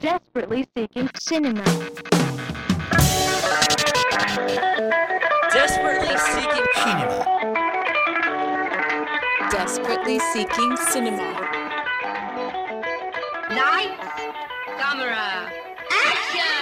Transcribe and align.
Desperately 0.00 0.66
seeking 0.76 1.08
cinema. 1.18 1.64
Desperately 5.52 6.16
seeking 6.18 6.66
cinema. 6.74 7.24
Desperately 9.50 10.18
seeking 10.18 10.76
cinema. 10.76 11.32
Lights, 13.50 14.20
camera, 14.76 15.50
action! 15.90 16.56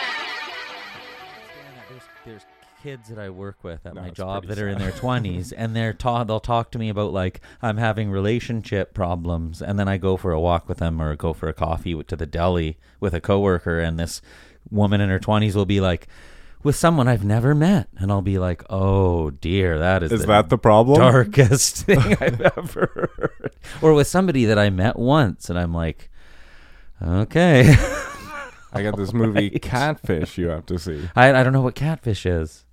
There's, 1.88 2.02
there's 2.24 2.46
kids 2.84 3.08
that 3.08 3.18
I 3.18 3.30
work 3.30 3.64
with 3.64 3.86
at 3.86 3.94
No, 3.94 4.02
my 4.02 4.10
job 4.10 4.44
that 4.44 4.58
are 4.58 4.68
in 4.68 4.76
their 4.78 4.90
20s 4.92 5.54
and 5.56 5.74
they're 5.74 5.94
ta- 5.94 6.22
they'll 6.24 6.38
talk 6.38 6.70
to 6.72 6.78
me 6.78 6.90
about 6.90 7.14
like 7.14 7.40
I'm 7.62 7.78
having 7.78 8.10
relationship 8.10 8.92
problems 8.92 9.62
and 9.62 9.78
then 9.78 9.88
I 9.88 9.96
go 9.96 10.18
for 10.18 10.32
a 10.32 10.38
walk 10.40 10.68
with 10.68 10.78
them 10.78 11.00
or 11.00 11.16
go 11.16 11.32
for 11.32 11.48
a 11.48 11.54
coffee 11.54 12.02
to 12.04 12.14
the 12.14 12.26
deli 12.26 12.76
with 13.00 13.14
a 13.14 13.22
coworker 13.22 13.80
and 13.80 13.98
this 13.98 14.20
woman 14.70 15.00
in 15.00 15.08
her 15.08 15.18
20s 15.18 15.54
will 15.54 15.64
be 15.64 15.80
like 15.80 16.08
with 16.62 16.76
someone 16.76 17.08
I've 17.08 17.24
never 17.24 17.54
met 17.54 17.88
and 17.96 18.12
I'll 18.12 18.20
be 18.20 18.38
like 18.38 18.62
oh 18.68 19.30
dear 19.30 19.78
that 19.78 20.02
is 20.02 20.12
Is 20.12 20.20
the 20.20 20.26
that 20.26 20.50
the 20.50 20.58
problem? 20.58 20.98
darkest 21.00 21.76
thing 21.86 21.98
I've 22.20 22.38
ever 22.42 23.18
heard 23.18 23.54
or 23.80 23.94
with 23.94 24.08
somebody 24.08 24.44
that 24.44 24.58
I 24.58 24.68
met 24.68 24.98
once 24.98 25.48
and 25.48 25.58
I'm 25.58 25.72
like 25.72 26.10
okay 27.00 27.74
I 28.74 28.82
got 28.82 28.98
this 28.98 29.14
movie 29.14 29.48
Right. 29.52 29.62
Catfish 29.62 30.36
you 30.36 30.48
have 30.48 30.66
to 30.66 30.78
see. 30.78 31.08
I, 31.16 31.32
I 31.32 31.42
don't 31.42 31.54
know 31.54 31.62
what 31.62 31.74
catfish 31.74 32.26
is 32.26 32.66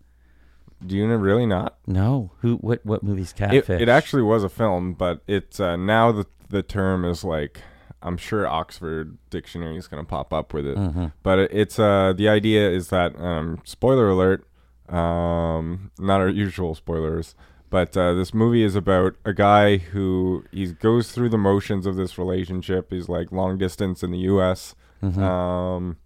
Do 0.86 0.96
you 0.96 1.08
know 1.08 1.16
really 1.16 1.46
not? 1.46 1.78
no 1.88 2.32
who 2.40 2.58
what 2.58 2.86
what 2.86 3.04
movie's 3.04 3.32
It, 3.32 3.38
catfish 3.38 3.82
it 3.82 3.90
actually 3.90 4.24
was 4.24 4.44
a 4.44 4.50
film, 4.50 4.94
but 4.94 5.22
it's 5.28 5.60
uh, 5.60 5.76
now 5.76 6.12
the 6.12 6.26
the 6.50 6.64
term 6.64 7.06
is 7.06 7.24
like 7.24 7.62
I'm 8.04 8.18
sure 8.18 8.48
Oxford 8.48 9.18
Dictionary 9.30 9.78
is 9.78 9.88
going 9.88 10.04
to 10.04 10.10
pop 10.10 10.34
up 10.34 10.54
with 10.54 10.66
it. 10.66 10.78
Mm-hmm. 10.78 11.08
But 11.24 11.40
it, 11.40 11.52
it's 11.54 11.80
uh 11.80 12.14
the 12.16 12.30
idea 12.30 12.70
is 12.70 12.90
that 12.90 13.16
um, 13.20 13.60
spoiler 13.64 14.10
alert, 14.10 14.48
um, 14.90 15.92
not 16.00 16.20
our 16.20 16.30
usual 16.30 16.76
spoilers, 16.76 17.36
but 17.70 17.96
uh, 17.96 18.14
this 18.14 18.34
movie 18.34 18.64
is 18.64 18.76
about 18.76 19.16
a 19.24 19.34
guy 19.34 19.78
who 19.78 20.44
he 20.52 20.68
goes 20.68 21.12
through 21.12 21.30
the 21.30 21.38
motions 21.38 21.86
of 21.86 21.96
this 21.96 22.18
relationship. 22.18 22.92
He's 22.92 23.08
like 23.08 23.32
long 23.32 23.58
distance 23.58 24.04
in 24.04 24.12
the 24.12 24.20
U.S. 24.20 24.76
Mm-hmm. 25.02 25.24
Um, 25.24 25.98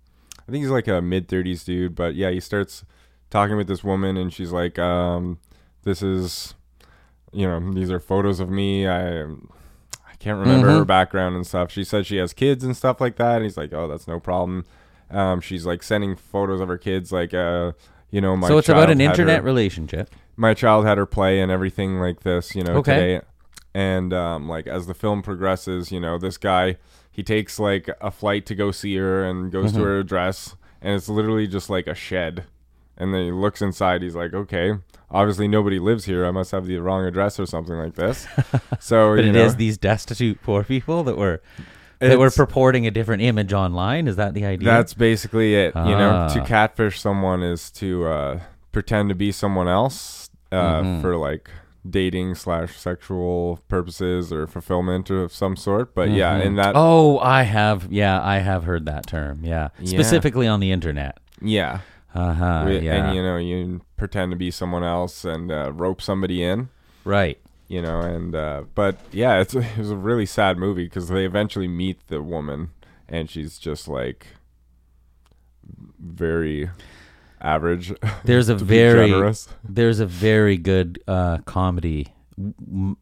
I 0.47 0.51
think 0.51 0.63
he's 0.63 0.71
like 0.71 0.87
a 0.87 1.01
mid 1.01 1.27
30s 1.27 1.65
dude, 1.65 1.95
but 1.95 2.13
yeah, 2.15 2.29
he 2.29 2.39
starts 2.39 2.85
talking 3.29 3.57
with 3.57 3.67
this 3.67 3.83
woman, 3.83 4.17
and 4.17 4.31
she's 4.33 4.51
like, 4.51 4.77
um, 4.79 5.39
"This 5.83 6.01
is, 6.01 6.55
you 7.31 7.47
know, 7.47 7.73
these 7.73 7.91
are 7.91 7.99
photos 7.99 8.39
of 8.39 8.49
me. 8.49 8.87
I, 8.87 9.23
I 9.23 10.15
can't 10.19 10.39
remember 10.39 10.67
her 10.69 10.83
Mhm. 10.83 10.87
background 10.87 11.35
and 11.35 11.45
stuff. 11.45 11.71
She 11.71 11.83
said 11.83 12.05
she 12.05 12.17
has 12.17 12.33
kids 12.33 12.63
and 12.63 12.75
stuff 12.75 12.99
like 13.01 13.17
that. 13.17 13.35
And 13.35 13.43
he's 13.43 13.57
like, 13.57 13.73
"Oh, 13.73 13.87
that's 13.87 14.07
no 14.07 14.19
problem." 14.19 14.65
Um, 15.11 15.39
she's 15.41 15.65
like 15.65 15.83
sending 15.83 16.15
photos 16.15 16.59
of 16.61 16.67
her 16.67 16.77
kids, 16.79 17.11
like, 17.11 17.33
uh, 17.33 17.73
you 18.09 18.21
know, 18.21 18.35
my 18.35 18.47
so 18.47 18.57
it's 18.57 18.69
about 18.69 18.87
child 18.87 18.89
an 18.91 18.99
had 19.01 19.11
internet 19.11 19.37
her- 19.37 19.43
relationship. 19.43 20.09
my 20.35 20.53
child 20.53 20.85
had 20.85 20.97
her 20.97 21.05
play 21.05 21.39
and 21.41 21.51
everything 21.51 21.99
like 21.99 22.21
this, 22.21 22.55
you 22.55 22.63
know, 22.63 22.73
Okay. 22.77 22.93
today. 23.17 23.21
And 23.73 24.13
um, 24.13 24.47
like 24.49 24.65
as 24.67 24.87
the 24.87 24.93
film 24.93 25.21
progresses, 25.21 25.91
you 25.91 25.99
know, 25.99 26.17
this 26.17 26.37
guy 26.37 26.77
he 27.11 27.23
takes 27.23 27.59
like 27.59 27.89
a 28.01 28.09
flight 28.11 28.45
to 28.47 28.55
go 28.55 28.71
see 28.71 28.95
her 28.97 29.23
and 29.23 29.51
goes 29.51 29.71
Mm-hmm. 29.71 29.79
to 29.79 29.85
her 29.85 29.99
address, 29.99 30.55
and 30.81 30.95
it's 30.95 31.07
literally 31.07 31.45
just 31.47 31.69
like 31.69 31.85
a 31.87 31.93
shed. 31.95 32.45
And 32.97 33.13
then 33.13 33.25
he 33.25 33.31
looks 33.31 33.61
inside. 33.61 34.01
He's 34.01 34.15
like, 34.15 34.33
okay, 34.33 34.73
obviously 35.11 35.47
nobody 35.47 35.79
lives 35.79 36.05
here. 36.05 36.25
I 36.25 36.31
must 36.31 36.51
have 36.51 36.65
the 36.65 36.77
wrong 36.77 37.05
address 37.05 37.39
or 37.39 37.45
something 37.45 37.75
like 37.75 37.95
this. 37.95 38.25
So 38.79 39.15
But 39.15 39.23
you 39.25 39.29
it 39.31 39.33
know, 39.33 39.45
is 39.45 39.55
these 39.57 39.77
destitute 39.77 40.41
poor 40.41 40.63
people 40.63 41.03
that 41.03 41.17
were 41.17 41.41
that 41.99 42.19
were 42.19 42.29
purporting 42.29 42.85
a 42.87 42.91
different 42.91 43.21
image 43.23 43.51
online. 43.53 44.07
Is 44.07 44.15
that 44.17 44.33
the 44.33 44.45
idea? 44.45 44.65
That's 44.65 44.93
basically 44.93 45.55
it. 45.55 45.73
You 45.75 45.81
know, 45.97 46.27
to 46.33 46.41
Ah. 46.41 46.45
catfish 46.45 46.99
someone 47.01 47.41
is 47.43 47.71
to 47.71 48.05
uh, 48.05 48.39
pretend 48.71 49.09
to 49.09 49.15
be 49.15 49.31
someone 49.31 49.67
else 49.67 50.29
uh, 50.51 50.81
Mhm. 50.81 51.01
for 51.01 51.17
like 51.17 51.49
dating 51.89 52.35
slash 52.35 52.77
sexual 52.77 53.59
purposes 53.67 54.31
or 54.33 54.47
fulfillment 54.47 55.09
of 55.09 55.31
some 55.33 55.55
sort. 55.55 55.93
But 55.95 56.09
yeah, 56.11 56.37
Mhm. 56.39 56.45
and 56.45 56.57
that 56.59 56.73
Oh, 56.75 57.19
I 57.19 57.43
have. 57.43 57.87
Yeah, 57.91 58.21
I 58.21 58.39
have 58.39 58.63
heard 58.65 58.85
that 58.85 59.05
term. 59.07 59.39
Yeah, 59.43 59.69
Yeah. 59.79 59.89
specifically 59.89 60.47
on 60.47 60.59
the 60.59 60.71
internet. 60.71 61.17
yeah, 61.41 61.79
Uh 62.15 62.33
huh. 62.33 62.59
Wi- 62.61 62.79
yeah. 62.81 63.07
and 63.07 63.15
you 63.15 63.21
know 63.21 63.37
you 63.37 63.81
pretend 63.97 64.31
to 64.31 64.37
be 64.37 64.49
someone 64.49 64.83
else 64.83 65.25
and 65.25 65.51
uh, 65.51 65.71
rope 65.73 66.01
somebody 66.01 66.41
in. 66.43 66.69
right. 67.03 67.37
You 67.67 67.81
know, 67.81 67.99
and 67.99 68.35
uh, 68.35 68.63
but 68.75 68.97
yeah, 69.11 69.39
it's 69.41 69.53
it 69.55 69.77
was 69.77 69.89
a 69.91 69.95
really 69.97 70.25
sad 70.25 70.57
movie 70.57 70.85
because 70.85 71.09
they 71.09 71.25
eventually 71.25 71.67
meet 71.67 72.07
the 72.07 72.21
woman 72.21 72.69
and 73.09 73.29
she's 73.29 73.57
just 73.57 73.87
like 73.87 74.27
very 75.99 76.69
average. 77.41 77.93
There's 78.23 78.49
a 78.49 78.55
very 78.55 79.09
generous. 79.09 79.47
there's 79.67 79.99
a 79.99 80.05
very 80.05 80.57
good 80.57 80.99
uh, 81.07 81.39
comedy. 81.39 82.07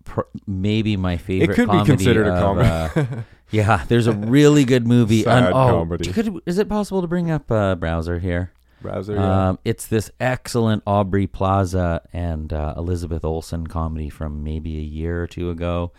Pr- 0.05 0.21
maybe 0.47 0.95
my 0.95 1.17
favorite. 1.17 1.51
It 1.51 1.55
could 1.55 1.71
be 1.71 1.83
considered 1.85 2.27
a 2.27 2.39
comedy. 2.39 2.69
uh, 2.69 3.21
yeah, 3.51 3.83
there's 3.87 4.07
a 4.07 4.11
really 4.13 4.63
good 4.63 4.85
movie. 4.87 5.23
Sad 5.23 5.45
and- 5.45 5.53
oh, 5.53 5.67
comedy. 5.79 6.11
Could, 6.13 6.39
is 6.45 6.57
it 6.57 6.69
possible 6.69 7.01
to 7.01 7.07
bring 7.07 7.31
up 7.31 7.49
a 7.51 7.75
browser 7.75 8.19
here? 8.19 8.51
Browser, 8.83 9.15
yeah. 9.15 9.49
Um, 9.49 9.59
it's 9.65 9.87
this 9.87 10.11
excellent 10.19 10.83
Aubrey 10.85 11.25
Plaza 11.25 12.01
and 12.13 12.53
uh, 12.53 12.75
Elizabeth 12.77 13.25
Olsen 13.25 13.65
comedy 13.65 14.09
from 14.09 14.43
maybe 14.43 14.77
a 14.77 14.81
year 14.81 15.23
or 15.23 15.27
two 15.27 15.49
ago. 15.49 15.91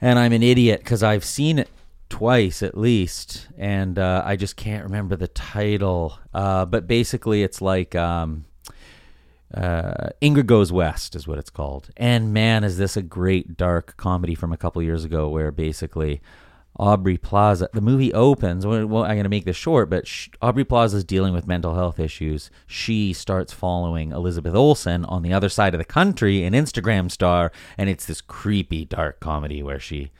And 0.00 0.18
I'm 0.18 0.32
an 0.32 0.42
idiot 0.42 0.80
because 0.80 1.02
I've 1.02 1.24
seen 1.24 1.58
it 1.58 1.70
twice 2.10 2.62
at 2.62 2.76
least, 2.76 3.48
and 3.56 3.98
uh, 3.98 4.22
I 4.24 4.36
just 4.36 4.56
can't 4.56 4.84
remember 4.84 5.16
the 5.16 5.28
title. 5.28 6.18
Uh, 6.34 6.66
but 6.66 6.86
basically, 6.86 7.42
it's 7.42 7.62
like 7.62 7.94
um, 7.94 8.44
uh, 9.54 10.10
Ingrid 10.20 10.46
Goes 10.46 10.72
West 10.72 11.14
is 11.14 11.26
what 11.26 11.38
it's 11.38 11.50
called. 11.50 11.90
And 11.96 12.32
man, 12.32 12.64
is 12.64 12.78
this 12.78 12.96
a 12.96 13.02
great 13.02 13.56
dark 13.56 13.96
comedy 13.96 14.34
from 14.34 14.52
a 14.52 14.56
couple 14.56 14.82
years 14.82 15.04
ago 15.04 15.28
where 15.28 15.50
basically 15.50 16.20
Aubrey 16.78 17.18
Plaza, 17.18 17.68
the 17.72 17.82
movie 17.82 18.12
opens. 18.14 18.66
Well, 18.66 19.04
I'm 19.04 19.14
going 19.14 19.24
to 19.24 19.28
make 19.28 19.44
this 19.44 19.56
short, 19.56 19.90
but 19.90 20.06
sh- 20.06 20.30
Aubrey 20.40 20.64
Plaza 20.64 20.96
is 20.96 21.04
dealing 21.04 21.34
with 21.34 21.46
mental 21.46 21.74
health 21.74 22.00
issues. 22.00 22.50
She 22.66 23.12
starts 23.12 23.52
following 23.52 24.10
Elizabeth 24.10 24.54
Olsen 24.54 25.04
on 25.04 25.22
the 25.22 25.34
other 25.34 25.50
side 25.50 25.74
of 25.74 25.78
the 25.78 25.84
country, 25.84 26.44
an 26.44 26.54
Instagram 26.54 27.10
star, 27.10 27.52
and 27.76 27.90
it's 27.90 28.06
this 28.06 28.22
creepy 28.22 28.86
dark 28.86 29.20
comedy 29.20 29.62
where 29.62 29.78
she 29.80 30.10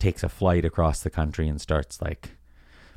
takes 0.00 0.24
a 0.24 0.28
flight 0.28 0.64
across 0.64 1.00
the 1.00 1.10
country 1.10 1.48
and 1.48 1.60
starts 1.60 2.02
like 2.02 2.30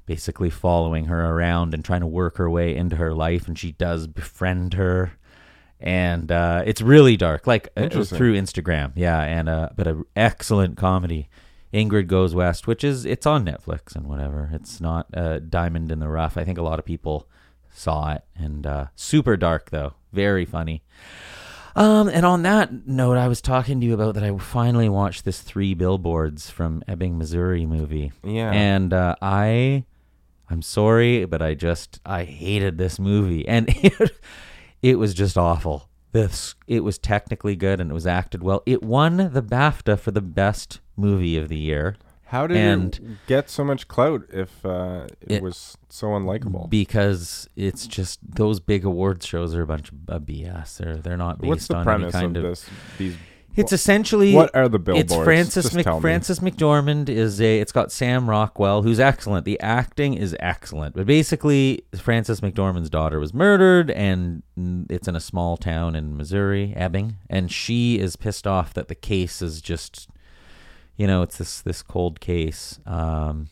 basically 0.07 0.50
following 0.50 1.06
her 1.06 1.25
around 1.30 1.74
and 1.74 1.86
trying 1.86 2.02
to 2.02 2.07
work 2.07 2.38
her 2.38 2.50
way 2.50 2.75
into 2.75 2.96
her 2.96 3.13
life 3.13 3.47
and 3.47 3.59
she 3.59 3.74
does 3.74 4.07
befriend 4.07 4.74
her 4.74 5.12
and 5.80 6.31
uh, 6.31 6.63
it's 6.66 6.81
really 6.81 7.16
dark 7.16 7.46
like 7.46 7.69
uh, 7.78 7.81
through 8.18 8.34
instagram 8.34 8.91
yeah 8.96 9.22
and 9.22 9.47
uh, 9.47 9.69
but 9.75 9.86
an 9.86 10.03
excellent 10.16 10.75
comedy 10.75 11.30
ingrid 11.77 12.07
goes 12.07 12.33
west 12.33 12.67
which 12.67 12.83
is 12.83 13.05
it's 13.05 13.25
on 13.25 13.45
netflix 13.45 13.95
and 13.95 14.07
whatever 14.07 14.49
it's 14.53 14.81
not 14.81 15.07
uh, 15.15 15.39
diamond 15.39 15.91
in 15.91 15.99
the 15.99 16.07
rough 16.07 16.38
i 16.38 16.43
think 16.43 16.57
a 16.57 16.63
lot 16.63 16.79
of 16.79 16.85
people 16.85 17.27
saw 17.69 18.13
it 18.13 18.23
and 18.35 18.65
uh, 18.65 18.88
super 18.95 19.38
dark 19.38 19.69
though 19.69 19.93
very 20.11 20.45
funny 20.45 20.83
um, 21.77 22.09
and 22.09 22.25
on 22.25 22.41
that 22.41 22.88
note, 22.88 23.17
I 23.17 23.27
was 23.27 23.39
talking 23.39 23.79
to 23.79 23.85
you 23.85 23.93
about 23.93 24.15
that. 24.15 24.23
I 24.23 24.35
finally 24.39 24.89
watched 24.89 25.25
this 25.25 25.41
Three 25.41 25.75
Billboards 25.75 26.49
from 26.49 26.81
Ebbing, 26.88 27.19
Missouri 27.19 27.67
movie. 27.67 28.11
Yeah. 28.23 28.49
And 28.51 28.91
uh, 28.91 29.15
I, 29.21 29.85
I'm 30.49 30.63
sorry, 30.63 31.25
but 31.25 31.44
I 31.44 31.53
just 31.53 31.99
I 32.03 32.23
hated 32.23 32.79
this 32.79 32.97
movie, 32.97 33.47
and 33.47 33.69
it, 33.69 34.11
it 34.81 34.95
was 34.97 35.13
just 35.13 35.38
awful. 35.38 35.88
This 36.13 36.55
it 36.65 36.79
was 36.79 36.97
technically 36.97 37.55
good 37.55 37.79
and 37.79 37.91
it 37.91 37.94
was 37.94 38.07
acted 38.07 38.41
well. 38.41 38.63
It 38.65 38.81
won 38.81 39.17
the 39.17 39.44
BAFTA 39.44 39.99
for 39.99 40.09
the 40.09 40.21
best 40.21 40.79
movie 40.97 41.38
of 41.38 41.47
the 41.47 41.58
year 41.58 41.96
How 42.25 42.47
did 42.47 42.58
and- 42.58 42.96
it 42.96 43.02
get 43.28 43.50
so 43.50 43.63
much 43.63 43.88
clout 43.88 44.24
if 44.34 44.66
uh, 44.66 45.08
it, 45.22 45.31
It- 45.38 45.41
was 45.44 45.78
so 45.90 46.08
unlikable? 46.08 46.69
because 46.69 47.48
it's 47.56 47.88
just 47.88 48.19
those 48.36 48.60
big 48.60 48.83
awards 48.83 49.25
shows 49.25 49.56
are 49.56 49.62
a 49.62 49.68
bunch 49.68 49.89
of 50.10 50.24
BS. 50.24 50.77
They're 50.77 50.98
they're 50.98 51.18
not 51.18 51.39
based 51.39 51.48
What's 51.50 51.68
the 51.68 51.75
on 51.77 51.83
premise 51.86 52.13
any 52.16 52.24
kind 52.25 52.38
of 52.38 52.44
of. 52.44 52.50
this? 52.51 52.69
These 52.98 53.16
It's 53.56 53.71
essentially 53.74 54.36
what 54.36 54.54
are 54.56 54.68
the 54.69 54.77
billboards? 54.77 55.12
It's 55.13 55.24
Frances 55.24 55.74
Mc. 55.74 55.86
Frances 56.01 56.39
McDormand 56.42 57.10
is 57.10 57.42
a. 57.42 57.60
It's 57.60 57.71
got 57.71 57.92
Sam 57.92 58.30
Rockwell, 58.30 58.83
who's 58.83 59.00
excellent. 59.00 59.45
The 59.45 59.60
acting 59.62 60.13
is 60.13 60.36
excellent, 60.39 60.95
but 60.95 61.07
basically, 61.07 61.81
Frances 61.98 62.42
McDormand's 62.42 62.89
daughter 62.92 63.19
was 63.19 63.33
murdered, 63.33 63.89
and 63.89 64.44
it's 64.92 65.07
in 65.07 65.16
a 65.16 65.19
small 65.19 65.57
town 65.57 65.95
in 65.95 66.16
Missouri, 66.18 66.74
Ebbing, 66.75 67.16
and 67.31 67.51
she 67.51 67.98
is 68.00 68.16
pissed 68.16 68.45
off 68.45 68.74
that 68.75 68.89
the 68.89 68.95
case 68.95 69.42
is 69.42 69.60
just, 69.62 70.07
you 70.97 71.07
know, 71.07 71.21
it's 71.21 71.38
this 71.38 71.61
this 71.61 71.81
cold 71.81 72.19
case. 72.19 72.79
Um, 72.85 73.47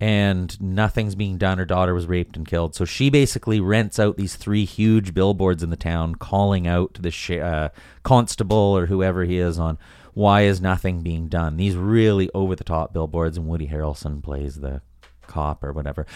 and 0.00 0.60
nothing's 0.60 1.16
being 1.16 1.38
done. 1.38 1.58
Her 1.58 1.64
daughter 1.64 1.92
was 1.92 2.06
raped 2.06 2.36
and 2.36 2.46
killed. 2.46 2.74
So 2.76 2.84
she 2.84 3.10
basically 3.10 3.58
rents 3.58 3.98
out 3.98 4.16
these 4.16 4.36
three 4.36 4.64
huge 4.64 5.12
billboards 5.12 5.62
in 5.62 5.70
the 5.70 5.76
town, 5.76 6.14
calling 6.14 6.68
out 6.68 6.94
to 6.94 7.02
the 7.02 7.10
sh- 7.10 7.30
uh, 7.30 7.70
constable 8.04 8.56
or 8.56 8.86
whoever 8.86 9.24
he 9.24 9.38
is 9.38 9.58
on 9.58 9.76
why 10.14 10.42
is 10.42 10.60
nothing 10.60 11.02
being 11.02 11.28
done. 11.28 11.56
These 11.56 11.76
really 11.76 12.30
over 12.34 12.54
the 12.54 12.64
top 12.64 12.92
billboards, 12.92 13.36
and 13.36 13.46
Woody 13.46 13.68
Harrelson 13.68 14.22
plays 14.22 14.56
the 14.56 14.82
cop 15.26 15.62
or 15.62 15.72
whatever. 15.72 16.06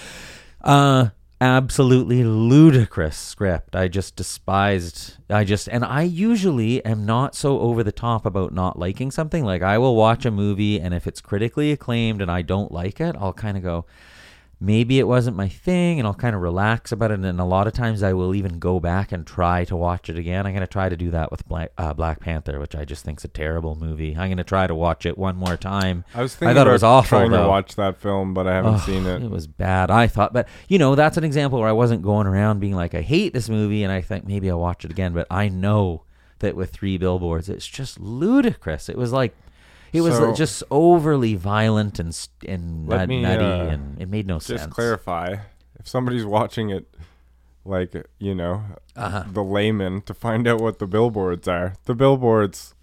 Uh, 0.60 1.10
absolutely 1.42 2.22
ludicrous 2.22 3.16
script. 3.16 3.74
I 3.74 3.88
just 3.88 4.14
despised. 4.14 5.16
I 5.28 5.42
just 5.42 5.68
and 5.68 5.84
I 5.84 6.02
usually 6.02 6.84
am 6.84 7.04
not 7.04 7.34
so 7.34 7.58
over 7.58 7.82
the 7.82 7.90
top 7.90 8.24
about 8.24 8.54
not 8.54 8.78
liking 8.78 9.10
something. 9.10 9.44
Like 9.44 9.60
I 9.60 9.76
will 9.76 9.96
watch 9.96 10.24
a 10.24 10.30
movie 10.30 10.80
and 10.80 10.94
if 10.94 11.08
it's 11.08 11.20
critically 11.20 11.72
acclaimed 11.72 12.22
and 12.22 12.30
I 12.30 12.42
don't 12.42 12.70
like 12.70 13.00
it, 13.00 13.16
I'll 13.18 13.32
kind 13.32 13.56
of 13.56 13.64
go 13.64 13.86
maybe 14.64 15.00
it 15.00 15.08
wasn't 15.08 15.36
my 15.36 15.48
thing 15.48 15.98
and 15.98 16.06
I'll 16.06 16.14
kind 16.14 16.36
of 16.36 16.40
relax 16.40 16.92
about 16.92 17.10
it 17.10 17.18
and 17.18 17.40
a 17.40 17.44
lot 17.44 17.66
of 17.66 17.72
times 17.72 18.00
I 18.00 18.12
will 18.12 18.32
even 18.32 18.60
go 18.60 18.78
back 18.78 19.10
and 19.10 19.26
try 19.26 19.64
to 19.64 19.74
watch 19.74 20.08
it 20.08 20.16
again. 20.16 20.46
I'm 20.46 20.52
going 20.52 20.60
to 20.60 20.68
try 20.72 20.88
to 20.88 20.96
do 20.96 21.10
that 21.10 21.32
with 21.32 21.46
Black, 21.48 21.72
uh, 21.76 21.92
Black 21.94 22.20
Panther, 22.20 22.60
which 22.60 22.76
I 22.76 22.84
just 22.84 23.04
think's 23.04 23.24
a 23.24 23.28
terrible 23.28 23.74
movie. 23.74 24.10
I'm 24.12 24.28
going 24.28 24.36
to 24.36 24.44
try 24.44 24.68
to 24.68 24.74
watch 24.74 25.04
it 25.04 25.18
one 25.18 25.34
more 25.34 25.56
time. 25.56 26.04
I 26.14 26.22
was 26.22 26.36
thinking 26.36 26.50
I 26.50 26.54
thought 26.54 26.68
it 26.68 26.72
was 26.72 26.84
awful 26.84 27.18
trying 27.18 27.32
though. 27.32 27.42
to 27.42 27.48
watch 27.48 27.74
that 27.74 27.96
film, 28.00 28.34
but 28.34 28.46
I 28.46 28.54
haven't 28.54 28.74
Oh, 28.74 28.78
seen 28.78 29.04
it. 29.04 29.22
It 29.24 29.30
was 29.30 29.48
bad. 29.48 29.90
I 29.90 30.06
thought, 30.06 30.32
but 30.32 30.46
you 30.68 30.78
know, 30.78 30.94
that's 30.94 31.16
an 31.16 31.24
example 31.24 31.58
where 31.58 31.68
I 31.68 31.72
wasn't 31.72 32.02
going 32.02 32.28
around 32.28 32.60
being 32.60 32.76
like, 32.76 32.94
I 32.94 33.00
hate 33.02 33.32
this 33.34 33.48
movie, 33.48 33.82
and 33.82 33.92
I 33.92 34.00
think 34.00 34.26
maybe 34.28 34.48
I'll 34.48 34.60
watch 34.60 34.84
it 34.84 34.92
again. 34.92 35.12
But 35.12 35.26
I 35.28 35.48
know 35.48 36.04
that 36.38 36.54
with 36.54 36.70
three 36.70 36.98
billboards, 36.98 37.48
it's 37.48 37.66
just 37.66 37.98
ludicrous. 37.98 38.88
It 38.88 38.96
was 38.96 39.12
like, 39.12 39.34
it 39.92 40.00
was 40.00 40.16
So- 40.16 40.34
just 40.34 40.62
overly 40.70 41.34
violent 41.34 41.98
and 41.98 42.16
and 42.46 42.88
Let 42.88 42.98
nut- 43.00 43.08
me, 43.08 43.22
nutty, 43.22 43.44
uh, 43.44 43.66
and 43.74 44.00
it 44.00 44.08
made 44.08 44.26
no 44.26 44.38
sense. 44.38 44.62
Just 44.62 44.70
clarify 44.70 45.36
if 45.78 45.86
somebody's 45.88 46.24
watching 46.24 46.70
it, 46.70 46.86
like 47.64 47.94
you 48.18 48.34
know, 48.34 48.62
Uh-huh. 48.96 49.24
the 49.30 49.42
layman 49.44 50.02
to 50.02 50.14
find 50.14 50.46
out 50.48 50.60
what 50.60 50.78
the 50.78 50.86
billboards 50.86 51.46
are. 51.48 51.74
The 51.84 51.94
billboards, 51.94 52.74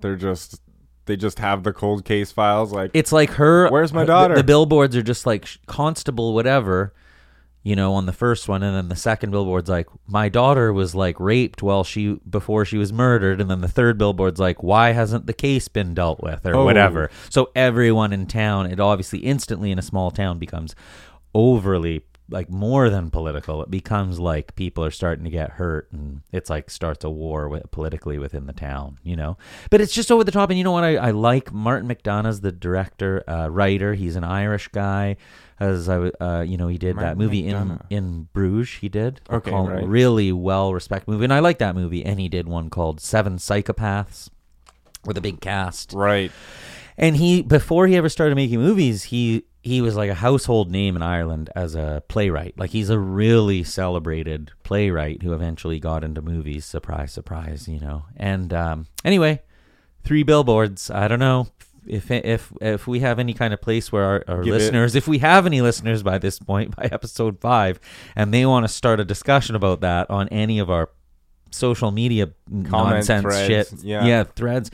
they're 0.00 0.16
just 0.16 0.60
they 1.06 1.16
just 1.16 1.38
have 1.38 1.62
the 1.62 1.72
cold 1.72 2.04
case 2.04 2.32
files. 2.32 2.72
Like 2.72 2.90
It's 2.92 3.12
like 3.12 3.30
her. 3.34 3.68
Where's 3.68 3.92
my 3.92 4.00
her- 4.00 4.06
the- 4.06 4.12
daughter? 4.12 4.34
The, 4.34 4.42
billboards 4.44 4.96
are 4.96 5.02
just 5.02 5.24
like 5.24 5.46
sh- 5.46 5.58
constable, 5.66 6.34
whatever. 6.34 6.92
You 7.66 7.74
know, 7.74 7.94
on 7.94 8.06
the 8.06 8.12
first 8.12 8.46
one, 8.48 8.62
and 8.62 8.76
then 8.76 8.88
the 8.88 8.94
second 8.94 9.32
billboard's 9.32 9.68
like, 9.68 9.88
"My 10.06 10.28
daughter 10.28 10.72
was 10.72 10.94
like 10.94 11.18
raped 11.18 11.64
while 11.64 11.82
she 11.82 12.12
before 12.30 12.64
she 12.64 12.78
was 12.78 12.92
murdered," 12.92 13.40
and 13.40 13.50
then 13.50 13.60
the 13.60 13.66
third 13.66 13.98
billboard's 13.98 14.38
like, 14.38 14.62
"Why 14.62 14.92
hasn't 14.92 15.26
the 15.26 15.32
case 15.32 15.66
been 15.66 15.92
dealt 15.92 16.22
with?" 16.22 16.46
or 16.46 16.54
Oh. 16.54 16.64
whatever. 16.64 17.10
So 17.28 17.50
everyone 17.56 18.12
in 18.12 18.26
town, 18.26 18.66
it 18.70 18.78
obviously 18.78 19.18
instantly 19.18 19.72
in 19.72 19.80
a 19.80 19.82
small 19.82 20.12
town 20.12 20.38
becomes 20.38 20.76
overly 21.34 22.02
like 22.28 22.50
more 22.50 22.90
than 22.90 23.10
political. 23.10 23.62
It 23.62 23.70
becomes 23.70 24.18
like 24.20 24.54
people 24.56 24.84
are 24.84 24.90
starting 24.92 25.24
to 25.24 25.30
get 25.30 25.50
hurt, 25.50 25.88
and 25.92 26.22
it's 26.32 26.50
like 26.50 26.70
starts 26.70 27.04
a 27.04 27.10
war 27.10 27.48
with, 27.48 27.70
politically 27.72 28.18
within 28.18 28.46
the 28.46 28.52
town, 28.52 28.98
you 29.04 29.16
know. 29.16 29.38
But 29.70 29.80
it's 29.80 29.92
just 29.92 30.10
over 30.10 30.24
the 30.24 30.32
top, 30.32 30.50
and 30.50 30.58
you 30.58 30.64
know 30.64 30.72
what? 30.72 30.84
I, 30.84 30.96
I 30.96 31.10
like 31.12 31.52
Martin 31.52 31.88
McDonagh's 31.88 32.40
the 32.40 32.50
director, 32.52 33.22
uh, 33.28 33.48
writer. 33.48 33.94
He's 33.94 34.16
an 34.16 34.24
Irish 34.24 34.68
guy. 34.68 35.16
As 35.58 35.88
I, 35.88 35.96
uh, 36.20 36.42
you 36.46 36.56
know, 36.58 36.68
he 36.68 36.76
did 36.76 36.98
that 36.98 37.16
movie 37.16 37.46
in 37.46 37.80
in 37.88 38.28
Bruges. 38.34 38.80
He 38.80 38.88
did 38.90 39.20
Okay, 39.30 39.50
call- 39.50 39.68
right. 39.68 39.86
really 39.86 40.30
well 40.32 40.74
respected 40.74 41.10
movie, 41.10 41.24
and 41.24 41.32
I 41.32 41.38
like 41.38 41.58
that 41.58 41.74
movie. 41.74 42.04
And 42.04 42.20
he 42.20 42.28
did 42.28 42.46
one 42.46 42.68
called 42.68 43.00
Seven 43.00 43.36
Psychopaths 43.38 44.28
with 45.04 45.16
a 45.16 45.20
big 45.20 45.40
cast. 45.40 45.92
right. 45.94 46.30
And 46.98 47.16
he 47.16 47.42
before 47.42 47.86
he 47.86 47.96
ever 47.96 48.08
started 48.08 48.34
making 48.36 48.58
movies, 48.60 49.04
he 49.04 49.44
he 49.62 49.80
was 49.82 49.96
like 49.96 50.08
a 50.10 50.14
household 50.14 50.70
name 50.70 50.96
in 50.96 51.02
Ireland 51.02 51.50
as 51.56 51.74
a 51.74 52.02
playwright. 52.08 52.58
Like 52.58 52.70
he's 52.70 52.88
a 52.90 52.98
really 52.98 53.64
celebrated 53.64 54.52
playwright 54.62 55.22
who 55.22 55.32
eventually 55.34 55.78
got 55.80 56.04
into 56.04 56.22
movies. 56.22 56.64
Surprise, 56.64 57.12
surprise, 57.12 57.68
you 57.68 57.80
know. 57.80 58.04
And 58.16 58.52
um, 58.54 58.86
anyway, 59.04 59.42
three 60.04 60.22
billboards. 60.22 60.90
I 60.90 61.06
don't 61.08 61.18
know 61.18 61.48
if 61.86 62.10
if 62.10 62.52
if 62.60 62.86
we 62.86 63.00
have 63.00 63.18
any 63.18 63.32
kind 63.32 63.54
of 63.54 63.60
place 63.60 63.90
where 63.92 64.04
our, 64.04 64.24
our 64.28 64.42
Give 64.42 64.54
it- 64.54 64.58
listeners, 64.58 64.94
if 64.94 65.06
we 65.08 65.18
have 65.18 65.46
any 65.46 65.60
listeners 65.60 66.02
by 66.02 66.18
this 66.18 66.38
point, 66.38 66.74
by 66.76 66.88
episode 66.92 67.40
five, 67.40 67.78
and 68.14 68.32
they 68.32 68.44
want 68.46 68.64
to 68.64 68.68
start 68.68 69.00
a 69.00 69.04
discussion 69.04 69.54
about 69.56 69.80
that 69.80 70.10
on 70.10 70.28
any 70.28 70.58
of 70.58 70.70
our 70.70 70.90
social 71.50 71.90
media 71.90 72.30
nonsense 72.48 73.22
threads, 73.22 73.46
shit, 73.46 73.84
yeah. 73.84 74.04
yeah, 74.04 74.24
threads. 74.24 74.70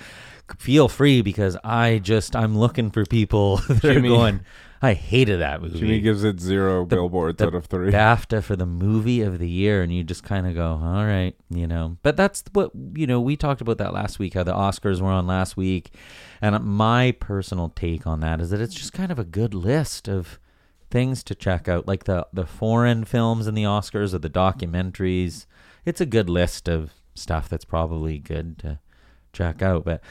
Feel 0.58 0.88
free 0.88 1.22
because 1.22 1.56
I 1.64 1.98
just 1.98 2.34
I'm 2.36 2.58
looking 2.58 2.90
for 2.90 3.04
people 3.06 3.56
that 3.68 3.80
Jimmy- 3.82 4.08
are 4.08 4.16
going. 4.16 4.40
I 4.84 4.94
hated 4.94 5.38
that 5.40 5.62
movie. 5.62 5.78
Jimmy 5.78 6.00
gives 6.00 6.24
it 6.24 6.40
zero 6.40 6.84
The- 6.84 6.96
billboards 6.96 7.38
the 7.38 7.46
out 7.46 7.54
of 7.54 7.66
three. 7.66 7.92
BAFTA 7.92 8.42
for 8.42 8.56
the 8.56 8.66
movie 8.66 9.20
of 9.22 9.38
the 9.38 9.48
year, 9.48 9.80
and 9.80 9.94
you 9.94 10.02
just 10.02 10.24
kind 10.24 10.44
of 10.44 10.54
go, 10.56 10.80
all 10.82 11.04
right, 11.04 11.36
you 11.50 11.68
know. 11.68 11.98
But 12.02 12.16
that's 12.16 12.42
what 12.52 12.72
you 12.94 13.06
know. 13.06 13.20
We 13.20 13.36
talked 13.36 13.60
about 13.60 13.78
that 13.78 13.92
last 13.94 14.18
week. 14.18 14.34
How 14.34 14.42
the 14.42 14.52
Oscars 14.52 15.00
were 15.00 15.06
on 15.10 15.26
last 15.28 15.56
week, 15.56 15.92
and 16.40 16.58
my 16.64 17.12
personal 17.12 17.68
take 17.68 18.08
on 18.08 18.18
that 18.20 18.40
is 18.40 18.50
that 18.50 18.60
it's 18.60 18.74
just 18.74 18.92
kind 18.92 19.12
of 19.12 19.20
a 19.20 19.24
good 19.24 19.54
list 19.54 20.08
of 20.08 20.40
things 20.90 21.22
to 21.24 21.34
check 21.36 21.68
out, 21.68 21.86
like 21.86 22.04
the 22.04 22.26
the 22.32 22.44
foreign 22.44 23.04
films 23.04 23.46
in 23.46 23.54
the 23.54 23.62
Oscars 23.62 24.12
or 24.12 24.18
the 24.18 24.28
documentaries. 24.28 25.46
It's 25.84 26.00
a 26.00 26.06
good 26.06 26.28
list 26.28 26.68
of 26.68 26.92
stuff 27.14 27.48
that's 27.48 27.64
probably 27.64 28.18
good 28.18 28.58
to 28.58 28.80
check 29.32 29.62
out, 29.62 29.84
but. 29.84 30.02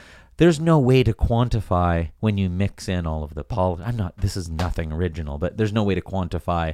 There's 0.42 0.60
no 0.60 0.80
way 0.80 1.04
to 1.04 1.14
quantify 1.14 2.10
when 2.20 2.40
you 2.40 2.50
mix 2.50 2.90
in 2.90 3.06
all 3.06 3.24
of 3.24 3.36
the 3.36 3.44
politics. 3.44 3.88
I'm 3.88 3.96
not. 3.96 4.18
This 4.18 4.36
is 4.36 4.50
nothing 4.50 4.92
original, 4.92 5.38
but 5.38 5.56
there's 5.58 5.72
no 5.72 5.84
way 5.84 5.94
to 5.94 6.02
quantify 6.02 6.74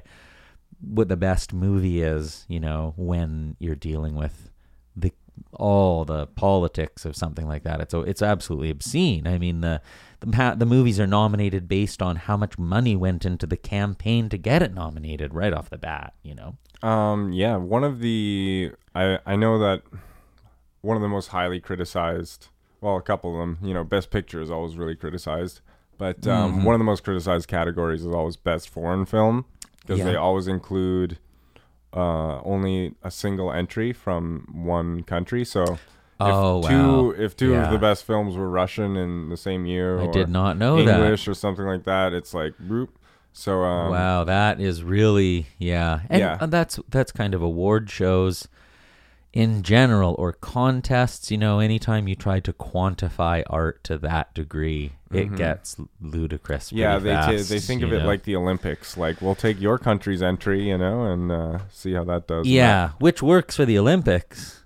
what 0.80 1.10
the 1.10 1.18
best 1.18 1.52
movie 1.52 2.02
is, 2.02 2.46
you 2.48 2.62
know, 2.62 2.94
when 2.96 3.58
you're 3.60 3.76
dealing 3.76 4.16
with 4.16 4.50
the 4.96 5.12
all 5.52 6.06
the 6.06 6.28
politics 6.28 7.04
of 7.04 7.18
something 7.18 7.46
like 7.46 7.64
that. 7.64 7.82
It's 7.82 7.94
it's 7.94 8.22
absolutely 8.22 8.70
obscene. 8.70 9.28
I 9.28 9.38
mean, 9.38 9.60
the 9.60 9.82
the, 10.22 10.56
the 10.58 10.66
movies 10.66 10.98
are 10.98 11.06
nominated 11.06 11.68
based 11.68 12.02
on 12.02 12.16
how 12.16 12.38
much 12.38 12.58
money 12.58 12.96
went 12.96 13.26
into 13.26 13.46
the 13.46 13.58
campaign 13.58 14.30
to 14.30 14.38
get 14.38 14.62
it 14.62 14.74
nominated 14.74 15.34
right 15.34 15.52
off 15.52 15.70
the 15.70 15.78
bat. 15.78 16.14
You 16.24 16.36
know, 16.36 16.58
Um, 16.88 17.34
yeah, 17.34 17.58
one 17.58 17.84
of 17.84 18.00
the 18.00 18.72
I 18.96 19.20
I 19.26 19.36
know 19.36 19.60
that 19.60 19.82
one 20.80 20.96
of 20.96 21.02
the 21.02 21.10
most 21.10 21.28
highly 21.28 21.60
criticized, 21.60 22.48
well, 22.82 22.98
a 22.98 23.02
couple 23.02 23.34
of 23.34 23.40
them, 23.40 23.58
you 23.68 23.74
know, 23.74 23.84
best 23.84 24.12
picture 24.12 24.42
is 24.42 24.52
always 24.52 24.76
really 24.78 24.96
criticized, 24.96 25.62
but 25.98 26.28
um, 26.28 26.52
Mm-hmm. 26.54 26.64
one 26.66 26.76
of 26.76 26.80
the 26.80 26.86
most 26.86 27.04
criticized 27.04 27.48
categories 27.48 28.02
is 28.06 28.14
always 28.14 28.36
best 28.36 28.70
foreign 28.70 29.06
film 29.06 29.46
because 29.82 30.00
Yeah. 30.00 30.06
they 30.06 30.16
always 30.16 30.48
include 30.48 31.18
uh, 31.94 32.42
only 32.44 32.94
a 33.04 33.10
single 33.10 33.52
entry 33.52 33.94
from 33.94 34.48
one 34.54 35.04
country. 35.04 35.44
So 35.46 35.74
if 35.74 35.80
Oh, 36.20 36.62
two 36.68 37.14
wow. 37.16 37.24
if 37.24 37.36
two 37.36 37.52
Yeah. 37.54 37.64
of 37.66 37.72
the 37.72 37.78
best 37.80 38.04
films 38.04 38.36
were 38.36 38.50
Russian 38.50 38.96
in 38.98 39.30
the 39.30 39.38
same 39.38 39.66
year, 39.66 40.00
I 40.00 40.06
or 40.06 40.12
did 40.12 40.30
not 40.30 40.58
know 40.58 40.84
that. 40.84 40.96
English 41.00 41.28
or 41.28 41.34
something 41.34 41.66
like 41.66 41.84
that, 41.86 42.14
it's 42.14 42.34
like 42.34 42.54
whoop. 42.60 42.98
So 43.34 43.64
um, 43.64 43.92
wow, 43.92 44.24
that 44.24 44.60
is 44.60 44.84
really 44.84 45.48
yeah, 45.60 46.02
and 46.10 46.20
Yeah. 46.20 46.46
that's 46.48 46.80
that's 46.90 47.12
kind 47.12 47.34
of 47.34 47.42
award 47.42 47.90
shows 47.90 48.48
in 49.38 49.62
general 49.64 50.16
or 50.18 50.34
contests. 50.34 51.30
You 51.32 51.38
know, 51.38 51.60
anytime 51.60 52.08
you 52.08 52.16
try 52.16 52.40
to 52.40 52.52
quantify 52.54 53.44
art 53.48 53.84
to 53.86 53.98
that 54.00 54.34
degree, 54.34 54.94
it 55.12 55.36
gets 55.36 55.78
ludicrous. 56.02 56.68
Mm-hmm. 56.68 56.78
Yeah, 56.78 56.98
they 57.00 57.10
fast, 57.14 57.50
they 57.50 57.60
think 57.60 57.84
of 57.84 57.90
you 57.90 57.98
it 57.98 58.04
like 58.06 58.24
the 58.24 58.36
Olympics. 58.36 58.98
Like 58.98 59.22
we'll 59.22 59.36
take 59.36 59.60
your 59.62 59.78
country's 59.78 60.22
entry, 60.22 60.68
you 60.68 60.78
know, 60.78 61.06
and 61.06 61.32
uh, 61.32 61.60
see 61.72 61.94
how 61.94 62.04
that 62.06 62.28
does. 62.28 62.48
yeah, 62.48 62.92
which 63.00 63.22
works 63.22 63.56
for 63.56 63.66
the 63.66 63.78
Olympics. 63.78 64.64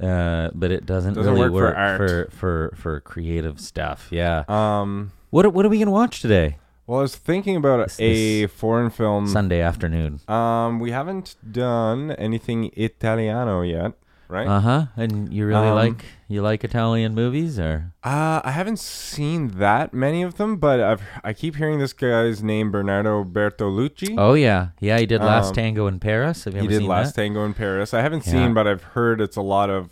Uh, 0.00 0.50
but 0.54 0.72
it 0.72 0.84
doesn't, 0.84 1.14
Doesn't 1.14 1.32
really 1.32 1.48
work 1.48 1.52
for 1.52 1.64
work 1.64 1.76
art. 1.76 1.98
for, 1.98 2.30
for 2.36 2.74
for 2.76 3.00
creative 3.00 3.60
stuff. 3.60 4.08
Yeah. 4.10 4.44
Um. 4.48 5.12
What 5.30 5.46
are- 5.46 5.50
what 5.50 5.64
are 5.64 5.68
we 5.68 5.78
gonna 5.78 5.90
watch 5.92 6.20
today? 6.20 6.58
Well, 6.86 6.98
I 6.98 7.02
was 7.02 7.14
thinking 7.16 7.54
about 7.56 7.86
This- 7.86 8.00
a 8.00 8.42
this 8.42 8.50
foreign 8.52 8.90
film. 8.90 9.28
Sunday 9.28 9.60
afternoon. 9.60 10.20
Um, 10.28 10.80
we 10.80 10.90
haven't 10.90 11.36
done 11.48 12.10
anything 12.12 12.70
Italiano 12.76 13.62
yet, 13.62 13.92
right? 14.32 14.48
Uh 14.48 14.60
huh. 14.60 14.86
And 14.96 15.32
you 15.32 15.46
really 15.46 15.68
Um, 15.68 15.74
like 15.76 16.04
you 16.28 16.40
like 16.42 16.64
Italian 16.64 17.14
movies 17.14 17.58
or? 17.58 17.92
Uh, 18.02 18.40
I 18.42 18.50
haven't 18.50 18.78
seen 18.80 19.48
that 19.58 19.92
many 19.92 20.22
of 20.22 20.36
them, 20.38 20.56
but 20.56 20.80
I've 20.80 21.02
I 21.22 21.32
keep 21.34 21.56
hearing 21.56 21.78
this 21.78 21.92
guy's 21.92 22.42
name, 22.42 22.72
Bernardo 22.72 23.22
Bertolucci. 23.24 24.14
Oh 24.18 24.34
yeah, 24.34 24.68
yeah. 24.80 24.98
He 24.98 25.06
did 25.06 25.20
Last 25.20 25.48
Um, 25.50 25.54
Tango 25.54 25.86
in 25.86 26.00
Paris. 26.00 26.44
Have 26.44 26.54
you 26.54 26.60
he 26.62 26.66
ever 26.66 26.72
did 26.72 26.78
seen 26.80 26.88
Last 26.88 27.14
that? 27.14 27.22
Tango 27.22 27.44
in 27.44 27.54
Paris. 27.54 27.92
I 27.94 28.00
haven't 28.00 28.26
Yeah. 28.26 28.32
seen, 28.32 28.54
but 28.54 28.66
I've 28.66 28.82
heard 28.96 29.20
it's 29.20 29.36
a 29.36 29.42
lot 29.42 29.68
of 29.70 29.90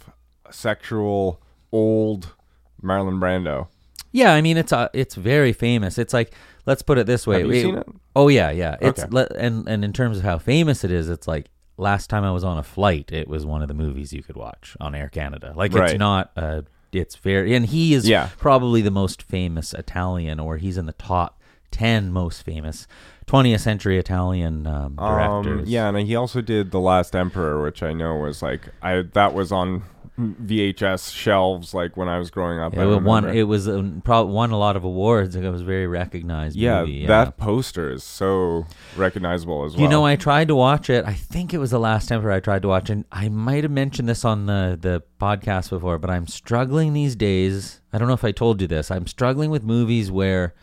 sexual 0.50 1.40
old 1.73 2.35
Marlon 2.82 3.18
Brando. 3.20 3.68
Yeah, 4.12 4.32
I 4.35 4.40
mean 4.40 4.56
it's 4.56 4.73
uh, 4.73 4.88
it's 4.92 5.14
very 5.14 5.52
famous. 5.52 5.97
It's 5.99 6.12
like 6.12 6.32
let's 6.66 6.82
put 6.82 6.99
it 6.99 7.06
this 7.06 7.26
way. 7.26 7.40
Have 7.42 7.52
you 7.54 7.61
seen 7.62 7.76
it? 7.78 7.87
Oh 8.16 8.28
yeah, 8.28 8.50
yeah. 8.50 8.76
It's 8.80 9.02
Okay. 9.04 9.09
le- 9.12 9.28
and 9.38 9.68
and 9.68 9.85
in 9.85 9.92
terms 9.92 10.18
of 10.18 10.25
how 10.25 10.38
famous 10.38 10.82
it 10.82 10.90
is, 10.90 11.09
it's 11.09 11.28
like 11.28 11.47
last 11.80 12.08
time 12.10 12.22
I 12.25 12.30
was 12.30 12.44
on 12.44 12.58
a 12.58 12.62
flight, 12.62 13.10
it 13.12 13.26
was 13.26 13.44
one 13.46 13.62
of 13.62 13.68
the 13.68 13.75
movies 13.75 14.12
you 14.12 14.22
could 14.22 14.37
watch 14.37 14.76
on 14.80 14.94
Air 14.94 15.08
Canada. 15.08 15.52
Like 15.56 15.75
it's 15.75 15.99
not 15.99 16.30
uh 16.37 16.62
it's 16.92 17.16
very 17.16 17.54
and 17.54 17.66
he 17.66 17.94
is 17.94 18.08
Yeah. 18.08 18.28
probably 18.38 18.80
the 18.82 18.90
most 18.90 19.22
famous 19.22 19.72
Italian 19.75 20.38
or 20.40 20.56
he's 20.58 20.76
in 20.76 20.87
the 20.87 20.92
top 20.92 21.40
10 21.70 22.12
most 22.12 22.42
famous 22.42 22.87
20th 23.26 23.60
century 23.60 23.96
Italian 23.96 24.66
um, 24.66 24.99
Um, 24.99 25.42
directors. 25.44 25.68
yeah, 25.68 25.88
and 25.88 26.06
he 26.06 26.16
also 26.16 26.40
did 26.40 26.72
The 26.72 26.80
Last 26.80 27.14
Emperor, 27.14 27.62
which 27.62 27.80
I 27.82 27.92
know 27.92 28.16
was 28.16 28.42
like 28.42 28.68
I 28.82 29.02
that 29.12 29.34
was 29.34 29.52
on 29.52 29.84
VHS 30.21 31.15
shelves 31.15 31.75
like 31.75 31.97
when 31.97 32.09
I 32.09 32.19
was 32.19 32.31
growing 32.31 32.59
up. 32.59 32.77
I 32.77 32.83
It 32.83 33.03
won. 33.03 33.29
It 33.29 33.45
was 33.45 33.69
um, 33.69 34.03
probably 34.05 34.33
won 34.33 34.50
a 34.50 34.59
lot 34.59 34.77
of 34.77 34.85
awards. 34.85 35.35
It 35.35 35.49
was 35.49 35.62
a 35.62 35.65
very 35.65 35.87
recognized. 35.87 36.57
yeah, 36.57 36.81
movie, 36.81 37.07
that 37.07 37.37
poster 37.37 37.91
is 37.91 38.05
so 38.05 38.67
recognizable 38.97 39.65
as 39.65 39.75
well. 39.75 39.83
You 39.83 39.89
know, 39.89 40.05
I 40.05 40.17
tried 40.17 40.49
to 40.49 40.55
watch 40.55 40.91
it. 40.91 41.05
I 41.05 41.15
think 41.15 41.55
it 41.55 41.59
was 41.59 41.71
the 41.71 41.81
last 41.81 42.11
Emperor 42.12 42.33
I 42.33 42.41
tried 42.41 42.62
to 42.62 42.69
watch, 42.69 42.91
and 42.91 43.05
I 43.11 43.29
might 43.29 43.65
have 43.65 43.73
mentioned 43.73 44.09
this 44.09 44.25
on 44.25 44.47
the 44.47 44.79
the 44.81 45.03
podcast 45.21 45.71
before, 45.71 45.99
but 45.99 46.11
I'm 46.11 46.27
struggling 46.27 46.93
these 46.93 47.17
days. 47.17 47.81
I 47.93 47.99
don't 47.99 48.09
know 48.09 48.15
if 48.15 48.25
I 48.25 48.33
told 48.33 48.61
you 48.61 48.67
this. 48.67 48.91
I'm 48.91 49.07
struggling 49.07 49.50
with 49.50 49.65
movies 49.65 50.11
where 50.11 50.55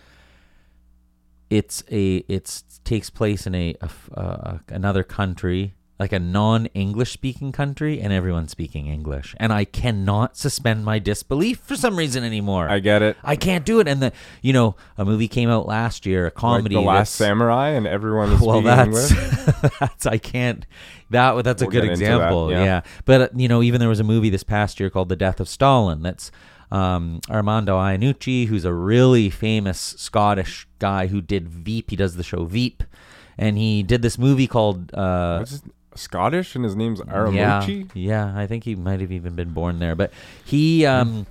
it's 1.50 1.84
a 1.92 2.18
it's 2.28 2.64
takes 2.84 3.10
place 3.10 3.48
in 3.48 3.56
a 3.56 3.76
uh, 4.14 4.60
another 4.70 5.04
country, 5.04 5.76
like 6.00 6.13
a 6.13 6.20
non-English 6.20 7.12
speaking 7.12 7.51
country, 7.51 8.00
and 8.00 8.13
everyone's 8.13 8.51
speaking 8.51 8.88
English, 8.88 9.36
and 9.39 9.51
I 9.51 9.66
cannot 9.66 10.38
suspend 10.38 10.86
my 10.86 11.00
disbelief 11.00 11.60
for 11.60 11.75
some 11.75 11.96
reason 11.96 12.24
anymore. 12.24 12.70
I 12.70 12.80
get 12.80 13.01
it. 13.01 13.18
I 13.24 13.36
can't 13.36 13.66
do 13.66 13.80
it. 13.80 13.88
And 13.88 14.01
the 14.01 14.12
you 14.42 14.54
know 14.54 14.75
a 14.98 15.04
movie 15.06 15.27
came 15.27 15.50
out 15.50 15.66
last 15.66 16.06
year, 16.06 16.24
a 16.24 16.25
Like 16.25 16.36
comedy. 16.36 16.75
the 16.75 16.82
Last 16.82 17.16
Samurai, 17.16 17.70
and 17.70 17.88
everyone 17.88 18.32
is 18.32 18.42
well, 18.46 18.62
speaking 18.62 18.92
that's 18.92 19.12
English. 19.12 19.72
that's 19.80 20.06
I 20.06 20.18
can't. 20.18 20.66
That 21.10 21.44
that's 21.44 21.62
a 21.62 21.66
We'll 21.66 21.72
good 21.72 21.84
get 21.84 21.92
into 21.94 22.06
that, 22.06 22.13
example. 22.16 22.51
yeah. 22.51 22.63
yeah. 22.63 22.82
but 23.06 23.22
uh, 23.22 23.27
you 23.36 23.48
know, 23.48 23.63
even 23.63 23.80
there 23.80 23.89
was 23.89 24.00
a 24.00 24.04
movie 24.04 24.30
this 24.30 24.44
past 24.44 24.80
year 24.80 24.89
called 24.89 25.10
The 25.10 25.16
Death 25.16 25.39
of 25.39 25.48
Stalin. 25.50 26.01
That's 26.04 26.32
um, 26.70 27.22
Armando 27.30 27.77
Iannucci, 27.77 28.48
who's 28.48 28.66
a 28.66 28.74
really 28.74 29.30
famous 29.30 29.80
Scottish 29.80 30.68
guy 30.80 31.08
who 31.08 31.22
did 31.22 31.48
Veep. 31.48 31.89
He 31.89 31.96
does 31.96 32.18
the 32.18 32.24
show 32.24 32.44
Veep, 32.44 32.84
and 33.38 33.58
he 33.58 33.82
did 33.84 34.01
this 34.04 34.18
movie 34.20 34.48
called. 34.48 34.94
Uh, 34.94 35.46
Scottish, 35.98 36.56
and 36.56 36.63
his 36.63 36.75
name's 36.75 37.00
yeah, 37.00 37.13
Aramuchi. 37.13 37.89
yeah, 37.94 38.34
I 38.36 38.48
think 38.48 38.63
he 38.63 38.75
might 38.75 39.01
have 39.01 39.12
even 39.12 39.36
been 39.36 39.51
born 39.51 39.80
there. 39.80 39.96
But 39.96 40.13
he 40.46 40.86
um 40.86 41.27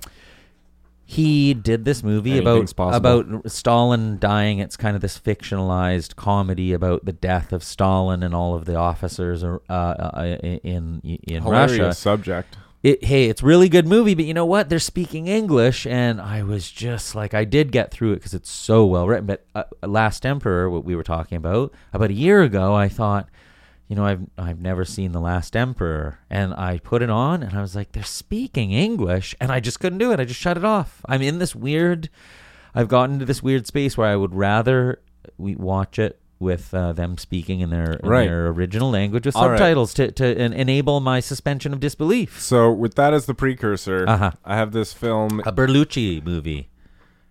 he 1.09 1.53
did 1.53 1.85
this 1.85 2.03
movie 2.03 2.33
Anything's 2.33 2.73
about 2.73 2.91
possible. 2.91 3.19
about 3.21 3.49
Stalin 3.51 4.19
dying. 4.19 4.59
It's 4.59 4.75
kind 4.75 4.93
of 4.93 5.01
this 5.01 5.17
fictionalized 5.17 6.17
comedy 6.17 6.73
about 6.73 7.05
the 7.05 7.13
death 7.13 7.53
of 7.53 7.63
Stalin 7.63 8.23
and 8.23 8.35
all 8.35 8.55
of 8.55 8.65
the 8.65 8.75
officers 8.75 9.41
uh, 9.41 9.59
uh, 9.69 10.37
in 10.63 10.99
in 11.03 11.43
Hilarious 11.43 11.79
Russia. 11.79 11.93
subject. 11.93 12.57
It, 12.83 13.03
hey, 13.05 13.25
it's 13.25 13.41
really 13.41 13.69
good 13.69 13.87
movie, 13.87 14.13
but 14.13 14.25
you 14.25 14.33
know 14.35 14.45
what? 14.45 14.69
They're 14.69 14.79
speaking 14.79 15.27
English, 15.27 15.87
and 15.87 16.21
I 16.21 16.43
was 16.43 16.69
just 16.69 17.15
like, 17.15 17.33
I 17.33 17.43
did 17.43 17.71
get 17.71 17.89
through 17.89 18.11
it 18.11 18.15
because 18.17 18.33
it's 18.35 18.51
so 18.51 18.85
well 18.85 19.07
written. 19.07 19.25
But 19.25 19.45
uh, 19.55 19.63
Last 19.81 20.25
Emperor, 20.25 20.69
what 20.69 20.83
we 20.85 20.95
were 20.95 21.03
talking 21.03 21.37
about 21.37 21.73
about 21.91 22.11
a 22.11 22.13
year 22.13 22.43
ago, 22.43 22.75
I 22.75 22.87
thought, 22.87 23.29
you 23.87 23.95
know, 23.95 24.05
I've 24.05 24.21
I've 24.37 24.59
never 24.59 24.83
seen 24.85 25.11
The 25.13 25.21
Last 25.21 25.55
Emperor, 25.55 26.19
and 26.29 26.53
I 26.53 26.79
put 26.79 27.01
it 27.01 27.09
on, 27.09 27.41
and 27.43 27.57
I 27.57 27.61
was 27.61 27.75
like, 27.75 27.91
they're 27.93 28.03
speaking 28.03 28.71
English, 28.71 29.35
and 29.39 29.51
I 29.51 29.59
just 29.59 29.79
couldn't 29.79 29.99
do 29.99 30.11
it. 30.11 30.19
I 30.19 30.25
just 30.25 30.39
shut 30.39 30.57
it 30.57 30.65
off. 30.65 31.01
I'm 31.05 31.21
in 31.21 31.39
this 31.39 31.55
weird. 31.55 32.09
I've 32.75 32.87
gotten 32.89 33.13
into 33.15 33.25
this 33.25 33.41
weird 33.41 33.65
space 33.65 33.97
where 33.97 34.07
I 34.07 34.15
would 34.15 34.35
rather 34.35 35.01
we 35.37 35.55
watch 35.55 35.97
it 35.99 36.19
with 36.39 36.71
uh, 36.73 36.93
them 36.93 37.17
speaking 37.17 37.61
in 37.61 37.71
their 37.71 37.93
in 37.93 38.07
Right. 38.07 38.27
their 38.27 38.47
original 38.49 38.91
language 38.91 39.25
with 39.25 39.35
All 39.35 39.49
right. 39.49 39.57
subtitles 39.57 39.93
to 39.95 40.11
to 40.11 40.37
en- 40.37 40.53
enable 40.53 40.99
my 40.99 41.19
suspension 41.19 41.73
of 41.73 41.79
disbelief. 41.79 42.39
So 42.39 42.71
with 42.71 42.93
that 42.95 43.13
as 43.13 43.25
the 43.25 43.33
precursor, 43.33 44.05
Uh-huh. 44.07 44.31
I 44.45 44.55
have 44.55 44.71
this 44.73 44.93
film 44.93 45.39
A 45.45 45.51
Berlucci 45.51 46.23
movie. 46.23 46.69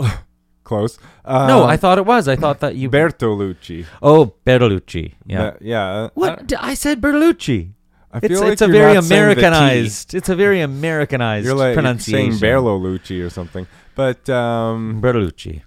close. 0.66 0.98
Uh, 1.24 1.46
no, 1.46 1.64
I 1.64 1.76
thought 1.78 1.96
it 1.98 2.04
was. 2.04 2.28
I 2.28 2.36
thought 2.36 2.60
that 2.60 2.74
you. 2.76 2.90
Bertolucci. 2.90 3.86
oh, 4.02 4.34
Berlucci. 4.44 5.14
Yeah. 5.24 5.42
Uh, 5.42 5.52
yeah. 5.60 5.86
uh, 5.88 6.08
what? 6.14 6.46
D- 6.46 6.56
I 6.60 6.74
said 6.74 7.00
Berlucci. 7.00 7.70
I 8.12 8.20
feel 8.20 8.32
It's, 8.32 8.40
like 8.40 8.52
it's 8.52 8.62
a 8.62 8.68
very 8.68 8.94
not 8.94 9.04
saying 9.04 9.28
the 9.28 9.34
T. 9.34 9.40
Americanized. 9.40 10.14
It's 10.14 10.28
a 10.28 10.36
very 10.36 10.60
Americanized 10.60 11.44
You're 11.46 11.54
like 11.56 11.74
pronunciation. 11.74 12.32
saying 12.38 12.52
Bertolucci 12.54 13.24
or 13.24 13.30
something, 13.30 13.66
but 13.94 14.28
um, 14.30 15.00
Berlucci. 15.02 15.62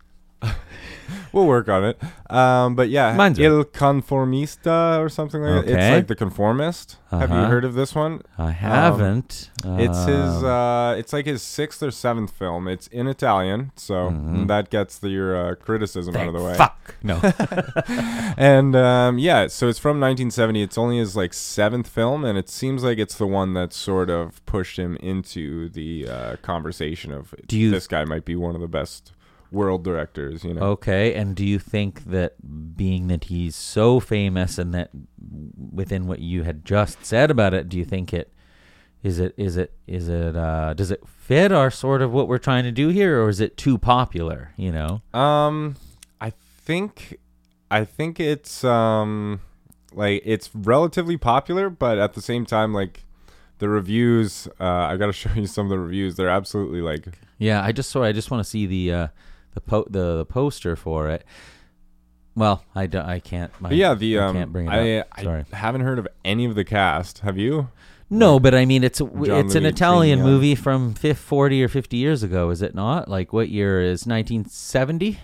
We'll 1.34 1.46
work 1.48 1.70
on 1.70 1.84
it. 1.86 2.00
Um, 2.30 2.76
but 2.76 2.90
yeah, 2.90 3.16
Mine's 3.16 3.40
Il 3.40 3.64
Conformista 3.66 5.00
or 5.00 5.10
something 5.10 5.42
like 5.42 5.66
that. 5.66 5.72
It's 5.72 5.74
Okay. 5.76 5.96
like 5.96 6.08
the 6.08 6.16
conformist. 6.16 6.98
Have 7.12 7.30
you 7.32 7.36
Uh-huh. 7.38 7.48
heard 7.50 7.66
of 7.66 7.74
this 7.74 7.96
one? 7.96 8.22
I 8.38 8.52
haven't. 8.52 9.50
It's 9.66 10.06
his. 10.06 10.44
Um, 10.44 10.46
Uh, 10.46 10.94
it's 10.96 11.12
like 11.14 11.26
his 11.26 11.42
sixth 11.42 11.82
or 11.84 11.92
seventh 11.92 12.32
film. 12.32 12.68
It's 12.68 12.88
in 12.88 13.08
Italian, 13.08 13.72
so 13.76 14.10
Mhm. 14.12 14.48
that 14.48 14.70
gets 14.70 14.98
the, 15.00 15.10
your 15.10 15.36
uh, 15.36 15.56
criticism 15.56 16.16
out 16.16 16.28
of 16.28 16.34
the 16.34 16.42
way. 16.44 16.54
Fuck. 16.56 16.96
No. 17.04 17.20
and 18.38 18.76
um, 18.76 19.18
yeah, 19.18 19.48
so 19.48 19.68
it's 19.68 19.80
from 19.80 20.00
1970. 20.00 20.62
It's 20.62 20.78
only 20.78 20.98
his 21.00 21.16
like 21.16 21.34
seventh 21.34 21.88
film, 21.88 22.26
and 22.26 22.38
it 22.38 22.50
seems 22.50 22.84
like 22.84 22.98
it's 22.98 23.18
the 23.18 23.28
one 23.28 23.54
that 23.54 23.74
sort 23.74 24.10
of 24.10 24.44
pushed 24.46 24.78
him 24.78 24.96
into 24.98 25.70
the 25.70 26.08
uh, 26.08 26.36
conversation 26.42 27.12
of 27.12 27.34
Do 27.48 27.58
you- 27.58 27.72
this 27.72 27.88
guy 27.88 28.06
might 28.06 28.26
be 28.26 28.36
one 28.36 28.56
of 28.56 28.62
the 28.62 28.68
best 28.68 29.12
world 29.51 29.84
directors. 29.84 30.44
You 30.44 30.53
know, 30.53 30.62
okay. 30.62 31.13
And 31.13 31.36
do 31.36 31.46
you 31.46 31.60
think 31.60 32.06
that 32.06 32.75
being 32.75 33.08
that 33.08 33.25
he's 33.25 33.56
so 33.56 34.00
famous 34.00 34.58
and 34.58 34.74
that 34.74 34.89
within 35.72 36.08
what 36.08 36.20
you 36.20 36.44
had 36.44 36.65
just 36.65 37.06
said 37.06 37.32
about 37.32 37.53
it, 37.53 37.70
do 37.70 37.77
you 37.77 37.86
think 37.86 38.13
it 38.13 38.34
is 39.01 39.20
it 39.20 39.34
is 39.38 39.56
it 39.56 39.72
is 39.88 40.10
it 40.10 40.36
uh 40.36 40.74
does 40.74 40.91
it 40.91 41.01
fit 41.08 41.51
our 41.51 41.72
sort 41.72 42.01
of 42.01 42.12
what 42.12 42.27
we're 42.27 42.38
trying 42.38 42.63
to 42.65 42.72
do 42.72 42.89
here 42.89 43.24
or 43.24 43.29
is 43.29 43.39
it 43.39 43.56
too 43.56 43.77
popular, 43.77 44.51
you 44.58 44.72
know? 44.72 45.01
Um, 45.13 45.75
I 46.20 46.32
think, 46.32 47.18
I 47.72 47.86
think 47.86 48.20
it's 48.20 48.63
um, 48.63 49.41
like 49.94 50.22
it's 50.25 50.50
relatively 50.53 51.18
popular, 51.18 51.70
but 51.70 51.98
at 51.98 52.13
the 52.13 52.22
same 52.22 52.46
time, 52.46 52.74
like 52.74 53.06
the 53.60 53.70
reviews. 53.70 54.48
Uh, 54.60 54.63
I 54.63 54.98
got 54.98 55.08
to 55.08 55.13
show 55.13 55.32
you 55.36 55.46
some 55.46 55.68
of 55.68 55.70
the 55.70 55.79
reviews. 55.79 56.15
They're 56.15 56.29
absolutely 56.29 56.82
like 56.82 57.08
Yeah, 57.38 57.63
I 57.63 57.72
just 57.72 57.91
saw. 57.91 58.03
I 58.03 58.12
just 58.12 58.32
want 58.32 58.44
to 58.44 58.50
see 58.50 58.65
the 58.65 58.91
uh, 58.91 59.08
the 59.60 59.70
po- 59.70 59.88
the 59.89 60.18
the 60.18 60.25
poster 60.25 60.75
for 60.75 61.10
it. 61.10 61.24
Well, 62.36 62.63
I, 62.74 62.86
do, 62.88 63.00
I 63.00 63.20
can't. 63.20 63.51
My, 63.60 63.72
yeah, 63.72 63.94
the 63.96 64.18
I 64.20 64.28
um, 64.28 64.36
can't 64.36 64.54
bring 64.54 64.68
it 64.68 64.72
I, 64.72 64.98
up. 65.00 65.08
I 65.51 65.56
haven't 65.56 65.82
heard 65.82 66.00
of 66.00 66.08
any 66.24 66.46
of 66.46 66.56
the 66.56 66.63
cast. 66.63 67.20
Have 67.20 67.38
you? 67.38 67.70
No, 68.10 68.39
but 68.39 68.56
I 68.56 68.66
mean, 68.66 68.84
it's 68.84 69.01
a, 69.01 69.06
John 69.06 69.46
it's 69.46 69.56
an 69.56 69.66
Italian 69.66 70.22
movie 70.22 70.56
from 70.56 70.94
fif- 70.94 71.18
forty 71.20 71.62
or 71.63 71.68
fifty 71.68 71.98
years 71.98 72.24
ago, 72.24 72.50
is 72.50 72.62
it 72.62 72.74
not? 72.74 73.10
Like 73.10 73.34
what 73.34 73.50
year 73.50 73.82
is 73.82 74.08
nineteen 74.08 74.46
seventy? 74.46 75.20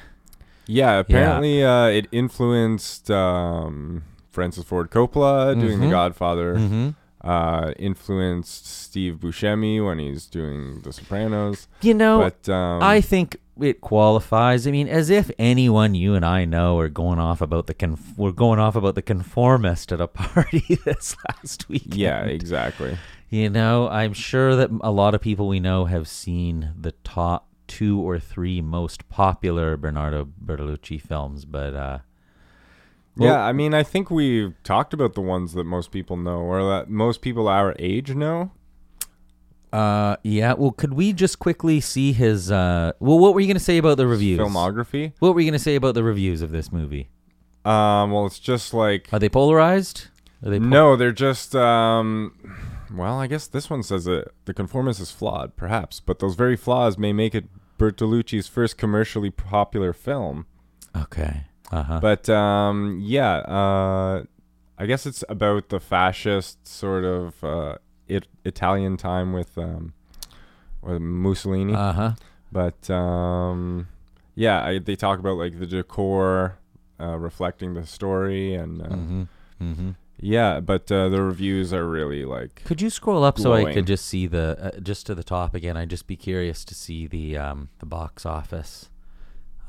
Yeah, 0.68 1.00
apparently 1.00 1.64
Uh, 1.64 1.86
it 1.88 2.08
influenced 2.12 3.10
um, 3.12 4.04
Francis 4.32 4.66
Ford 4.66 4.90
Coppola 4.92 5.60
doing 5.60 5.80
The 5.80 5.86
Mhm. 5.88 5.92
Godfather. 5.92 6.56
Mm-hmm. 6.56 6.90
Uh, 7.28 7.72
influenced 7.80 8.68
Steve 8.68 9.16
Buscemi 9.16 9.84
when 9.84 9.98
he's 9.98 10.28
doing 10.28 10.82
The 10.82 10.94
Sopranos. 10.94 11.68
You 11.82 11.96
know, 11.96 12.20
but 12.20 12.52
um, 12.54 12.84
I 12.84 13.02
think 13.02 13.38
it 13.62 13.82
qualifies. 13.82 14.68
I 14.68 14.72
mean, 14.72 14.88
as 14.88 15.10
if 15.10 15.32
anyone 15.40 15.96
you 15.96 16.14
and 16.16 16.26
I 16.26 16.46
know 16.46 16.78
are 16.80 16.90
going 16.90 17.20
off 17.20 17.42
about 17.42 17.68
the 17.68 17.74
conf- 17.74 18.18
we're 18.18 18.32
going 18.32 18.60
off 18.60 18.76
about 18.76 18.96
the 18.96 19.02
conformist 19.02 19.92
at 19.92 20.02
a 20.02 20.08
party 20.24 20.78
this 20.86 21.16
last 21.30 21.70
week. 21.70 21.88
yeah, 21.90 22.24
exactly. 22.24 22.98
You 23.30 23.50
know, 23.50 23.88
I'm 23.90 24.14
sure 24.14 24.56
that 24.56 24.70
a 24.82 24.92
lot 24.92 25.16
of 25.16 25.22
people 25.22 25.48
we 25.48 25.60
know 25.60 25.86
have 25.86 26.08
seen 26.08 26.74
the 26.80 26.92
top 27.04 27.48
two 27.68 28.00
or 28.00 28.20
three 28.20 28.62
most 28.62 29.10
popular 29.10 29.76
Bernardo 29.78 30.28
Bertolucci 30.44 31.02
films, 31.02 31.46
but 31.46 31.74
uh 31.74 32.00
well- 33.18 33.30
yeah, 33.30 33.40
I 33.40 33.54
mean, 33.54 33.74
I 33.74 33.82
think 33.84 34.12
we've 34.12 34.54
talked 34.64 34.94
about 34.94 35.14
the 35.14 35.22
ones 35.22 35.54
that 35.54 35.64
most 35.64 35.92
people 35.92 36.18
know, 36.18 36.40
or 36.42 36.62
that 36.70 36.90
most 36.90 37.22
people 37.22 37.48
our 37.48 37.74
age 37.80 38.14
know. 38.14 38.52
Uh 39.74 40.18
yeah, 40.24 40.54
well 40.54 40.72
could 40.72 40.94
we 40.94 41.14
just 41.14 41.40
quickly 41.40 41.80
see 41.82 42.14
his 42.14 42.52
uh 42.52 42.92
well 43.00 43.20
what 43.20 43.34
were 43.34 43.40
you 43.40 43.48
going 43.48 43.58
to 43.58 43.64
say 43.64 43.78
about 43.78 43.98
the 43.98 44.08
reviews? 44.08 44.40
Filmography. 44.40 45.14
What 45.20 45.34
were 45.34 45.42
you 45.42 45.50
going 45.50 45.58
to 45.58 45.64
say 45.64 45.76
about 45.76 45.96
the 45.96 46.04
reviews 46.04 46.42
of 46.42 46.52
this 46.52 46.72
movie? 46.72 47.10
Um, 47.64 48.12
well, 48.12 48.26
it's 48.28 48.40
just 48.40 48.74
like 48.74 49.10
Are 49.12 49.20
they 49.20 49.30
polarized? 49.30 50.08
Are 50.44 50.50
they 50.50 50.60
po- 50.60 50.66
no, 50.66 50.96
they're 50.96 51.12
just 51.12 51.56
um. 51.56 52.34
Well, 52.94 53.20
I 53.20 53.28
guess 53.28 53.48
this 53.48 53.70
one 53.70 53.82
says 53.84 54.06
that 54.06 54.32
the 54.46 54.54
conformist 54.54 55.00
is 55.02 55.12
flawed, 55.12 55.56
perhaps, 55.56 56.00
but 56.00 56.20
those 56.20 56.36
very 56.36 56.56
flaws 56.56 56.98
may 56.98 57.12
make 57.12 57.34
it 57.34 57.46
Bertolucci's 57.80 58.48
first 58.48 58.78
commercially 58.78 59.32
popular 59.32 59.92
film. 59.92 60.46
Okay. 60.96 61.46
Uh-huh. 61.72 62.00
But 62.00 62.30
um, 62.30 63.00
yeah, 63.02 63.38
uh, 63.38 64.24
I 64.78 64.86
guess 64.86 65.06
it's 65.06 65.24
about 65.28 65.70
the 65.70 65.80
fascist 65.80 66.68
sort 66.68 67.04
of 67.04 67.44
uh, 67.44 67.78
it, 68.08 68.28
Italian 68.44 68.98
time 68.98 69.34
with 69.34 69.58
um, 69.58 69.94
with 70.82 71.02
Mussolini. 71.02 71.74
uh-huh. 71.74 72.14
but 72.52 72.90
um, 72.90 73.88
yeah, 74.36 74.64
I, 74.64 74.80
they 74.80 74.96
talk 74.96 75.20
about 75.20 75.38
like 75.38 75.60
the 75.60 75.66
decor 75.66 76.58
uh, 77.00 77.18
reflecting 77.18 77.74
the 77.74 77.86
story, 77.86 78.54
and 78.54 78.82
uh, 78.82 78.86
Mhm. 78.90 79.28
Mhm. 79.62 79.96
yeah, 80.20 80.60
but 80.60 80.92
uh, 80.92 81.10
the 81.10 81.22
reviews 81.22 81.74
are 81.74 81.88
really 81.88 82.26
like 82.26 82.62
Could 82.66 82.82
you 82.82 82.90
scroll 82.90 83.24
up 83.24 83.40
so 83.40 83.54
I 83.54 83.74
could 83.74 83.88
just 83.88 84.06
see 84.06 84.28
the 84.28 84.58
uh, 84.76 84.80
just 84.80 85.06
to 85.08 85.16
the 85.16 85.24
top 85.24 85.56
again? 85.56 85.76
I'd 85.78 85.90
just 85.90 86.08
be 86.08 86.16
curious 86.18 86.64
to 86.66 86.76
see 86.76 87.08
the 87.08 87.38
um 87.38 87.70
the 87.80 87.86
box 87.86 88.26
office 88.26 88.90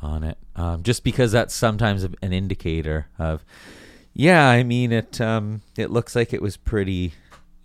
on 0.02 0.22
it. 0.24 0.38
Um 0.56 0.82
just 0.82 1.02
because 1.04 1.32
that's 1.32 1.54
sometimes 1.54 2.02
an 2.04 2.32
indicator 2.32 3.06
of 3.18 3.44
yeah, 4.12 4.48
I 4.48 4.62
mean 4.62 4.92
it 4.92 5.20
um 5.20 5.62
it 5.76 5.90
looks 5.90 6.14
like 6.16 6.32
it 6.34 6.42
was 6.42 6.56
pretty 6.56 7.14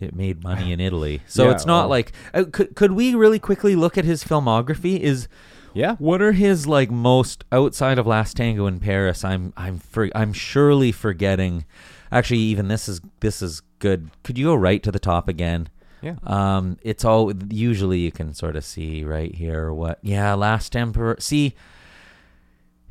it 0.02 0.14
made 0.14 0.42
money 0.42 0.72
in 0.72 0.80
Italy. 0.88 1.22
So 1.26 1.44
Yeah, 1.44 1.50
it's 1.52 1.66
not 1.66 1.82
well- 1.82 1.88
like 1.90 2.12
uh, 2.34 2.44
could 2.50 2.74
could 2.74 2.92
we 2.92 3.14
really 3.14 3.38
quickly 3.38 3.74
look 3.76 3.96
at 3.96 4.04
his 4.04 4.24
filmography? 4.24 4.98
Is 5.00 5.28
Yeah. 5.74 5.96
what 5.96 6.20
are 6.20 6.32
his 6.32 6.66
like 6.66 6.90
most 6.90 7.44
outside 7.52 7.98
of 7.98 8.06
Last 8.06 8.36
Tango 8.36 8.66
in 8.66 8.80
Paris? 8.80 9.24
I'm 9.24 9.52
I'm 9.56 9.78
for, 9.78 10.10
I'm 10.14 10.32
surely 10.32 10.92
forgetting. 10.92 11.64
Actually, 12.10 12.40
even 12.40 12.68
this 12.68 12.88
is 12.88 13.00
this 13.20 13.40
is 13.40 13.62
good. 13.78 14.10
Could 14.22 14.36
you 14.36 14.46
go 14.46 14.54
right 14.54 14.82
to 14.82 14.92
the 14.92 14.98
top 14.98 15.28
again? 15.28 15.68
Yeah. 16.02 16.16
Um, 16.24 16.78
it's 16.82 17.04
all 17.04 17.32
usually 17.48 18.00
you 18.00 18.10
can 18.12 18.34
sort 18.34 18.56
of 18.56 18.64
see 18.64 19.04
right 19.04 19.34
here 19.34 19.72
what. 19.72 19.98
Yeah, 20.02 20.34
Last 20.34 20.74
Emperor. 20.76 21.16
See, 21.20 21.54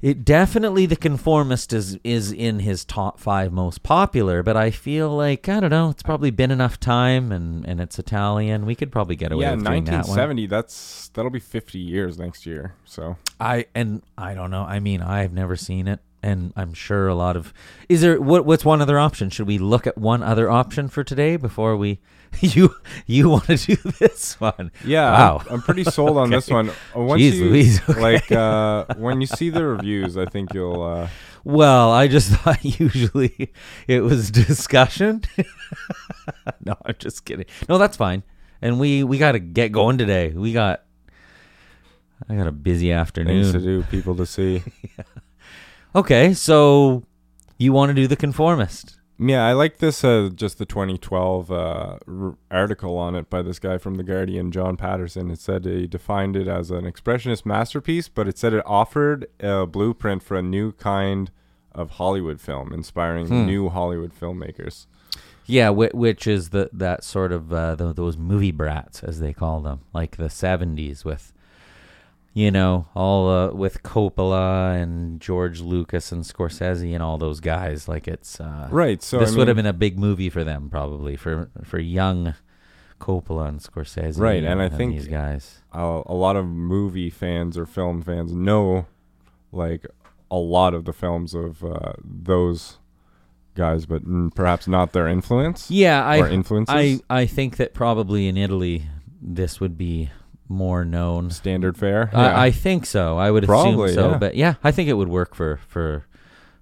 it 0.02 0.26
definitely 0.26 0.86
the 0.88 0.96
Conformist 0.96 1.74
is 1.74 2.00
is 2.04 2.32
in 2.32 2.60
his 2.60 2.84
top 2.84 3.20
five 3.20 3.52
most 3.54 3.84
popular, 3.84 4.42
but 4.42 4.58
I 4.58 4.72
feel 4.72 5.16
like 5.16 5.48
I 5.48 5.60
don't 5.60 5.70
know. 5.70 5.90
It's 5.90 6.02
probably 6.02 6.32
been 6.32 6.50
enough 6.50 6.80
time, 6.80 7.32
and 7.32 7.66
and 7.68 7.80
it's 7.80 8.00
Italian. 8.00 8.66
We 8.66 8.74
could 8.74 8.92
probably 8.92 9.16
get 9.16 9.32
away 9.32 9.44
yeah, 9.44 9.52
with 9.56 9.66
doing 9.66 9.84
that 9.86 10.08
one. 10.08 10.18
1970. 10.18 10.48
That's 10.48 11.10
that'll 11.10 11.30
be 11.30 11.40
50 11.40 11.78
years 11.78 12.18
next 12.18 12.46
year. 12.46 12.74
So 12.86 13.18
I 13.40 13.68
and 13.76 14.02
I 14.18 14.34
don't 14.34 14.50
know. 14.50 14.64
I 14.64 14.80
mean, 14.80 15.02
I've 15.02 15.34
never 15.34 15.56
seen 15.56 15.88
it, 15.88 16.00
and 16.24 16.52
I'm 16.56 16.74
sure 16.74 17.08
a 17.08 17.16
lot 17.16 17.36
of. 17.36 17.54
Is 17.88 18.02
there 18.02 18.20
what? 18.20 18.46
What's 18.46 18.66
one 18.66 18.82
other 18.82 18.98
option? 18.98 19.30
Should 19.30 19.48
we 19.48 19.60
look 19.60 19.86
at 19.86 19.98
one 19.98 20.24
other 20.24 20.50
option 20.50 20.88
for 20.88 21.04
today 21.04 21.38
before 21.38 21.78
we? 21.78 22.00
You 22.42 22.74
you 23.06 23.30
want 23.30 23.46
to 23.46 23.58
do 23.58 23.76
this 24.00 24.40
one? 24.40 24.72
yeah, 24.86 25.12
Wow. 25.12 25.42
I'm, 25.48 25.56
I'm 25.56 25.62
pretty 25.62 25.84
sold 25.84 26.18
on 26.18 26.30
this 26.32 26.50
one. 26.58 26.70
Uh, 26.70 27.02
Once 27.02 27.22
Jeez 27.22 27.34
you 27.36 27.46
Louise, 27.46 27.82
okay. 27.90 28.00
like 28.02 28.32
uh, 28.32 28.86
when 28.98 29.22
you 29.22 29.28
see 29.28 29.50
the 29.50 29.64
reviews, 29.66 30.18
I 30.18 30.26
think 30.26 30.54
you'll. 30.54 30.82
Uh, 30.82 31.08
Well, 31.44 31.92
I 31.92 32.08
just 32.08 32.30
thought 32.32 32.64
usually 32.64 33.52
it 33.88 34.02
was 34.02 34.32
discussion. 34.32 35.22
no, 36.66 36.76
I'm 36.86 36.96
just 37.00 37.26
kidding. 37.26 37.46
No, 37.70 37.78
that's 37.78 37.98
fine. 37.98 38.24
And 38.62 38.80
we 38.80 39.04
we 39.04 39.18
got 39.18 39.34
to 39.34 39.40
get 39.40 39.72
going 39.72 39.98
today. 39.98 40.30
We 40.34 40.54
got. 40.54 40.84
I 42.30 42.36
got 42.36 42.48
a 42.48 42.52
busy 42.52 42.92
afternoon. 42.92 43.44
things 43.44 43.52
to 43.54 43.60
do, 43.60 43.84
people 43.90 44.16
to 44.16 44.26
see. 44.26 44.64
Okay, 45.96 46.34
so 46.34 47.04
you 47.58 47.74
want 47.74 47.90
to 47.90 47.94
do 47.96 48.08
the 48.08 48.16
conformist? 48.16 48.98
Yeah, 49.24 49.46
I 49.46 49.54
like 49.54 49.78
this. 49.78 50.04
Uh, 50.04 50.30
just 50.34 50.58
the 50.58 50.66
2012 50.66 51.52
uh, 51.52 51.98
r- 52.08 52.38
article 52.50 52.98
on 52.98 53.14
it 53.16 53.30
by 53.30 53.44
this 53.44 53.60
guy 53.60 53.78
from 53.78 53.96
the 53.96 54.04
Guardian, 54.04 54.52
John 54.52 54.78
Patterson. 54.78 55.30
It 55.30 55.40
said 55.40 55.64
he 55.66 55.86
defined 55.86 56.36
it 56.36 56.48
as 56.48 56.72
an 56.72 56.86
expressionist 56.92 57.46
masterpiece, 57.46 58.08
but 58.08 58.28
it 58.28 58.40
said 58.40 58.54
it 58.54 58.64
offered 58.66 59.28
a 59.40 59.68
blueprint 59.68 60.24
for 60.24 60.38
a 60.38 60.42
new 60.42 60.72
kind 60.72 61.30
of 61.72 61.92
Hollywood 61.92 62.42
film, 62.42 62.74
inspiring 62.74 63.28
Hmm. 63.28 63.46
new 63.46 63.70
Hollywood 63.70 64.12
filmmakers. 64.20 64.88
Yeah, 65.46 65.70
whi- 65.70 65.92
which 65.94 66.26
is 66.26 66.50
the 66.50 66.70
that 66.74 67.04
sort 67.04 67.32
of 67.32 67.54
uh, 67.54 67.76
the, 67.76 67.94
those 67.94 68.18
movie 68.18 68.52
brats 68.52 69.04
as 69.04 69.20
they 69.20 69.34
call 69.34 69.62
them, 69.62 69.82
like 69.94 70.18
the 70.18 70.30
'70s 70.30 71.06
with, 71.06 71.32
you 72.34 72.50
know, 72.52 72.88
all 72.96 73.30
uh, 73.30 73.52
with 73.52 73.84
Coppola 73.84 74.82
and 74.82 75.20
George 75.20 75.60
Lucas 75.62 76.12
and 76.12 76.24
Scorsese 76.24 76.94
and 76.94 77.04
all 77.04 77.18
those 77.18 77.40
guys. 77.40 77.88
Like 77.88 78.08
it's 78.08 78.40
uh, 78.40 78.68
Right. 78.72 79.02
So 79.04 79.20
this 79.20 79.34
I 79.34 79.38
would 79.38 79.48
have 79.48 79.58
been 79.58 79.66
a 79.66 79.74
big 79.74 80.00
movie 80.00 80.30
for 80.30 80.44
them 80.44 80.70
probably 80.70 81.16
for 81.16 81.50
for 81.64 81.80
young 81.80 82.36
Coppola 83.00 83.48
and 83.50 83.60
Scorsese. 83.60 84.20
Right, 84.20 84.44
and 84.44 84.62
I 84.62 84.70
think- 84.70 84.94
these 84.94 85.08
guys. 85.08 85.62
a, 85.74 86.04
a 86.06 86.14
lot 86.14 86.36
of 86.36 86.46
movie 86.46 87.10
fans 87.10 87.58
or 87.58 87.66
film 87.66 88.02
fans 88.02 88.32
know 88.34 88.86
like 89.52 89.86
a 90.30 90.38
lot 90.38 90.74
of 90.74 90.86
the 90.86 90.94
films 90.94 91.34
of 91.34 91.64
uh, 91.64 91.94
those 92.04 92.78
guys, 93.56 93.86
but 93.86 94.02
perhaps 94.36 94.68
not 94.68 94.94
their 94.94 95.08
influence. 95.08 95.70
Yeah, 95.70 96.06
I 96.06 96.30
influences. 96.30 96.74
I 96.74 97.00
I 97.10 97.26
think 97.26 97.58
that 97.58 97.74
probably 97.74 98.28
in 98.28 98.38
Italy 98.38 98.86
this 99.22 99.60
would 99.60 99.78
be 99.78 100.10
more 100.52 100.86
known. 100.86 101.32
Standard 101.32 101.78
fare. 101.78 102.10
I, 102.14 102.48
I 102.48 102.52
think 102.52 102.86
so. 102.86 103.18
I 103.18 103.32
would 103.32 103.46
Probably, 103.46 103.92
assume 103.92 103.96
so. 104.04 104.12
yeah. 104.12 104.18
But 104.18 104.36
yeah, 104.36 104.54
I 104.64 104.72
think 104.72 104.90
it 104.90 104.94
would 104.94 105.08
work 105.10 105.34
for 105.36 105.58
for 105.68 106.06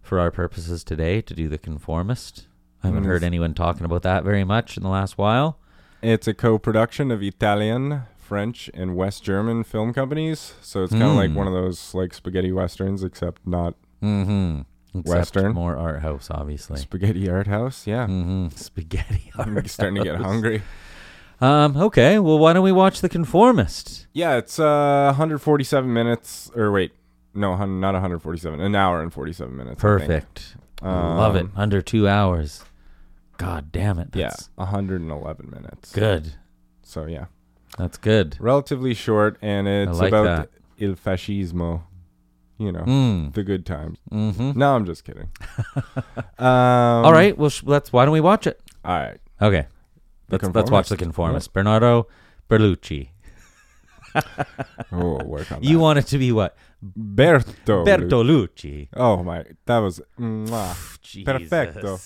for 0.02 0.20
our 0.20 0.32
purposes 0.32 0.84
today 0.84 1.22
to 1.22 1.34
do 1.34 1.48
the 1.48 1.58
conformist. 1.58 2.48
I 2.84 2.88
haven't 2.88 3.04
Mm, 3.04 3.08
heard 3.08 3.24
anyone 3.24 3.54
talking 3.54 3.84
about 3.86 4.04
that 4.04 4.24
very 4.24 4.44
much 4.46 4.78
in 4.78 4.84
the 4.84 4.90
last 4.90 5.18
while. 5.18 5.60
It's 6.02 6.28
a 6.28 6.34
co-production 6.34 7.12
of 7.12 7.22
Italian, 7.22 8.04
French, 8.18 8.70
and 8.74 8.96
West 8.96 9.22
German 9.24 9.64
film 9.66 9.94
companies. 9.94 10.54
So 10.62 10.84
it's 10.84 10.94
kind 10.94 11.04
of 11.04 11.16
like 11.16 11.32
Mm. 11.32 11.36
one 11.36 11.48
of 11.48 11.54
those 11.54 11.94
like 11.94 12.14
spaghetti 12.14 12.52
westerns, 12.54 13.04
except 13.04 13.46
not 13.46 13.74
Mm-hmm. 14.02 14.62
Western. 15.02 15.54
more 15.54 15.76
art 15.78 16.02
house, 16.02 16.30
obviously. 16.32 16.78
spaghetti 16.80 17.30
art 17.30 17.48
house. 17.48 17.86
Yeah, 17.86 18.08
Mm-hmm. 18.08 18.48
Spaghetti 18.56 19.32
I'm 19.38 19.58
art. 19.58 19.70
starting 19.70 19.96
to 19.98 20.04
get 20.04 20.16
hungry. 20.16 20.62
Um. 21.42 21.78
Okay. 21.78 22.20
Well, 22.20 22.38
why 22.40 22.54
don't 22.54 22.64
we 22.64 22.72
watch 22.72 23.02
the 23.02 23.10
conformist? 23.10 24.08
Yeah, 24.14 24.36
it's 24.38 24.60
uh 24.60 25.06
147 25.08 25.92
minutes. 25.92 26.52
Or 26.56 26.72
wait, 26.72 26.92
no, 27.34 27.56
not 27.66 27.94
147. 27.94 28.60
An 28.60 28.76
hour 28.76 29.02
and 29.02 29.14
47 29.14 29.56
minutes. 29.56 29.80
Perfect. 29.82 30.56
Love 30.82 31.36
it. 31.36 31.44
Um, 31.44 31.52
Under 31.56 31.82
two 31.82 32.08
hours. 32.08 32.64
God 33.38 33.72
damn 33.72 34.00
it. 34.00 34.10
Yeah, 34.14 34.34
111 34.56 35.50
minutes. 35.50 35.94
Good. 35.94 36.34
So 36.84 37.06
yeah, 37.06 37.26
That's 37.78 37.98
good. 37.98 38.36
relatively 38.40 38.94
short, 38.94 39.38
and 39.42 39.68
it's 39.68 39.98
like 40.00 40.10
about 40.10 40.24
that. 40.26 40.50
il 40.78 40.96
fascismo. 40.96 41.84
You 42.58 42.74
know, 42.74 42.82
Mm. 42.82 43.34
the 43.34 43.44
good 43.44 43.66
times. 43.66 44.00
Mm-hmm. 44.12 44.60
No, 44.60 44.76
I'm 44.76 44.86
just 44.86 45.06
kidding. 45.06 45.30
um, 46.38 47.06
All 47.06 47.14
right. 47.14 47.38
Well, 47.38 47.50
sh- 47.50 47.64
let's. 47.64 47.94
Why 47.94 48.04
don't 48.04 48.12
we 48.12 48.20
watch 48.20 48.46
it? 48.48 48.60
All 48.84 48.98
right. 49.00 49.18
Okay. 49.42 49.68
Let's 50.32 50.44
let's 50.54 50.72
watch 50.72 50.90
the 50.90 50.98
Conformist. 50.98 51.54
Bernardo 51.54 52.08
Berlucci. 52.50 53.10
Oh, 54.92 55.24
work 55.24 55.52
on 55.52 55.60
that. 55.62 55.64
You 55.64 55.80
want 55.80 56.00
it 56.00 56.08
to 56.08 56.18
be 56.18 56.32
what? 56.32 56.56
Berto. 56.84 57.86
Bertolucci. 57.86 58.88
Oh 58.96 59.24
my, 59.24 59.46
that 59.66 59.78
was 59.80 60.02
mwah. 60.20 60.76
Perfecto. 61.26 62.00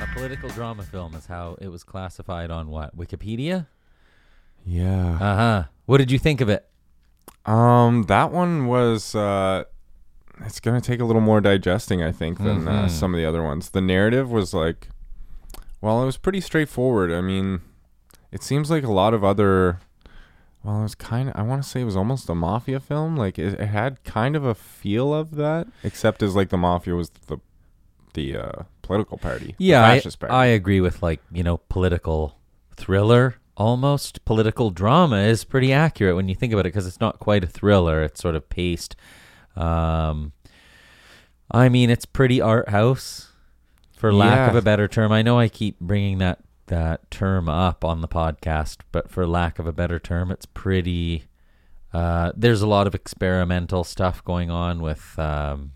A 0.00 0.06
political 0.14 0.48
drama 0.50 0.82
film 0.82 1.14
is 1.14 1.26
how 1.26 1.56
it 1.60 1.68
was 1.68 1.84
classified 1.84 2.50
on 2.50 2.68
what? 2.68 2.96
Wikipedia? 2.96 3.66
Yeah. 4.64 5.14
Uh 5.20 5.36
huh. 5.36 5.64
What 5.86 5.98
did 5.98 6.10
you 6.10 6.18
think 6.18 6.40
of 6.40 6.48
it? 6.48 6.66
Um, 7.46 8.04
that 8.04 8.30
one 8.32 8.66
was. 8.66 9.14
uh 9.14 9.64
It's 10.44 10.60
gonna 10.60 10.80
take 10.80 11.00
a 11.00 11.04
little 11.04 11.22
more 11.22 11.40
digesting, 11.40 12.02
I 12.02 12.12
think, 12.12 12.38
than 12.38 12.66
uh, 12.68 12.84
Mhm. 12.86 12.90
some 12.90 13.14
of 13.14 13.18
the 13.18 13.24
other 13.26 13.42
ones. 13.42 13.70
The 13.70 13.80
narrative 13.80 14.30
was 14.30 14.54
like, 14.54 14.88
well, 15.80 16.02
it 16.02 16.06
was 16.06 16.16
pretty 16.16 16.40
straightforward. 16.40 17.10
I 17.12 17.20
mean, 17.20 17.60
it 18.30 18.42
seems 18.42 18.70
like 18.70 18.84
a 18.84 18.92
lot 18.92 19.14
of 19.14 19.22
other. 19.24 19.78
Well, 20.64 20.78
it 20.78 20.82
was 20.84 20.94
kind 20.94 21.28
of. 21.28 21.34
I 21.36 21.42
want 21.42 21.62
to 21.62 21.68
say 21.68 21.80
it 21.80 21.84
was 21.84 21.96
almost 21.96 22.28
a 22.28 22.34
mafia 22.36 22.78
film. 22.80 23.16
Like 23.16 23.36
it, 23.38 23.58
it 23.60 23.66
had 23.66 24.02
kind 24.04 24.36
of 24.36 24.44
a 24.44 24.54
feel 24.54 25.12
of 25.12 25.34
that, 25.34 25.66
except 25.82 26.22
as 26.22 26.36
like 26.36 26.50
the 26.50 26.56
mafia 26.58 26.94
was 26.94 27.10
the 27.26 27.38
the 28.14 28.36
uh, 28.36 28.62
political 28.82 29.18
party. 29.18 29.54
Yeah, 29.58 29.82
I, 29.84 30.00
party. 30.00 30.32
I 30.32 30.46
agree 30.46 30.80
with 30.80 31.02
like 31.02 31.20
you 31.32 31.42
know 31.42 31.56
political 31.68 32.36
thriller 32.76 33.34
almost 33.56 34.24
political 34.24 34.70
drama 34.70 35.18
is 35.18 35.44
pretty 35.44 35.72
accurate 35.72 36.16
when 36.16 36.28
you 36.28 36.34
think 36.34 36.52
about 36.52 36.60
it 36.66 36.72
because 36.72 36.86
it's 36.86 37.00
not 37.00 37.18
quite 37.18 37.44
a 37.44 37.46
thriller. 37.46 38.02
It's 38.02 38.20
sort 38.20 38.34
of 38.34 38.48
paced 38.48 38.96
um 39.54 40.32
i 41.50 41.68
mean 41.68 41.90
it's 41.90 42.06
pretty 42.06 42.40
art 42.40 42.70
house 42.70 43.32
for 43.94 44.10
lack 44.10 44.48
of 44.48 44.56
a 44.56 44.62
better 44.62 44.88
term. 44.88 45.12
I 45.12 45.20
know 45.20 45.38
i 45.38 45.48
keep 45.48 45.78
bringing 45.78 46.16
that 46.18 46.38
that 46.68 47.10
term 47.10 47.50
up 47.50 47.84
on 47.84 48.00
the 48.00 48.08
podcast 48.08 48.78
but 48.92 49.10
for 49.10 49.26
lack 49.26 49.58
of 49.58 49.66
a 49.66 49.72
better 49.72 49.98
term 49.98 50.30
it's 50.30 50.46
pretty 50.46 51.24
uh 51.92 52.32
there's 52.34 52.62
a 52.62 52.66
lot 52.66 52.86
of 52.86 52.94
experimental 52.94 53.84
stuff 53.84 54.24
going 54.24 54.50
on 54.50 54.80
with 54.80 55.18
um 55.18 55.72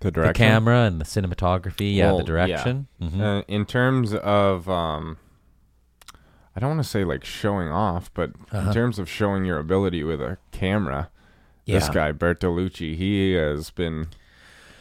the 0.00 0.10
the 0.10 0.32
camera 0.34 0.80
and 0.80 1.00
the 1.00 1.04
cinematography. 1.04 1.94
Yeah 1.94 2.06
Well, 2.12 2.18
the 2.18 2.24
yeah. 2.24 2.46
direction. 2.46 2.86
Mhm. 3.00 3.20
Uh, 3.20 3.44
in 3.48 3.64
terms 3.64 4.12
of, 4.12 4.68
um, 4.68 5.16
I 6.56 6.60
don't 6.60 6.70
want 6.70 6.82
to 6.82 6.88
say 6.88 7.04
like 7.04 7.24
showing 7.24 7.68
off, 7.68 8.10
but 8.14 8.30
Uh-huh. 8.50 8.68
in 8.68 8.74
terms 8.74 8.98
of 8.98 9.08
showing 9.10 9.44
your 9.44 9.58
ability 9.58 10.02
with 10.02 10.20
a 10.22 10.38
camera, 10.52 11.10
this 11.66 11.88
guy 11.90 12.12
Bertolucci, 12.12 12.96
he 12.96 13.32
has 13.34 13.70
been, 13.70 14.06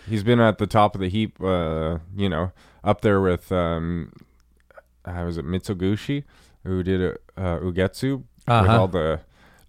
he's 0.08 0.24
been 0.24 0.40
at 0.40 0.58
the 0.58 0.68
top 0.68 0.96
of 0.96 1.02
the 1.02 1.10
heap. 1.10 1.42
Uh, 1.44 1.98
you 2.16 2.30
know, 2.30 2.52
up 2.84 3.02
there 3.02 3.20
with, 3.20 3.52
um, 3.52 4.14
how 5.04 5.26
was 5.26 5.38
it 5.38 5.46
Mitsugushi, 5.46 6.24
who 6.64 6.82
did 6.84 7.02
it, 7.02 7.22
uh, 7.38 7.58
Ugetsu 7.60 8.18
with 8.20 8.24
Uh-huh. 8.48 8.80
all 8.82 8.88
the 8.88 9.20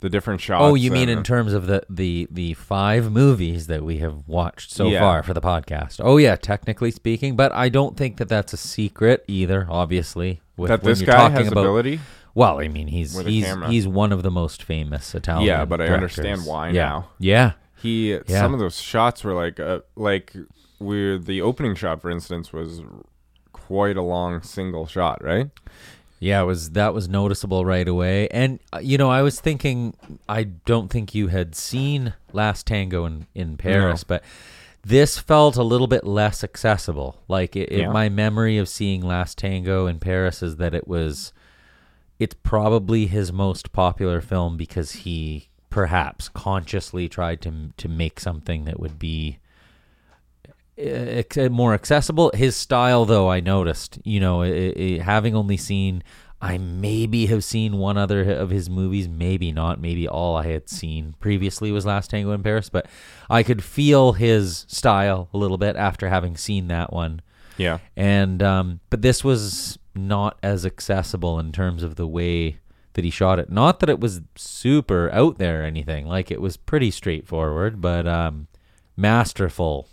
the 0.01 0.11
different 0.11 0.43
shots. 0.43 0.63
Oh, 0.63 0.75
you 0.75 0.91
mean 0.91 1.09
in 1.09 1.23
terms 1.23 1.55
of 1.55 1.67
the, 1.67 1.83
the, 1.89 2.29
the 2.31 2.53
five 2.53 3.11
movies 3.11 3.67
that 3.69 3.83
we 3.83 3.97
have 3.99 4.29
watched 4.29 4.71
so 4.71 4.89
Yeah. 4.89 5.01
far 5.01 5.23
for 5.23 5.33
the 5.33 5.41
podcast? 5.41 6.03
Oh, 6.05 6.19
yeah, 6.19 6.37
technically 6.37 6.91
speaking, 6.91 7.35
but 7.35 7.51
I 7.53 7.71
don't 7.71 7.97
think 7.97 8.19
that 8.19 8.29
that's 8.29 8.53
a 8.53 8.59
secret 8.59 9.25
either, 9.27 9.67
obviously. 9.71 10.43
With 10.57 10.69
that 10.69 10.83
this 10.83 11.03
guy 11.03 11.29
has 11.31 11.49
about. 11.49 11.61
ability. 11.61 12.01
Well, 12.35 12.61
I 12.61 12.69
mean, 12.69 12.89
he's 12.89 13.15
with 13.17 13.27
a 13.27 13.31
he's 13.31 13.45
camera. 13.45 13.69
he's 13.71 13.87
one 13.89 14.13
of 14.13 14.23
the 14.23 14.31
most 14.31 14.63
famous 14.63 15.15
Italian. 15.15 15.47
Yeah, 15.47 15.65
but 15.65 15.81
I 15.81 15.87
directors. 15.87 16.19
understand 16.19 16.47
why 16.47 16.69
yeah. 16.69 16.73
now. 16.83 17.09
Yeah, 17.19 17.53
He 17.81 18.13
Yeah. 18.13 18.23
some 18.29 18.53
of 18.53 18.61
those 18.61 18.79
shots 18.81 19.25
were 19.25 19.33
like 19.33 19.59
uh, 19.59 19.81
like 19.97 20.35
where 20.79 21.19
the 21.19 21.41
opening 21.41 21.75
shot, 21.75 22.03
for 22.03 22.11
instance, 22.11 22.53
was 22.53 22.83
quite 23.53 23.97
a 23.97 24.03
long 24.03 24.43
single 24.43 24.87
shot, 24.87 25.25
right? 25.25 25.51
Yeah, 26.19 26.43
it 26.43 26.45
was 26.45 26.71
that 26.71 26.93
was 26.95 27.09
noticeable 27.09 27.65
right 27.65 27.87
away. 27.89 28.29
And 28.29 28.59
uh, 28.73 28.79
you 28.83 28.99
know, 28.99 29.11
I 29.11 29.23
was 29.23 29.41
thinking 29.41 29.95
I 30.29 30.45
don't 30.45 30.89
think 30.89 31.15
you 31.15 31.29
had 31.29 31.55
seen 31.55 32.15
Last 32.33 32.67
Tango 32.67 33.05
in 33.07 33.27
in 33.35 33.57
Paris, 33.57 34.05
but 34.05 34.23
this 34.89 35.19
felt 35.19 35.57
a 35.57 35.63
little 35.65 35.89
bit 35.89 36.05
less 36.07 36.45
accessible. 36.45 37.23
Like 37.29 37.57
it, 37.57 37.73
it- 37.73 37.79
my 37.93 38.09
memory 38.09 38.57
of 38.59 38.69
seeing 38.69 39.03
Last 39.03 39.37
Tango 39.39 39.87
in 39.87 39.99
Paris 39.99 40.43
is 40.43 40.57
that 40.57 40.75
it 40.75 40.87
was 40.87 41.33
it's 42.19 42.37
probably 42.43 43.07
his 43.07 43.33
most 43.33 43.73
popular 43.73 44.21
film 44.21 44.57
because 44.57 44.93
he 44.93 45.49
perhaps 45.71 46.29
consciously 46.29 47.09
tried 47.09 47.41
to 47.43 47.73
to 47.77 47.89
make 47.89 48.21
something 48.21 48.65
that 48.65 48.79
would 48.81 48.99
be 48.99 49.39
uh, 50.79 51.49
more 51.51 51.75
accessible. 51.75 52.31
His 52.35 52.55
style, 52.55 53.05
though, 53.07 53.31
I 53.31 53.41
noticed, 53.41 53.99
you 54.05 54.21
know, 54.21 54.43
i 54.43 54.73
i 54.77 55.01
having 55.03 55.35
only 55.35 55.57
seen, 55.57 56.03
I 56.47 56.59
maybe 56.59 57.27
have 57.27 57.43
seen 57.43 57.77
one 57.77 57.99
other 57.99 58.23
of 58.33 58.51
his 58.51 58.71
movies, 58.71 59.09
maybe 59.09 59.51
not, 59.51 59.81
maybe 59.81 60.07
all 60.07 60.37
I 60.37 60.47
had 60.47 60.69
seen 60.69 61.17
previously 61.19 61.73
was 61.73 61.85
Last 61.85 62.11
Tango 62.11 62.31
in 62.31 62.45
Paris, 62.45 62.69
but 62.71 62.87
I 63.29 63.43
could 63.43 63.65
feel 63.65 64.13
his 64.13 64.65
style 64.69 65.29
a 65.35 65.39
little 65.39 65.59
bit 65.59 65.75
after 65.75 66.09
having 66.09 66.37
seen 66.37 66.69
that 66.69 66.93
one. 66.93 67.21
Yeah. 67.57 67.79
And 67.97 68.45
um, 68.45 68.79
but 68.91 69.03
this 69.03 69.25
was 69.25 69.81
not 69.93 70.39
as 70.41 70.65
accessible 70.65 71.41
in 71.41 71.51
terms 71.51 71.83
of 71.83 71.97
the 71.97 72.07
way 72.07 72.59
that 72.93 73.05
he 73.05 73.11
shot 73.11 73.41
it. 73.41 73.51
Not 73.51 73.81
that 73.81 73.89
it 73.89 73.99
was 73.99 74.21
super 74.37 75.11
out 75.13 75.39
there 75.39 75.63
or 75.63 75.65
anything. 75.65 76.07
Like 76.07 76.31
it 76.31 76.41
was 76.41 76.57
pretty 76.57 76.93
straightforward, 76.93 77.81
but 77.81 78.07
um, 78.07 78.47
masterful 78.97 79.89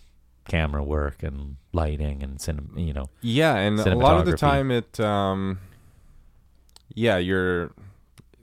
camera 0.48 0.84
work 0.84 1.24
and 1.24 1.56
lighting 1.72 2.22
and 2.22 2.40
cinema. 2.40 2.80
You 2.80 2.94
know, 2.94 3.10
Yeah, 3.22 3.56
and 3.56 3.80
a 3.80 3.96
lot 3.96 4.20
of 4.20 4.28
the 4.28 4.38
time 4.38 4.70
it 4.70 5.00
um 5.00 5.58
yeah, 6.94 7.18
you're 7.18 7.72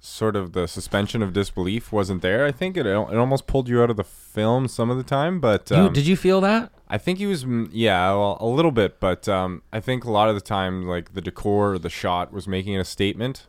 sort 0.00 0.34
of 0.34 0.52
the 0.52 0.66
suspension 0.66 1.22
of 1.22 1.32
disbelief 1.32 1.92
wasn't 1.92 2.22
there. 2.22 2.46
I 2.46 2.52
think 2.52 2.76
it 2.76 2.86
it 2.86 2.94
almost 2.94 3.46
pulled 3.46 3.68
you 3.68 3.82
out 3.82 3.90
of 3.90 3.96
the 3.96 4.04
film 4.04 4.66
some 4.66 4.90
of 4.90 4.96
the 4.96 5.02
time, 5.02 5.40
but 5.40 5.70
you, 5.70 5.76
um, 5.76 5.92
did 5.92 6.06
you 6.06 6.16
feel 6.16 6.40
that? 6.40 6.72
I 6.88 6.98
think 6.98 7.18
he 7.18 7.26
was 7.26 7.44
mm, 7.44 7.68
yeah, 7.72 8.08
well, 8.10 8.38
a 8.40 8.46
little 8.46 8.72
bit, 8.72 8.98
but 8.98 9.28
um 9.28 9.62
I 9.72 9.80
think 9.80 10.04
a 10.04 10.10
lot 10.10 10.28
of 10.28 10.34
the 10.34 10.40
time 10.40 10.86
like 10.86 11.12
the 11.12 11.20
decor 11.20 11.74
or 11.74 11.78
the 11.78 11.90
shot 11.90 12.32
was 12.32 12.48
making 12.48 12.76
a 12.76 12.84
statement 12.84 13.46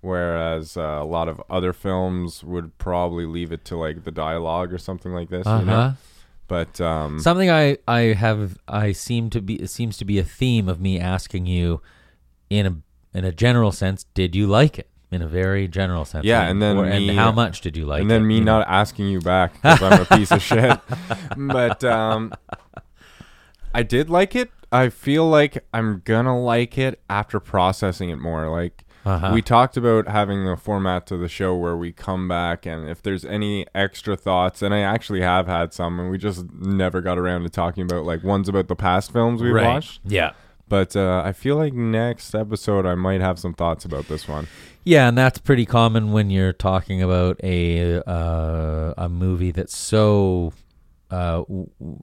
whereas 0.00 0.76
uh, 0.76 0.80
a 0.80 1.04
lot 1.04 1.28
of 1.28 1.42
other 1.50 1.72
films 1.72 2.44
would 2.44 2.76
probably 2.78 3.26
leave 3.26 3.52
it 3.52 3.64
to 3.64 3.76
like 3.76 4.04
the 4.04 4.12
dialogue 4.12 4.72
or 4.72 4.78
something 4.78 5.12
like 5.12 5.28
this, 5.28 5.46
you 5.46 5.64
know. 5.64 5.72
Uh-huh. 5.72 5.92
But 6.46 6.80
um 6.80 7.18
Something 7.18 7.50
I 7.50 7.78
I 7.86 8.00
have 8.14 8.58
I 8.66 8.92
seem 8.92 9.30
to 9.30 9.42
be 9.42 9.56
it 9.56 9.68
seems 9.68 9.96
to 9.98 10.04
be 10.04 10.18
a 10.18 10.24
theme 10.24 10.68
of 10.68 10.80
me 10.80 10.98
asking 10.98 11.46
you 11.46 11.82
in 12.48 12.66
a 12.66 12.76
in 13.18 13.24
a 13.24 13.32
general 13.32 13.72
sense, 13.72 14.04
did 14.14 14.34
you 14.34 14.46
like 14.46 14.78
it? 14.78 14.88
In 15.10 15.22
a 15.22 15.28
very 15.28 15.66
general 15.68 16.04
sense, 16.04 16.24
Yeah, 16.26 16.40
Like, 16.40 16.50
and 16.50 16.62
then 16.62 16.76
or- 16.76 16.84
me- 16.86 17.08
and 17.08 17.18
how 17.18 17.32
much 17.32 17.62
did 17.62 17.76
you 17.76 17.86
like 17.86 17.98
it? 17.98 18.02
and 18.02 18.10
it? 18.10 18.14
then 18.14 18.26
me 18.26 18.36
you 18.38 18.44
know? 18.44 18.58
not 18.58 18.68
asking 18.68 19.06
you 19.08 19.20
back 19.20 19.54
because 19.54 19.82
I'm 19.82 20.00
a 20.02 20.04
piece 20.04 20.30
of 20.30 20.42
shit. 20.42 20.78
But 21.36 21.82
um, 21.84 22.32
I 23.74 23.82
did 23.82 24.10
like 24.10 24.34
it. 24.36 24.50
I 24.70 24.88
feel 24.90 25.28
like 25.28 25.64
I'm 25.72 26.02
gonna 26.04 26.38
like 26.38 26.76
it 26.76 27.00
after 27.08 27.40
processing 27.40 28.10
it 28.10 28.16
more. 28.16 28.48
Like 28.50 28.84
Uh-huh. 29.06 29.30
we 29.32 29.40
talked 29.40 29.78
about 29.78 30.08
having 30.08 30.46
a 30.46 30.56
format 30.58 31.06
to 31.06 31.16
the 31.16 31.28
show 31.28 31.56
where 31.56 31.76
we 31.76 31.90
come 31.92 32.28
back 32.28 32.66
and 32.66 32.86
if 32.88 33.00
there's 33.02 33.24
any 33.24 33.66
extra 33.74 34.14
thoughts, 34.16 34.60
and 34.60 34.74
I 34.74 34.80
actually 34.80 35.22
have 35.22 35.46
had 35.46 35.72
some, 35.72 35.98
and 36.00 36.10
we 36.10 36.18
just 36.18 36.44
never 36.52 37.00
got 37.00 37.16
around 37.18 37.44
to 37.44 37.48
talking 37.48 37.84
about 37.84 38.04
like 38.04 38.22
ones 38.22 38.46
about 38.48 38.68
the 38.68 38.76
past 38.76 39.10
films 39.12 39.40
we 39.42 39.50
right. 39.50 39.64
watched. 39.66 40.00
Yeah. 40.04 40.32
But 40.68 40.94
uh, 40.96 41.22
I 41.24 41.32
feel 41.32 41.56
like 41.56 41.72
next 41.72 42.34
episode 42.34 42.86
I 42.86 42.94
might 42.94 43.20
have 43.20 43.38
some 43.38 43.54
thoughts 43.54 43.84
about 43.84 44.08
this 44.08 44.28
one. 44.28 44.46
Yeah, 44.84 45.08
and 45.08 45.16
that's 45.16 45.38
pretty 45.38 45.66
common 45.66 46.12
when 46.12 46.30
you're 46.30 46.52
talking 46.52 47.02
about 47.02 47.40
a 47.42 48.02
uh, 48.06 48.94
a 48.96 49.08
movie 49.08 49.50
that's 49.50 49.76
so 49.76 50.52
uh, 51.10 51.42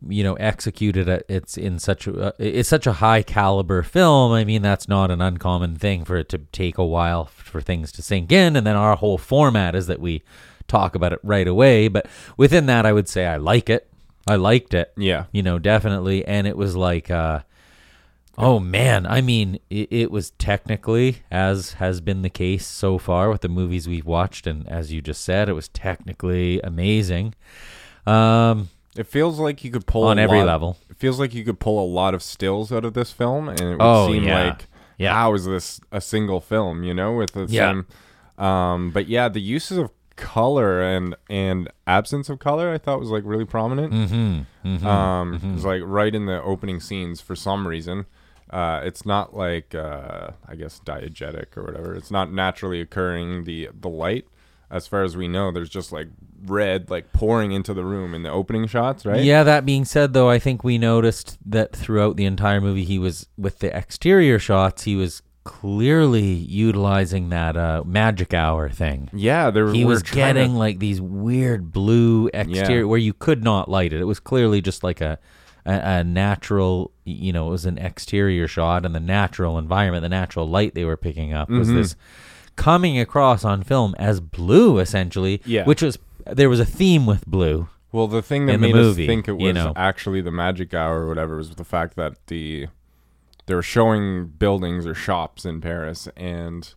you 0.07 0.23
know 0.23 0.33
executed 0.35 1.07
at 1.07 1.23
it's 1.29 1.57
in 1.57 1.79
such 1.79 2.07
a 2.07 2.27
uh, 2.27 2.31
it's 2.39 2.69
such 2.69 2.87
a 2.87 2.93
high 2.93 3.23
caliber 3.23 3.83
film. 3.83 4.31
I 4.31 4.43
mean, 4.43 4.61
that's 4.61 4.87
not 4.87 5.11
an 5.11 5.21
uncommon 5.21 5.75
thing 5.75 6.05
for 6.05 6.15
it 6.17 6.29
to 6.29 6.39
take 6.39 6.77
a 6.77 6.85
while 6.85 7.25
for 7.25 7.61
things 7.61 7.91
to 7.93 8.01
sink 8.01 8.31
in, 8.31 8.55
and 8.55 8.65
then 8.65 8.75
our 8.75 8.95
whole 8.95 9.17
format 9.17 9.75
is 9.75 9.87
that 9.87 9.99
we 9.99 10.23
talk 10.67 10.95
about 10.95 11.13
it 11.13 11.19
right 11.23 11.47
away. 11.47 11.87
But 11.87 12.07
within 12.37 12.65
that, 12.65 12.85
I 12.85 12.93
would 12.93 13.07
say 13.07 13.25
I 13.25 13.37
like 13.37 13.69
it. 13.69 13.87
I 14.27 14.37
liked 14.37 14.73
it. 14.73 14.91
Yeah. 14.97 15.25
you 15.31 15.43
know, 15.43 15.59
definitely, 15.59 16.25
and 16.25 16.47
it 16.47 16.57
was 16.57 16.75
like. 16.75 17.09
Uh, 17.09 17.41
Oh 18.37 18.59
man, 18.59 19.05
I 19.05 19.21
mean, 19.21 19.59
it, 19.69 19.87
it 19.91 20.11
was 20.11 20.31
technically, 20.31 21.19
as 21.31 21.73
has 21.73 22.01
been 22.01 22.21
the 22.21 22.29
case 22.29 22.65
so 22.67 22.97
far 22.97 23.29
with 23.29 23.41
the 23.41 23.47
movies 23.49 23.87
we've 23.87 24.05
watched, 24.05 24.45
and 24.45 24.67
as 24.67 24.91
you 24.91 25.01
just 25.01 25.23
said, 25.23 25.47
it 25.47 25.53
was 25.53 25.69
technically 25.69 26.59
amazing. 26.61 27.33
Um, 28.05 28.69
It 28.97 29.07
feels 29.07 29.39
like 29.39 29.63
you 29.63 29.71
could 29.71 29.85
pull 29.85 30.03
On 30.05 30.19
every 30.19 30.39
lot- 30.39 30.47
level. 30.47 30.77
It 30.89 30.97
feels 30.97 31.19
like 31.19 31.33
you 31.33 31.43
could 31.43 31.59
pull 31.59 31.83
a 31.83 31.87
lot 31.87 32.13
of 32.13 32.21
stills 32.23 32.71
out 32.71 32.85
of 32.85 32.93
this 32.93 33.11
film, 33.11 33.49
and 33.49 33.59
it 33.61 33.65
would 33.71 33.77
Oh, 33.81 34.07
seem 34.11 34.23
yeah. 34.23 34.43
like 34.47 34.67
Yeah. 34.97 35.13
how 35.13 35.33
is 35.33 35.45
this 35.45 35.79
a 35.91 35.99
single 36.01 36.39
film? 36.41 36.83
You 36.83 36.93
know, 36.93 37.13
with 37.13 37.31
the 37.33 37.45
Yeah. 37.49 37.71
same. 37.71 37.85
Um, 38.45 38.91
but 38.91 39.07
yeah, 39.07 39.27
the 39.29 39.41
uses 39.41 39.77
of 39.77 39.91
color 40.17 40.81
and 40.81 41.13
and 41.29 41.69
absence 41.87 42.29
of 42.29 42.39
color, 42.39 42.71
I 42.71 42.77
thought 42.77 42.99
was 43.01 43.09
like 43.09 43.23
really 43.25 43.43
prominent. 43.45 43.91
mm-hmm, 43.93 44.67
mm-hmm. 44.67 44.87
Um, 44.87 45.33
it 45.35 45.53
was 45.53 45.65
like 45.65 45.81
right 45.85 46.13
in 46.15 46.25
the 46.25 46.41
opening 46.41 46.79
scenes 46.79 47.19
for 47.21 47.35
some 47.35 47.67
reason. 47.67 48.05
Uh, 48.55 48.79
it's 48.85 49.05
not 49.05 49.35
like 49.35 49.75
uh, 49.75 50.29
I 50.47 50.55
guess 50.55 50.79
diegetic 50.85 51.57
or 51.57 51.63
whatever. 51.63 51.93
It's 51.93 52.11
not 52.11 52.31
naturally 52.31 52.79
occurring 52.81 53.43
the 53.43 53.69
the 53.79 53.89
light. 53.89 54.25
As 54.71 54.87
far 54.87 55.03
as 55.03 55.15
we 55.15 55.27
know, 55.27 55.51
there's 55.51 55.69
just 55.69 55.91
like 55.91 56.07
red 56.45 56.89
like 56.89 57.11
pouring 57.13 57.51
into 57.51 57.73
the 57.73 57.83
room 57.83 58.13
in 58.15 58.23
the 58.23 58.31
opening 58.31 58.65
shots, 58.67 59.05
right? 59.05 59.23
Yeah, 59.23 59.43
that 59.43 59.65
being 59.65 59.85
said, 59.85 60.13
though, 60.13 60.29
I 60.29 60.39
think 60.39 60.63
we 60.63 60.77
noticed 60.77 61.37
that 61.45 61.75
throughout 61.75 62.15
the 62.17 62.25
entire 62.25 62.59
movie, 62.61 62.83
he 62.85 62.97
was 62.97 63.27
with 63.37 63.59
the 63.59 63.75
exterior 63.77 64.39
shots, 64.39 64.83
he 64.83 64.95
was 64.95 65.21
clearly 65.43 66.23
utilizing 66.33 67.29
that 67.29 67.55
uh, 67.57 67.83
magic 67.85 68.33
hour 68.33 68.69
thing. 68.69 69.09
Yeah, 69.13 69.51
there 69.51 69.71
He 69.71 69.85
was 69.85 70.01
trying 70.01 70.35
to- 70.35 70.39
getting 70.41 70.55
like 70.55 70.79
these 70.79 70.99
weird 71.01 71.71
blue 71.71 72.29
exterior 72.33 72.79
Yeah. 72.79 72.83
where 72.85 72.99
you 72.99 73.13
could 73.13 73.43
not 73.43 73.69
light 73.69 73.93
it. 73.93 74.01
It 74.01 74.05
was 74.05 74.19
clearly 74.19 74.61
just 74.61 74.83
like 74.83 75.01
a, 75.01 75.19
a 75.65 75.71
a 75.99 76.03
natural, 76.03 76.91
you 77.05 77.33
know, 77.33 77.47
it 77.47 77.51
was 77.51 77.65
an 77.65 77.77
exterior 77.77 78.47
shot 78.47 78.85
and 78.85 78.93
the 78.95 78.99
natural 78.99 79.57
environment, 79.57 80.01
the 80.03 80.09
natural 80.09 80.47
light 80.47 80.75
they 80.75 80.85
were 80.85 80.97
picking 80.97 81.33
up 81.33 81.49
was 81.49 81.67
Mm-hmm. 81.67 81.77
this 81.77 81.95
coming 82.55 82.97
across 82.99 83.43
on 83.43 83.63
film 83.63 83.93
as 83.99 84.19
blue 84.21 84.79
essentially, 84.79 85.41
Yeah. 85.45 85.65
which 85.65 85.81
was 85.81 85.97
there 86.25 86.49
was 86.49 86.59
a 86.59 86.65
theme 86.65 87.05
with 87.05 87.25
blue. 87.25 87.67
Well, 87.91 88.07
the 88.07 88.21
thing 88.21 88.45
that 88.47 88.59
made 88.59 88.73
movie, 88.75 89.03
us 89.03 89.07
think 89.07 89.27
it 89.27 89.39
you 89.39 89.47
was 89.47 89.55
know. 89.55 89.73
actually 89.75 90.21
the 90.21 90.31
magic 90.31 90.73
hour 90.73 91.01
or 91.03 91.07
whatever 91.07 91.37
was 91.37 91.49
the 91.55 91.63
fact 91.65 91.95
that 91.95 92.13
the 92.27 92.67
they 93.45 93.53
were 93.55 93.61
showing 93.61 94.27
buildings 94.27 94.85
or 94.87 94.93
shops 94.95 95.45
in 95.45 95.61
Paris 95.61 96.07
and 96.17 96.73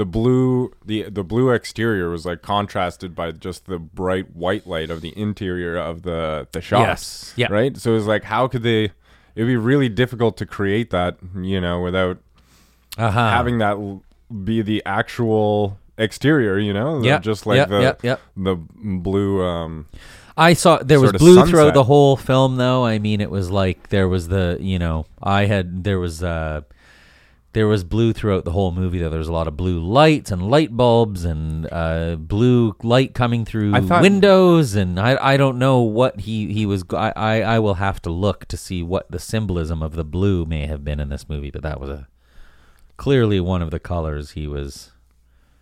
the 0.00 0.06
blue 0.06 0.72
the 0.82 1.02
the 1.10 1.22
blue 1.22 1.50
exterior 1.50 2.08
was 2.08 2.24
like 2.24 2.40
contrasted 2.40 3.14
by 3.14 3.30
just 3.32 3.66
the 3.66 3.78
bright 3.78 4.34
white 4.34 4.66
light 4.66 4.88
of 4.88 5.02
the 5.02 5.12
interior 5.14 5.76
of 5.76 6.04
the 6.04 6.48
the 6.52 6.62
shops. 6.62 6.88
Yes. 6.88 7.34
Yeah. 7.36 7.52
Right? 7.52 7.76
So 7.76 7.90
it 7.90 7.96
was 7.96 8.06
like 8.06 8.24
how 8.24 8.48
could 8.48 8.62
they 8.62 8.92
it'd 9.34 9.46
be 9.46 9.56
really 9.58 9.90
difficult 9.90 10.38
to 10.38 10.46
create 10.46 10.88
that, 10.90 11.18
you 11.36 11.60
know, 11.60 11.82
without 11.82 12.16
Uh-huh. 12.96 13.10
having 13.36 13.58
that 13.58 13.76
be 14.44 14.62
the 14.62 14.82
actual 14.86 15.78
exterior, 15.98 16.58
you 16.58 16.72
know? 16.72 17.02
Yeah, 17.02 17.18
Just 17.18 17.44
like 17.44 17.58
yeah, 17.58 17.64
the 17.66 17.80
yeah, 17.82 17.94
yeah. 18.02 18.16
the 18.38 18.56
blue 18.56 19.44
um 19.44 19.84
I 20.34 20.54
saw 20.54 20.78
there 20.78 20.98
was 21.00 21.12
blue 21.12 21.34
sunset. 21.34 21.50
throughout 21.50 21.74
the 21.74 21.84
whole 21.84 22.16
film 22.16 22.56
though. 22.56 22.86
I 22.86 22.98
mean 22.98 23.20
it 23.20 23.30
was 23.30 23.50
like 23.50 23.90
there 23.90 24.08
was 24.08 24.28
the, 24.28 24.56
you 24.60 24.78
know, 24.78 25.04
I 25.22 25.44
had 25.44 25.84
there 25.84 26.00
was 26.00 26.22
uh 26.22 26.62
there 27.52 27.66
was 27.66 27.82
blue 27.82 28.12
throughout 28.12 28.44
the 28.44 28.52
whole 28.52 28.70
movie 28.72 28.98
though. 28.98 29.10
There 29.10 29.18
was 29.18 29.28
a 29.28 29.32
lot 29.32 29.48
of 29.48 29.56
blue 29.56 29.80
lights 29.80 30.30
and 30.30 30.48
light 30.50 30.76
bulbs 30.76 31.24
and 31.24 31.66
uh 31.72 32.16
blue 32.16 32.74
light 32.82 33.12
coming 33.14 33.44
through 33.44 33.74
I 33.74 33.80
thought- 33.80 34.02
windows 34.02 34.74
and 34.76 34.98
I 35.00 35.16
I 35.32 35.36
don't 35.36 35.58
know 35.58 35.80
what 35.80 36.20
he 36.20 36.52
he 36.52 36.64
was 36.66 36.84
I, 36.92 37.12
I 37.16 37.40
I 37.42 37.58
will 37.58 37.74
have 37.74 38.00
to 38.02 38.10
look 38.10 38.46
to 38.46 38.56
see 38.56 38.82
what 38.82 39.10
the 39.10 39.18
symbolism 39.18 39.82
of 39.82 39.92
the 39.96 40.04
blue 40.04 40.44
may 40.44 40.66
have 40.66 40.84
been 40.84 41.00
in 41.00 41.08
this 41.08 41.28
movie, 41.28 41.50
but 41.50 41.62
that 41.62 41.80
was 41.80 41.90
a 41.90 42.08
clearly 42.96 43.40
one 43.40 43.62
of 43.62 43.70
the 43.70 43.80
colors 43.80 44.32
he 44.32 44.46
was 44.46 44.92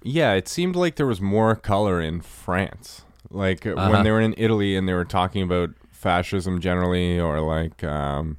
Yeah, 0.02 0.32
it 0.34 0.48
seemed 0.48 0.76
like 0.76 0.96
there 0.96 1.06
was 1.06 1.20
more 1.20 1.54
color 1.56 2.00
in 2.00 2.20
France. 2.20 3.02
Like 3.30 3.66
uh 3.66 3.74
Uh-huh. 3.74 3.90
when 3.92 4.04
they 4.04 4.10
were 4.10 4.20
in 4.20 4.34
Italy 4.36 4.76
and 4.76 4.88
they 4.88 4.94
were 4.94 5.04
talking 5.04 5.42
about 5.42 5.70
fascism 5.90 6.60
generally, 6.60 7.18
or 7.18 7.40
like 7.40 7.82
um, 7.84 8.36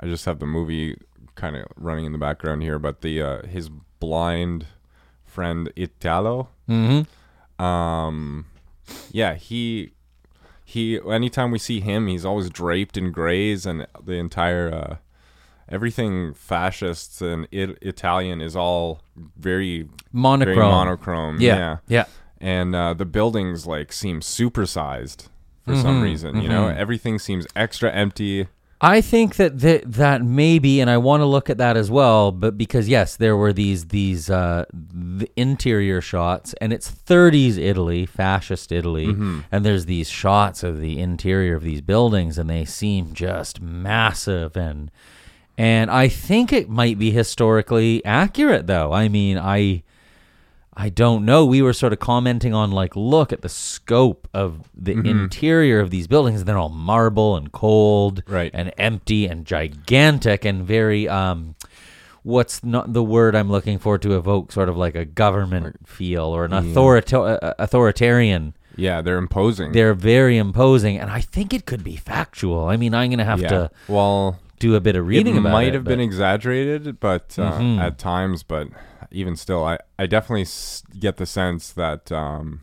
I 0.00 0.06
just 0.06 0.24
have 0.26 0.38
the 0.38 0.46
movie 0.46 0.96
kind 1.44 1.56
of 1.56 1.66
running 1.76 2.04
in 2.06 2.12
the 2.12 2.18
background 2.18 2.62
here, 2.62 2.78
but 2.78 3.02
the 3.02 3.20
uh, 3.20 3.42
his 3.46 3.68
blind 4.00 4.66
friend 5.26 5.70
Italo. 5.76 6.48
Mm-hmm. 6.68 7.64
Um, 7.64 8.46
yeah, 9.10 9.34
he 9.34 9.92
he. 10.64 10.98
Anytime 11.00 11.50
we 11.50 11.58
see 11.58 11.80
him, 11.80 12.06
he's 12.06 12.24
always 12.24 12.48
draped 12.50 12.96
in 12.96 13.12
grays, 13.12 13.66
and 13.66 13.86
the 14.02 14.14
entire 14.14 14.72
uh, 14.72 14.96
everything 15.68 16.32
fascists 16.34 17.20
and 17.20 17.46
it, 17.50 17.78
Italian 17.82 18.40
is 18.40 18.54
all 18.56 19.00
very 19.36 19.88
Monochrome. 20.12 20.54
very 20.56 20.66
monochrome. 20.68 21.40
Yeah. 21.40 21.56
yeah 21.56 21.76
Yeah. 21.88 22.04
and 22.40 22.74
uh, 22.74 22.92
the 22.94 23.06
buildings 23.06 23.66
like 23.66 23.92
seem 23.92 24.20
supersized 24.20 25.28
for 25.64 25.74
some 25.76 26.00
Mhm, 26.00 26.02
reason. 26.02 26.42
You 26.42 26.48
know, 26.48 26.68
everything 26.68 27.18
seems 27.18 27.46
extra 27.56 27.90
empty. 27.92 28.48
I 28.86 29.00
think 29.00 29.36
that 29.36 29.60
th- 29.60 29.84
that 29.86 30.22
maybe, 30.22 30.80
and 30.80 30.90
I 30.90 30.98
want 30.98 31.22
to 31.22 31.24
look 31.24 31.48
at 31.48 31.56
that 31.58 31.76
as 31.76 31.90
well. 31.90 32.32
But 32.32 32.58
because 32.58 32.86
yes, 32.86 33.16
there 33.16 33.36
were 33.36 33.52
these 33.52 33.86
these 33.86 34.28
uh, 34.28 34.66
the 34.72 35.30
interior 35.36 36.02
shots, 36.02 36.54
and 36.60 36.70
it's 36.72 36.90
30s 36.90 37.56
Italy, 37.56 38.04
fascist 38.04 38.70
Italy, 38.72 39.06
and 39.50 39.64
there's 39.64 39.86
these 39.86 40.10
shots 40.10 40.62
of 40.62 40.80
the 40.80 41.00
interior 41.00 41.56
of 41.56 41.62
these 41.62 41.80
buildings, 41.80 42.36
and 42.36 42.50
they 42.50 42.64
seem 42.66 43.14
just 43.14 43.60
massive 43.60 44.56
and 44.56 44.90
and 45.56 45.90
I 45.90 46.08
think 46.08 46.52
it 46.52 46.68
might 46.68 46.98
be 46.98 47.10
historically 47.10 48.04
accurate, 48.04 48.66
though. 48.66 48.92
I 48.92 49.08
mean, 49.08 49.38
I. 49.38 49.82
I 50.76 50.88
don't 50.88 51.24
know. 51.24 51.44
We 51.46 51.62
were 51.62 51.72
sort 51.72 51.92
of 51.92 52.00
commenting 52.00 52.52
on 52.52 52.72
like, 52.72 52.96
look 52.96 53.32
at 53.32 53.42
the 53.42 53.48
scope 53.48 54.28
of 54.34 54.68
the 54.74 54.92
interior 54.92 55.78
of 55.80 55.90
these 55.90 56.06
buildings. 56.08 56.42
They're 56.44 56.58
all 56.58 56.68
marble 56.68 57.36
and 57.36 57.52
cold, 57.52 58.22
Right. 58.26 58.50
and 58.52 58.72
empty 58.76 59.26
and 59.26 59.44
gigantic 59.46 60.44
and 60.44 60.64
very 60.66 61.08
um, 61.08 61.54
what's 62.24 62.64
not 62.64 62.92
the 62.92 63.04
word 63.04 63.36
I'm 63.36 63.50
looking 63.50 63.78
for 63.78 63.98
to 63.98 64.16
evoke 64.16 64.50
sort 64.50 64.68
of 64.68 64.76
like 64.76 64.94
a 64.96 65.04
government 65.04 65.86
feel 65.86 66.24
or 66.24 66.44
an 66.44 66.50
authorita- 66.52 67.38
uh, 67.42 67.54
authoritarian. 67.58 68.54
Yeah, 68.76 69.00
they're 69.02 69.18
imposing. 69.18 69.70
They're 69.70 69.94
very 69.94 70.36
imposing, 70.36 70.98
and 70.98 71.08
I 71.08 71.20
think 71.20 71.54
it 71.54 71.66
could 71.66 71.84
be 71.84 71.94
factual. 71.94 72.64
I 72.66 72.76
mean, 72.76 72.92
I'm 72.94 73.10
gonna 73.10 73.24
have 73.24 73.40
yeah. 73.40 73.48
to 73.48 73.70
well, 73.86 74.40
do 74.58 74.74
a 74.74 74.80
bit 74.80 74.96
of 74.96 75.06
reading 75.06 75.36
it 75.36 75.40
might 75.40 75.68
it. 75.68 75.74
have 75.74 75.84
been 75.84 76.00
exaggerated, 76.00 76.98
but 76.98 77.36
uh, 77.38 77.52
Mhm. 77.60 77.78
at 77.78 77.98
times, 77.98 78.42
but 78.42 78.66
even 79.14 79.36
still, 79.36 79.64
I 79.64 79.78
I 79.98 80.06
definitely 80.06 80.42
s- 80.42 80.82
get 80.98 81.16
the 81.16 81.26
sense 81.26 81.70
that 81.72 82.10
um, 82.12 82.60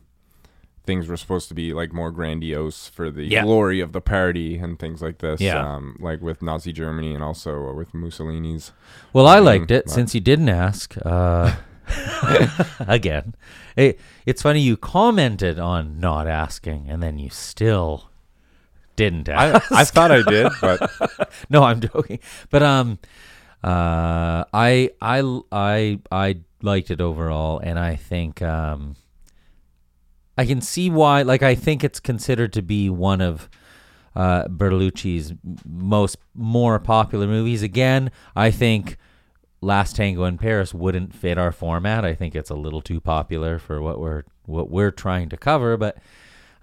things 0.86 1.08
were 1.08 1.18
supposed 1.18 1.48
to 1.50 1.54
be 1.54 1.74
like 1.74 1.94
more 1.94 2.12
grandiose 2.12 2.88
for 2.88 3.10
the 3.12 3.24
Yeah. 3.24 3.44
glory 3.44 3.80
of 3.82 3.92
the 3.94 4.02
party 4.02 4.58
and 4.58 4.78
things 4.80 5.02
like 5.02 5.20
this. 5.20 5.40
Yeah. 5.42 5.62
um, 5.76 5.96
like 6.00 6.22
with 6.22 6.42
Nazi 6.42 6.74
Germany 6.74 7.14
and 7.14 7.24
also 7.24 7.72
with 7.74 7.94
Mussolini's. 7.94 8.72
Well, 9.14 9.28
I 9.28 9.40
Mm, 9.40 9.46
liked 9.46 9.72
it 9.72 9.90
since 9.90 10.14
you 10.16 10.22
didn't 10.22 10.50
ask. 10.50 10.96
Uh, 11.06 11.56
again, 12.80 13.36
it, 13.76 14.00
it's 14.26 14.42
funny 14.42 14.60
you 14.62 14.78
commented 14.78 15.60
on 15.60 16.00
not 16.00 16.28
asking, 16.28 16.90
and 16.90 17.02
then 17.02 17.20
you 17.20 17.30
still 17.30 18.10
didn't 18.96 19.30
I 19.30 19.48
ask. 19.48 19.72
I 19.72 19.84
thought 19.84 20.12
I 20.12 20.22
did, 20.28 20.52
but 20.62 21.32
no, 21.50 21.64
I'm 21.64 21.80
joking. 21.82 22.20
But 22.50 22.64
um, 22.64 23.00
uh, 23.64 24.46
I 24.54 24.90
I 25.02 25.40
I 25.52 26.00
I 26.12 26.38
liked 26.62 26.92
it 26.92 27.02
overall, 27.02 27.60
and 27.60 27.78
I 27.78 27.96
think 27.96 28.42
um, 28.42 28.96
I 30.38 30.46
can 30.46 30.62
see 30.62 30.90
why. 30.90 31.22
Like, 31.22 31.44
I 31.44 31.56
think 31.56 31.84
it's 31.84 32.00
considered 32.00 32.54
to 32.54 32.62
be 32.62 32.90
one 32.90 33.22
of 33.22 33.50
uh, 34.16 34.46
Bertolucci's 34.46 35.34
most 35.66 36.18
more 36.34 36.80
popular 36.80 37.28
movies. 37.28 37.62
Again, 37.62 38.12
I 38.36 38.52
think 38.52 38.98
Last 39.62 39.96
Tango 39.96 40.24
in 40.24 40.38
Paris 40.38 40.74
wouldn't 40.74 41.14
fit 41.14 41.38
our 41.38 41.52
format. 41.52 42.04
I 42.04 42.16
think 42.16 42.36
it's 42.36 42.50
a 42.50 42.56
little 42.56 42.82
too 42.82 43.00
popular 43.00 43.60
for 43.60 43.82
what 43.82 44.00
we're 44.00 44.24
what 44.46 44.70
we're 44.72 44.92
trying 44.92 45.30
to 45.30 45.38
cover. 45.38 45.78
But 45.78 45.98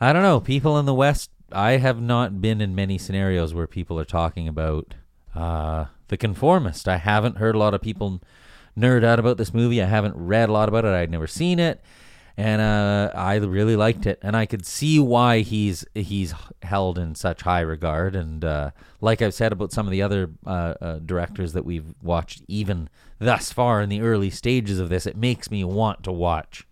I 0.01 0.13
don't 0.13 0.23
know. 0.23 0.41
People 0.41 0.79
in 0.79 0.87
the 0.87 0.95
West, 0.95 1.31
I 1.53 1.73
have 1.73 2.01
not 2.01 2.41
been 2.41 2.61
in 2.61 2.75
many 2.75 2.99
scenarios 2.99 3.55
where 3.55 3.69
people 3.69 3.99
are 4.01 4.05
talking 4.05 4.49
about 4.49 4.95
uh, 5.35 5.87
The 6.09 6.17
Conformist. 6.17 6.89
I 6.89 6.97
haven't 6.97 7.37
heard 7.39 7.55
a 7.55 7.59
lot 7.59 7.75
of 7.75 7.81
people 7.81 8.21
nerd 8.77 9.05
out 9.05 9.19
about 9.19 9.37
this 9.37 9.53
movie. 9.55 9.83
I 9.83 9.87
haven't 9.87 10.15
read 10.17 10.49
a 10.49 10.53
lot 10.53 10.69
about 10.69 10.85
it. 10.85 10.93
I'd 10.95 11.11
never 11.11 11.27
seen 11.27 11.59
it, 11.59 11.83
and 12.37 12.61
uh, 12.63 13.11
I 13.15 13.37
really 13.37 13.77
liked 13.77 14.07
it. 14.07 14.19
And 14.23 14.37
I 14.37 14.47
could 14.47 14.65
see 14.65 14.99
why 14.99 15.41
he's 15.41 15.85
he's 15.95 16.33
held 16.63 16.99
in 16.99 17.15
such 17.15 17.43
high 17.43 17.61
regard. 17.61 18.15
And 18.15 18.45
uh, 18.45 18.71
like 19.01 19.21
I've 19.23 19.35
said 19.35 19.53
about 19.53 19.73
some 19.73 19.87
of 19.87 19.91
the 19.91 20.03
other 20.03 20.31
uh, 20.47 20.75
uh, 20.81 20.99
directors 21.01 21.53
that 21.55 21.65
we've 21.65 21.95
watched, 22.03 22.43
even 22.49 22.89
thus 23.19 23.53
far 23.53 23.81
in 23.81 23.89
the 23.89 24.01
early 24.01 24.31
stages 24.31 24.79
of 24.79 24.89
this, 24.89 25.07
it 25.07 25.17
makes 25.17 25.51
me 25.51 25.65
want 25.65 26.05
to 26.05 26.13
watch 26.13 26.67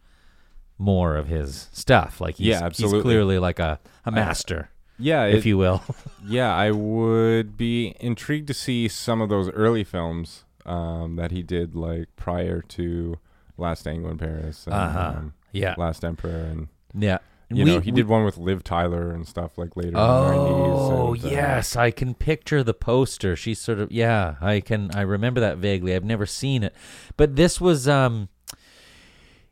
more 0.79 1.17
of 1.17 1.29
his 1.29 1.69
stuff. 1.73 2.21
Like 2.21 2.37
he's, 2.37 2.49
Yeah, 2.49 2.63
absolutely. 2.63 2.99
he's 2.99 3.03
clearly 3.03 3.39
like 3.39 3.59
a, 3.59 3.81
a 4.05 4.11
master, 4.11 4.69
yeah, 4.99 5.25
if 5.25 5.45
it- 5.45 5.49
you 5.49 5.59
will. 5.59 5.83
Yeah, 6.29 6.53
I 6.53 6.73
would 6.73 7.57
be 7.57 7.95
intrigued 8.01 8.49
to 8.49 8.55
see 8.55 8.89
some 8.89 9.21
of 9.21 9.29
those 9.29 9.49
early 9.51 9.85
films 9.85 10.45
um, 10.65 11.15
that 11.15 11.31
he 11.31 11.45
did, 11.45 11.77
like 11.77 12.09
prior 12.17 12.63
to 12.63 13.19
Last 13.57 13.85
Tango 13.85 14.11
in 14.11 14.19
Paris, 14.19 14.65
and, 14.67 14.75
Uh-huh. 14.75 15.13
um, 15.19 15.35
yeah, 15.53 15.77
Last 15.79 16.05
Emperor, 16.05 16.31
and 16.51 16.67
yeah. 16.99 17.19
you 17.49 17.65
We- 17.65 17.71
know 17.75 17.79
he 17.79 17.93
we- 17.93 17.97
did 17.97 18.09
one 18.09 18.25
with 18.25 18.39
Liv 18.39 18.65
Tyler 18.65 19.13
and 19.13 19.25
stuff 19.25 19.57
like 19.57 19.77
later. 19.77 19.91
in 19.91 19.95
the 19.95 20.01
Oh 20.01 21.15
90s, 21.17 21.23
and, 21.23 21.27
uh, 21.27 21.29
yes, 21.37 21.77
I 21.77 21.93
can 21.93 22.13
picture 22.15 22.65
the 22.65 22.75
poster. 22.75 23.37
She's 23.37 23.61
sort 23.61 23.79
of 23.79 23.93
yeah, 23.93 24.35
I 24.41 24.59
can 24.61 24.91
I 24.93 25.03
remember 25.03 25.39
that 25.41 25.59
vaguely. 25.59 25.95
I've 25.95 26.03
never 26.05 26.27
seen 26.27 26.65
it. 26.65 26.75
But 27.17 27.37
this 27.37 27.61
was 27.61 27.87
um 27.87 28.29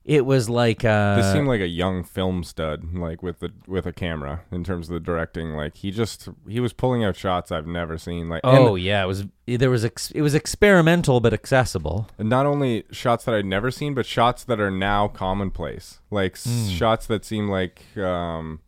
it 0.04 0.26
was 0.26 0.50
like 0.50 0.84
uh 0.84 1.16
this 1.16 1.32
seemed 1.32 1.48
like 1.48 1.60
a 1.62 1.66
young 1.66 2.04
film 2.04 2.44
stud, 2.44 2.94
like 2.94 3.22
with 3.22 3.38
the 3.40 3.50
with 3.66 3.86
a 3.86 3.92
camera 3.92 4.42
in 4.52 4.62
terms 4.64 4.88
of 4.88 4.94
the 4.94 5.00
directing. 5.00 5.50
Like 5.54 5.76
he 5.78 5.90
just 5.90 6.28
he 6.48 6.60
was 6.60 6.72
pulling 6.72 7.02
out 7.02 7.16
shots 7.16 7.50
I've 7.50 7.66
never 7.66 7.96
seen. 7.96 8.28
Like 8.28 8.42
Oh 8.44 8.74
yeah, 8.74 9.02
it 9.02 9.06
was 9.06 9.24
there 9.46 9.70
was 9.70 9.84
ex, 9.84 10.10
it 10.10 10.20
was 10.22 10.34
experimental 10.34 11.20
but 11.20 11.32
accessible. 11.32 12.08
And 12.18 12.28
not 12.28 12.44
only 12.46 12.84
shots 12.90 13.24
that 13.24 13.34
I'd 13.34 13.46
never 13.46 13.70
seen, 13.70 13.94
but 13.94 14.04
shots 14.06 14.44
that 14.44 14.60
are 14.60 14.70
now 14.70 15.08
commonplace, 15.08 16.00
like 16.10 16.32
s 16.32 16.44
Hmm. 16.44 16.68
shots 16.74 17.06
that 17.06 17.24
seem 17.24 17.48
like 17.48 17.82
um, 17.96 18.60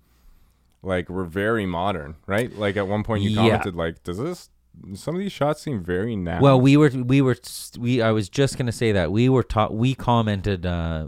like 0.82 1.08
were 1.08 1.24
very 1.24 1.66
modern, 1.66 2.16
right? 2.26 2.50
Like 2.54 2.76
at 2.76 2.86
one 2.88 3.02
point 3.02 3.22
you 3.22 3.30
Yeah. 3.30 3.36
commented, 3.42 3.74
like, 3.74 4.02
"Does 4.04 4.18
this?" 4.18 4.50
Some 4.94 5.14
of 5.14 5.20
these 5.20 5.32
shots 5.32 5.62
seem 5.62 5.82
very 5.82 6.16
natural. 6.16 6.42
Well, 6.44 6.60
we 6.60 6.76
were 6.76 6.90
we 6.90 7.20
were 7.20 7.36
we 7.78 8.02
I 8.02 8.10
was 8.12 8.28
just 8.28 8.56
going 8.56 8.66
to 8.66 8.72
say 8.72 8.92
that 8.92 9.10
we 9.10 9.28
were 9.28 9.42
taught 9.42 9.74
we 9.74 9.94
commented 9.94 10.64
uh, 10.66 11.06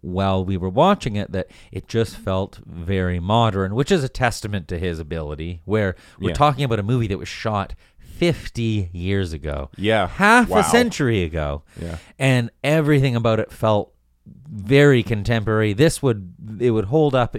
while 0.00 0.44
we 0.44 0.56
were 0.56 0.68
watching 0.70 1.16
it 1.16 1.30
that 1.32 1.48
it 1.70 1.88
just 1.88 2.16
felt 2.16 2.58
very 2.66 3.20
modern, 3.20 3.74
which 3.74 3.92
is 3.92 4.02
a 4.02 4.08
testament 4.08 4.66
to 4.68 4.78
his 4.78 4.98
ability. 4.98 5.60
Where 5.64 5.94
we're 6.18 6.30
Yeah. 6.30 6.34
talking 6.34 6.64
about 6.64 6.78
a 6.78 6.82
movie 6.82 7.06
that 7.08 7.18
was 7.18 7.28
shot 7.28 7.74
50 7.98 8.90
years 8.92 9.32
ago. 9.32 9.70
Yeah. 9.76 10.06
Half 10.08 10.48
Wow. 10.48 10.60
a 10.60 10.64
century 10.64 11.22
ago. 11.22 11.62
Yeah. 11.80 11.98
And 12.18 12.50
everything 12.64 13.16
about 13.16 13.40
it 13.40 13.50
felt 13.52 13.92
very 14.26 15.02
contemporary. 15.02 15.72
This 15.72 16.02
would 16.02 16.34
it 16.60 16.70
would 16.70 16.86
hold 16.86 17.14
up 17.14 17.34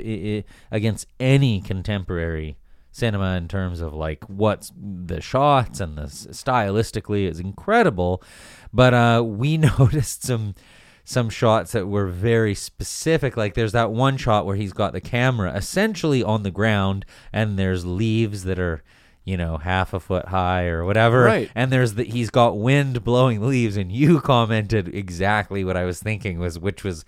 against 0.72 1.08
any 1.20 1.62
contemporary 1.62 2.58
cinema 2.94 3.36
in 3.36 3.50
terms 3.50 3.82
of 3.82 3.94
like 3.94 4.24
what's 4.30 4.72
the 4.78 5.20
shots 5.20 5.82
and 5.82 5.98
the 5.98 6.04
stylistically 6.04 7.30
is 7.30 7.40
incredible. 7.42 8.24
But 8.72 8.94
uh, 8.94 9.24
we 9.26 9.58
noticed 9.80 10.24
some 10.24 10.56
some 11.04 11.30
shots 11.30 11.74
that 11.74 11.88
were 11.88 12.08
very 12.08 12.56
specific. 12.56 13.36
Like 13.36 13.56
there's 13.56 13.74
that 13.74 13.92
one 13.92 14.16
shot 14.16 14.46
where 14.46 14.56
he's 14.56 14.72
got 14.72 14.94
the 14.94 15.02
camera 15.02 15.54
essentially 15.54 16.24
on 16.24 16.44
the 16.44 16.52
ground, 16.52 17.06
and 17.34 17.60
there's 17.60 17.86
leaves 17.86 18.46
that 18.46 18.58
are. 18.60 18.82
You 19.26 19.38
know, 19.38 19.56
half 19.56 19.94
a 19.94 20.02
foot 20.02 20.26
high 20.28 20.66
or 20.66 20.84
whatever, 20.84 21.24
Right. 21.24 21.50
and 21.56 21.72
there's 21.72 21.94
the 21.94 22.04
he's 22.04 22.30
got 22.30 22.58
wind 22.60 23.06
blowing 23.06 23.40
leaves, 23.48 23.78
and 23.78 23.90
you 23.90 24.20
commented 24.34 24.94
exactly 24.94 25.64
what 25.64 25.78
I 25.78 25.86
was 25.86 26.02
thinking 26.02 26.40
was, 26.40 26.60
which 26.60 26.84
was 26.84 27.06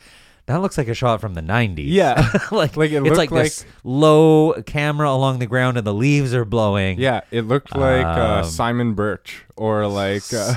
that 0.48 0.58
looks 0.58 0.78
like 0.78 0.88
a 0.88 0.94
shot 0.94 1.22
from 1.22 1.34
the 1.34 1.42
'90s. 1.42 1.86
Yeah. 1.88 2.32
like 2.52 2.78
Like, 2.78 2.92
it 2.92 2.98
it's 2.98 3.18
looked 3.18 3.18
like 3.18 3.30
this 3.30 3.66
low 3.84 4.54
camera 4.66 5.10
along 5.10 5.40
the 5.40 5.48
ground, 5.48 5.78
and 5.78 5.86
the 5.86 5.94
leaves 5.94 6.34
are 6.34 6.46
blowing. 6.46 7.00
Yeah, 7.00 7.22
it 7.32 7.42
looked 7.42 7.76
like 7.76 8.06
uh, 8.06 8.40
Um, 8.40 8.44
Simon 8.46 8.94
Birch 8.94 9.46
or 9.56 9.88
like. 9.88 10.32
Uh, 10.34 10.56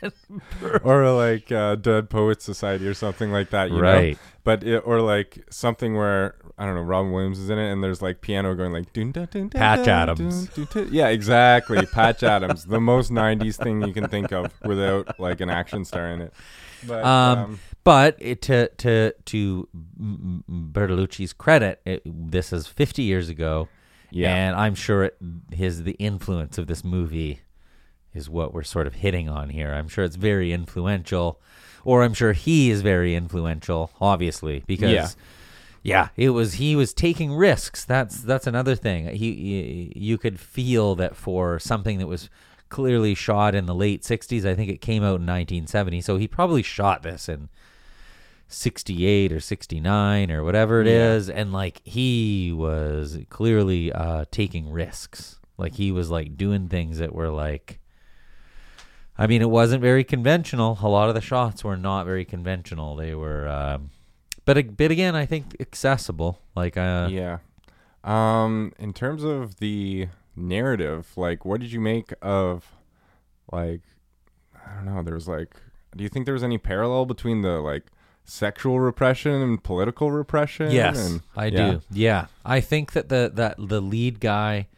or 0.84 1.10
like 1.10 1.50
uh, 1.50 1.74
Dead 1.74 2.08
Poets 2.10 2.44
Society 2.44 2.86
or 2.86 2.94
something 2.94 3.32
like 3.32 3.50
that, 3.50 3.70
you 3.70 3.76
know. 3.76 3.82
Right. 3.82 4.18
But 4.44 4.62
it, 4.62 4.78
or 4.86 5.00
like 5.00 5.44
something 5.50 5.96
where 5.96 6.36
I 6.56 6.66
don't 6.66 6.74
know, 6.74 6.82
Robin 6.82 7.12
Williams 7.12 7.38
is 7.38 7.50
in 7.50 7.58
it, 7.58 7.70
and 7.72 7.82
there's 7.82 8.02
like 8.02 8.20
piano 8.20 8.54
going 8.54 8.72
like 8.72 8.92
dun, 8.92 9.12
dun, 9.12 9.28
dun, 9.30 9.48
dun, 9.48 9.60
Patch 9.60 9.84
dun, 9.86 9.88
Adams. 9.88 10.46
dun, 10.48 10.68
dun, 10.72 10.84
dun. 10.84 10.92
Yeah, 10.94 11.08
exactly. 11.08 11.84
Patch 11.86 12.22
Adams, 12.22 12.64
the 12.64 12.80
most 12.80 13.10
'90s 13.10 13.56
thing 13.62 13.82
you 13.82 13.92
can 13.92 14.08
think 14.08 14.32
of 14.32 14.52
without 14.64 15.18
like 15.20 15.40
an 15.40 15.50
action 15.50 15.84
star 15.84 16.08
in 16.08 16.20
it. 16.22 16.32
But 16.86 17.04
Um, 17.04 17.38
um, 17.38 17.60
but 17.88 18.16
it, 18.18 18.42
to 18.42 18.68
to 18.76 19.12
to 19.24 19.68
Bertolucci's 19.98 21.32
credit, 21.32 21.80
it, 21.86 22.02
this 22.04 22.52
is 22.52 22.66
50 22.66 23.02
years 23.02 23.28
ago, 23.28 23.68
Yeah. 24.10 24.34
and 24.34 24.56
I'm 24.56 24.74
sure 24.74 25.04
it, 25.04 25.16
his 25.52 25.84
the 25.84 25.92
influence 25.92 26.58
of 26.58 26.66
this 26.66 26.84
movie 26.84 27.40
is 28.14 28.28
what 28.28 28.52
we're 28.52 28.62
sort 28.62 28.86
of 28.86 28.94
hitting 28.96 29.28
on 29.28 29.48
here. 29.50 29.72
I'm 29.72 29.88
sure 29.88 30.04
it's 30.04 30.16
very 30.16 30.52
influential, 30.52 31.40
or 31.84 32.02
I'm 32.02 32.14
sure 32.14 32.32
he 32.32 32.70
is 32.70 32.82
very 32.82 33.14
influential, 33.14 33.90
obviously, 34.00 34.64
because 34.66 34.90
Yeah. 34.90 35.08
yeah, 35.82 36.08
it 36.16 36.30
was 36.30 36.54
he 36.54 36.76
was 36.76 36.92
taking 36.92 37.32
risks. 37.34 37.84
That's 37.86 38.20
that's 38.22 38.46
another 38.46 38.74
thing. 38.74 39.06
He, 39.08 39.32
he 39.34 39.92
you 39.96 40.18
could 40.18 40.38
feel 40.38 40.94
that 40.96 41.16
for 41.16 41.58
something 41.58 41.98
that 41.98 42.06
was 42.06 42.28
clearly 42.68 43.14
shot 43.14 43.54
in 43.54 43.64
the 43.64 43.74
late 43.74 44.02
60s, 44.02 44.44
I 44.44 44.54
think 44.54 44.70
it 44.70 44.82
came 44.82 45.02
out 45.02 45.20
in 45.20 45.26
1970. 45.26 46.02
So 46.02 46.18
he 46.18 46.28
probably 46.28 46.62
shot 46.62 47.02
this 47.02 47.26
in 47.26 47.48
68 48.48 49.32
or 49.32 49.40
69 49.40 50.30
or 50.30 50.42
whatever 50.42 50.80
it 50.80 50.86
is, 50.86 51.28
and 51.28 51.52
like 51.52 51.80
he 51.84 52.52
was 52.52 53.18
clearly 53.28 53.92
uh 53.92 54.24
taking 54.30 54.70
risks. 54.70 55.38
Like 55.56 55.74
he 55.74 55.92
was 55.92 56.10
like 56.10 56.36
doing 56.36 56.68
things 56.68 56.98
that 56.98 57.14
were 57.14 57.30
like 57.30 57.78
I 59.20 59.26
mean, 59.26 59.42
it 59.42 59.50
wasn't 59.50 59.82
very 59.82 60.04
conventional. 60.04 60.78
A 60.80 60.88
lot 60.88 61.08
of 61.08 61.14
the 61.14 61.20
shots 61.20 61.64
were 61.64 61.76
not 61.76 62.06
very 62.06 62.24
conventional. 62.24 62.96
They 62.96 63.14
were 63.14 63.48
um 63.48 63.90
but 64.44 64.56
a 64.56 64.62
bit 64.62 64.90
again, 64.90 65.14
I 65.14 65.26
think 65.26 65.56
accessible. 65.60 66.40
Like 66.56 66.76
uh 66.76 67.08
yeah. 67.10 67.38
Um, 68.04 68.72
in 68.78 68.94
terms 68.94 69.22
of 69.24 69.56
the 69.56 70.08
narrative, 70.34 71.12
like, 71.16 71.44
what 71.44 71.60
did 71.60 71.72
you 71.72 71.80
make 71.80 72.14
of, 72.22 72.76
like, 73.52 73.82
I 74.54 74.76
don't 74.76 74.86
know. 74.86 75.02
There 75.02 75.14
was 75.14 75.28
like, 75.28 75.56
do 75.96 76.04
you 76.04 76.08
think 76.08 76.24
there 76.24 76.34
was 76.34 76.44
any 76.44 76.58
parallel 76.58 77.06
between 77.06 77.42
the 77.42 77.60
like 77.60 77.84
sexual 78.28 78.78
repression 78.80 79.32
and 79.32 79.62
political 79.62 80.10
repression? 80.12 80.70
Yes, 80.70 80.98
And- 81.08 81.22
I 81.36 81.46
yeah. 81.46 81.70
do. 81.72 81.80
Yeah, 81.90 82.26
I 82.44 82.60
think 82.60 82.92
that 82.92 83.08
the 83.08 83.30
that 83.34 83.56
the 83.58 83.80
lead 83.80 84.20
guy, 84.20 84.68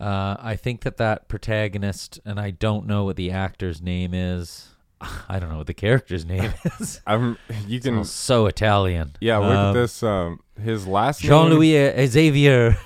uh, 0.00 0.36
I 0.38 0.56
think 0.56 0.82
that 0.82 0.96
that 0.98 1.28
protagonist, 1.28 2.20
and 2.24 2.38
I 2.40 2.50
don't 2.50 2.86
know 2.86 3.04
what 3.04 3.16
the 3.16 3.30
actor's 3.30 3.82
name 3.82 4.14
is. 4.14 4.68
I 5.28 5.38
don't 5.38 5.50
know 5.50 5.58
what 5.58 5.66
the 5.66 5.74
character's 5.74 6.24
name 6.24 6.52
is. 6.80 7.00
I'm. 7.06 7.36
You 7.66 7.80
can. 7.80 8.04
So 8.04 8.46
Italian. 8.46 9.12
Yeah, 9.20 9.38
look 9.38 9.56
Um, 9.56 9.66
at 9.68 9.72
this. 9.80 10.02
Um, 10.02 10.40
his 10.60 10.86
last. 10.86 11.20
Jean 11.20 11.50
Louis 11.50 12.06
Xavier. 12.08 12.76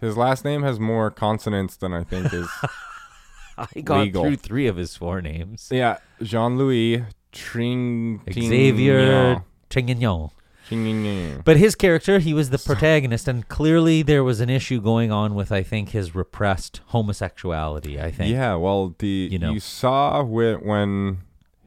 His 0.00 0.16
last 0.16 0.44
name 0.44 0.62
has 0.64 0.80
more 0.80 1.10
consonants 1.12 1.76
than 1.76 1.92
I 1.94 2.02
think 2.02 2.32
is. 2.34 2.48
I 3.58 3.80
got 3.82 4.00
Legal. 4.00 4.24
through 4.24 4.36
three 4.36 4.66
of 4.66 4.76
his 4.76 4.96
four 4.96 5.20
names. 5.20 5.68
yeah, 5.70 5.98
Jean 6.22 6.56
Louis 6.58 7.04
Tring. 7.32 8.20
Xavier 8.30 9.42
Trintignon. 9.70 10.30
Tring. 10.68 11.42
But 11.44 11.56
his 11.56 11.74
character, 11.74 12.18
he 12.18 12.32
was 12.32 12.50
the 12.50 12.58
protagonist, 12.58 13.28
and 13.28 13.46
clearly 13.48 14.02
there 14.02 14.24
was 14.24 14.40
an 14.40 14.48
issue 14.48 14.80
going 14.80 15.10
on 15.12 15.34
with, 15.34 15.52
I 15.52 15.62
think, 15.62 15.90
his 15.90 16.14
repressed 16.14 16.80
homosexuality. 16.86 18.00
I 18.00 18.10
think. 18.10 18.32
Yeah, 18.32 18.54
well, 18.54 18.94
the 18.98 19.28
You 19.30 19.38
know. 19.38 19.52
you, 19.52 19.60
saw 19.60 20.22
whe- 20.22 20.60
when 20.62 21.18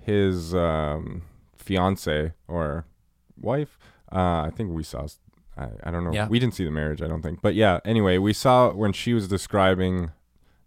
his 0.01 0.56
um, 0.56 1.23
fiance 1.56 2.32
or 2.47 2.86
wife, 3.39 3.78
uh, 4.12 4.43
I 4.47 4.51
think 4.56 4.71
we 4.71 4.82
saw—I 4.84 5.91
don't 5.91 6.04
know. 6.04 6.13
Yeah. 6.13 6.28
We 6.28 6.39
didn't 6.39 6.56
see 6.56 6.63
the 6.65 6.71
marriage, 6.71 7.01
I 7.01 7.08
don't 7.08 7.21
think. 7.21 7.41
But 7.41 7.54
yeah, 7.54 7.80
anyway, 7.86 8.17
we 8.17 8.34
saw 8.34 8.71
when 8.71 8.93
she 8.93 9.13
was 9.13 9.28
describing 9.28 10.12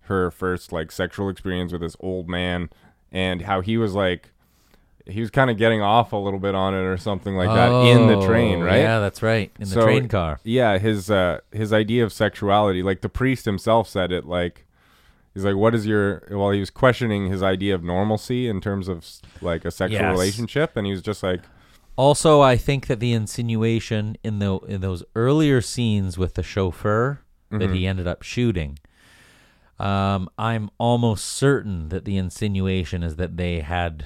her 0.02 0.30
first 0.30 0.72
like 0.72 0.90
sexual 0.92 1.28
experience 1.28 1.72
with 1.72 1.80
this 1.82 1.96
old 2.00 2.28
man 2.28 2.70
and 3.12 3.42
how 3.42 3.60
he 3.60 3.76
was 3.76 3.94
like 3.94 4.30
he 5.08 5.20
was 5.20 5.30
kind 5.30 5.50
of 5.50 5.56
getting 5.56 5.80
off 5.80 6.12
a 6.12 6.16
little 6.16 6.38
bit 6.38 6.54
on 6.54 6.74
it 6.74 6.78
or 6.84 6.96
something 6.98 7.34
like 7.36 7.48
that 7.48 7.70
in 7.86 8.06
the 8.08 8.24
train, 8.26 8.60
Oh, 8.62 8.66
right? 8.66 8.78
Yeah, 8.78 9.00
that's 9.00 9.22
right. 9.22 9.50
In 9.58 9.64
the 9.68 9.74
So- 9.74 9.82
train 9.82 10.08
car. 10.08 10.38
yeah 10.44 10.78
his 10.78 11.10
uh 11.10 11.40
his 11.52 11.72
idea 11.72 12.04
of 12.04 12.12
sexuality 12.12 12.82
like 12.82 13.00
the 13.00 13.08
priest 13.08 13.44
himself 13.46 13.88
said 13.88 14.12
it 14.12 14.26
like 14.26 14.66
he's 15.34 15.44
like 15.44 15.56
what 15.56 15.74
is 15.74 15.86
your 15.86 16.22
well 16.30 16.50
he 16.50 16.60
was 16.60 16.70
questioning 16.70 17.30
his 17.30 17.42
idea 17.42 17.74
of 17.74 17.82
normalcy 17.82 18.48
in 18.48 18.60
terms 18.60 18.86
of 18.88 19.04
like 19.40 19.64
a 19.64 19.70
sexual 19.70 20.00
Yes. 20.00 20.12
relationship 20.12 20.76
and 20.76 20.86
he 20.86 20.92
was 20.92 21.02
just 21.02 21.22
like 21.22 21.40
Also, 21.96 22.40
I 22.40 22.56
think 22.56 22.86
that 22.86 23.00
the 23.00 23.12
insinuation 23.12 24.16
in 24.22 24.38
the 24.38 24.58
in 24.68 24.80
those 24.82 25.02
earlier 25.16 25.60
scenes 25.60 26.16
with 26.18 26.34
the 26.34 26.42
chauffeur 26.44 27.20
that 27.50 27.58
Mm-hmm. 27.60 27.72
he 27.74 27.86
ended 27.86 28.06
up 28.06 28.22
shooting, 28.22 28.78
um, 29.78 30.28
I'm 30.38 30.68
almost 30.78 31.24
certain 31.24 31.88
that 31.88 32.04
the 32.04 32.16
insinuation 32.18 33.02
is 33.02 33.16
that 33.16 33.36
they 33.38 33.60
had 33.60 34.04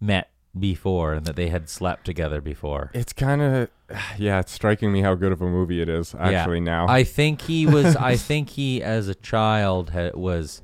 met 0.00 0.30
before 0.58 1.14
and 1.14 1.24
that 1.26 1.34
they 1.36 1.48
had 1.48 1.68
slept 1.68 2.04
together 2.04 2.40
before. 2.40 2.90
it's 2.94 3.12
kind 3.12 3.40
of 3.40 3.68
yeah 4.18 4.38
it's 4.40 4.52
striking 4.52 4.92
me 4.92 5.00
how 5.02 5.14
good 5.14 5.32
of 5.32 5.40
a 5.40 5.46
movie 5.48 5.80
it 5.80 5.88
is 5.88 6.14
actually 6.18 6.58
Yeah. 6.58 6.64
now 6.64 6.86
I 6.88 7.04
think 7.04 7.42
he 7.42 7.66
was. 7.66 7.96
I 8.12 8.16
think 8.16 8.50
he, 8.50 8.82
as 8.82 9.08
a 9.08 9.14
child, 9.14 9.90
ha- 9.90 10.10
was 10.14 10.62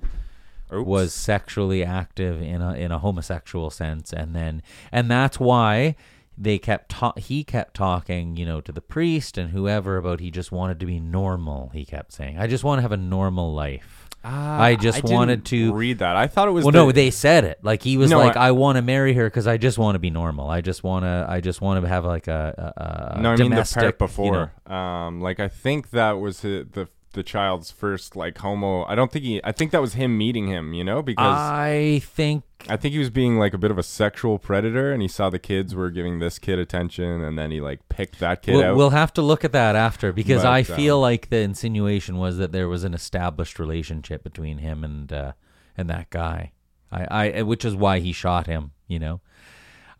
Oops. 0.72 0.86
was 0.86 1.14
sexually 1.14 1.82
active 1.82 2.42
in 2.42 2.60
a 2.60 2.74
in 2.74 2.92
a 2.92 2.98
homosexual 2.98 3.70
sense, 3.70 4.12
and 4.12 4.34
then 4.36 4.62
and 4.92 5.10
that's 5.10 5.40
why 5.40 5.96
they 6.36 6.58
kept 6.58 6.90
ta- 6.90 7.14
he 7.16 7.42
kept 7.42 7.74
talking, 7.74 8.36
you 8.36 8.44
know, 8.46 8.60
to 8.60 8.70
the 8.72 8.80
priest 8.82 9.38
and 9.38 9.50
whoever 9.50 9.96
about 9.96 10.20
he 10.20 10.30
just 10.30 10.52
wanted 10.52 10.78
to 10.80 10.86
be 10.86 11.00
normal. 11.00 11.70
He 11.72 11.84
kept 11.86 12.12
saying, 12.12 12.38
"I 12.38 12.46
just 12.46 12.62
want 12.64 12.78
to 12.78 12.82
have 12.82 12.92
a 12.92 12.96
normal 12.98 13.54
life." 13.54 14.07
Ah, 14.30 14.60
I 14.60 14.74
just 14.74 15.02
didn't 15.02 15.10
wanted 15.14 15.44
to- 15.46 15.72
read 15.72 16.00
that 16.00 16.16
I 16.16 16.26
thought 16.26 16.48
it 16.48 16.50
was 16.50 16.64
Well, 16.64 16.72
the- 16.72 16.78
no, 16.78 16.92
they 16.92 17.10
said 17.10 17.44
it 17.44 17.58
like 17.62 17.82
he 17.82 17.96
was 17.96 18.10
No, 18.10 18.18
like, 18.18 18.36
I- 18.36 18.48
"I, 18.48 18.50
want 18.50 18.76
to 18.76 18.82
marry 18.82 19.14
her 19.14 19.24
because 19.26 19.46
I 19.46 19.56
just 19.56 19.78
want 19.78 19.94
to 19.94 19.98
be 19.98 20.10
normal. 20.10 20.50
I 20.50 20.60
just 20.60 20.84
want 20.84 21.04
to. 21.04 21.26
I 21.28 21.40
just 21.40 21.60
want 21.60 21.82
to 21.82 21.88
have 21.88 22.04
like 22.04 22.28
a, 22.28 22.72
a, 22.76 23.16
a 23.18 23.20
no, 23.22 23.30
I 23.32 23.36
mean 23.36 23.50
the 23.50 23.70
part 23.74 23.86
you 23.86 23.92
before. 23.98 24.52
know- 24.68 24.74
Um, 24.74 25.20
like 25.20 25.40
I 25.40 25.48
think 25.48 25.90
that 25.90 26.12
was 26.20 26.40
the, 26.40 26.66
the 26.70 26.88
the 27.12 27.22
child's 27.22 27.70
first 27.70 28.16
like 28.16 28.38
homo. 28.38 28.84
I 28.84 28.94
don't 28.94 29.10
think 29.10 29.24
he. 29.24 29.40
I 29.44 29.52
think 29.52 29.70
that 29.72 29.80
was 29.80 29.94
him 29.94 30.16
meeting 30.16 30.46
him. 30.46 30.72
You 30.72 30.84
know, 30.84 31.02
because 31.02 31.24
I 31.24 32.02
think 32.04 32.44
I 32.68 32.76
think 32.76 32.92
he 32.92 32.98
was 32.98 33.10
being 33.10 33.38
like 33.38 33.54
a 33.54 33.58
bit 33.58 33.70
of 33.70 33.78
a 33.78 33.82
sexual 33.82 34.38
predator, 34.38 34.92
and 34.92 35.00
he 35.00 35.08
saw 35.08 35.30
the 35.30 35.38
kids 35.38 35.74
were 35.74 35.90
giving 35.90 36.18
this 36.18 36.38
kid 36.38 36.58
attention, 36.58 37.22
and 37.22 37.38
then 37.38 37.50
he 37.50 37.60
like 37.60 37.88
picked 37.88 38.18
that 38.20 38.42
kid 38.42 38.54
we'll, 38.54 38.64
out. 38.64 38.76
we'll 38.76 38.90
have 38.90 39.12
to 39.14 39.22
look 39.22 39.44
at 39.44 39.52
that 39.52 39.76
after 39.76 40.12
because 40.12 40.42
But, 40.42 40.52
I 40.52 40.62
feel 40.62 40.96
um, 40.96 41.02
like 41.02 41.30
the 41.30 41.38
insinuation 41.38 42.18
was 42.18 42.38
that 42.38 42.52
there 42.52 42.68
was 42.68 42.84
an 42.84 42.94
established 42.94 43.58
relationship 43.58 44.22
between 44.22 44.58
him 44.58 44.84
and 44.84 45.12
uh, 45.12 45.32
and 45.76 45.88
that 45.90 46.10
guy. 46.10 46.52
I, 46.90 47.30
I 47.38 47.42
which 47.42 47.64
is 47.64 47.74
why 47.74 48.00
he 48.00 48.12
shot 48.12 48.46
him. 48.46 48.72
You 48.86 48.98
know, 48.98 49.20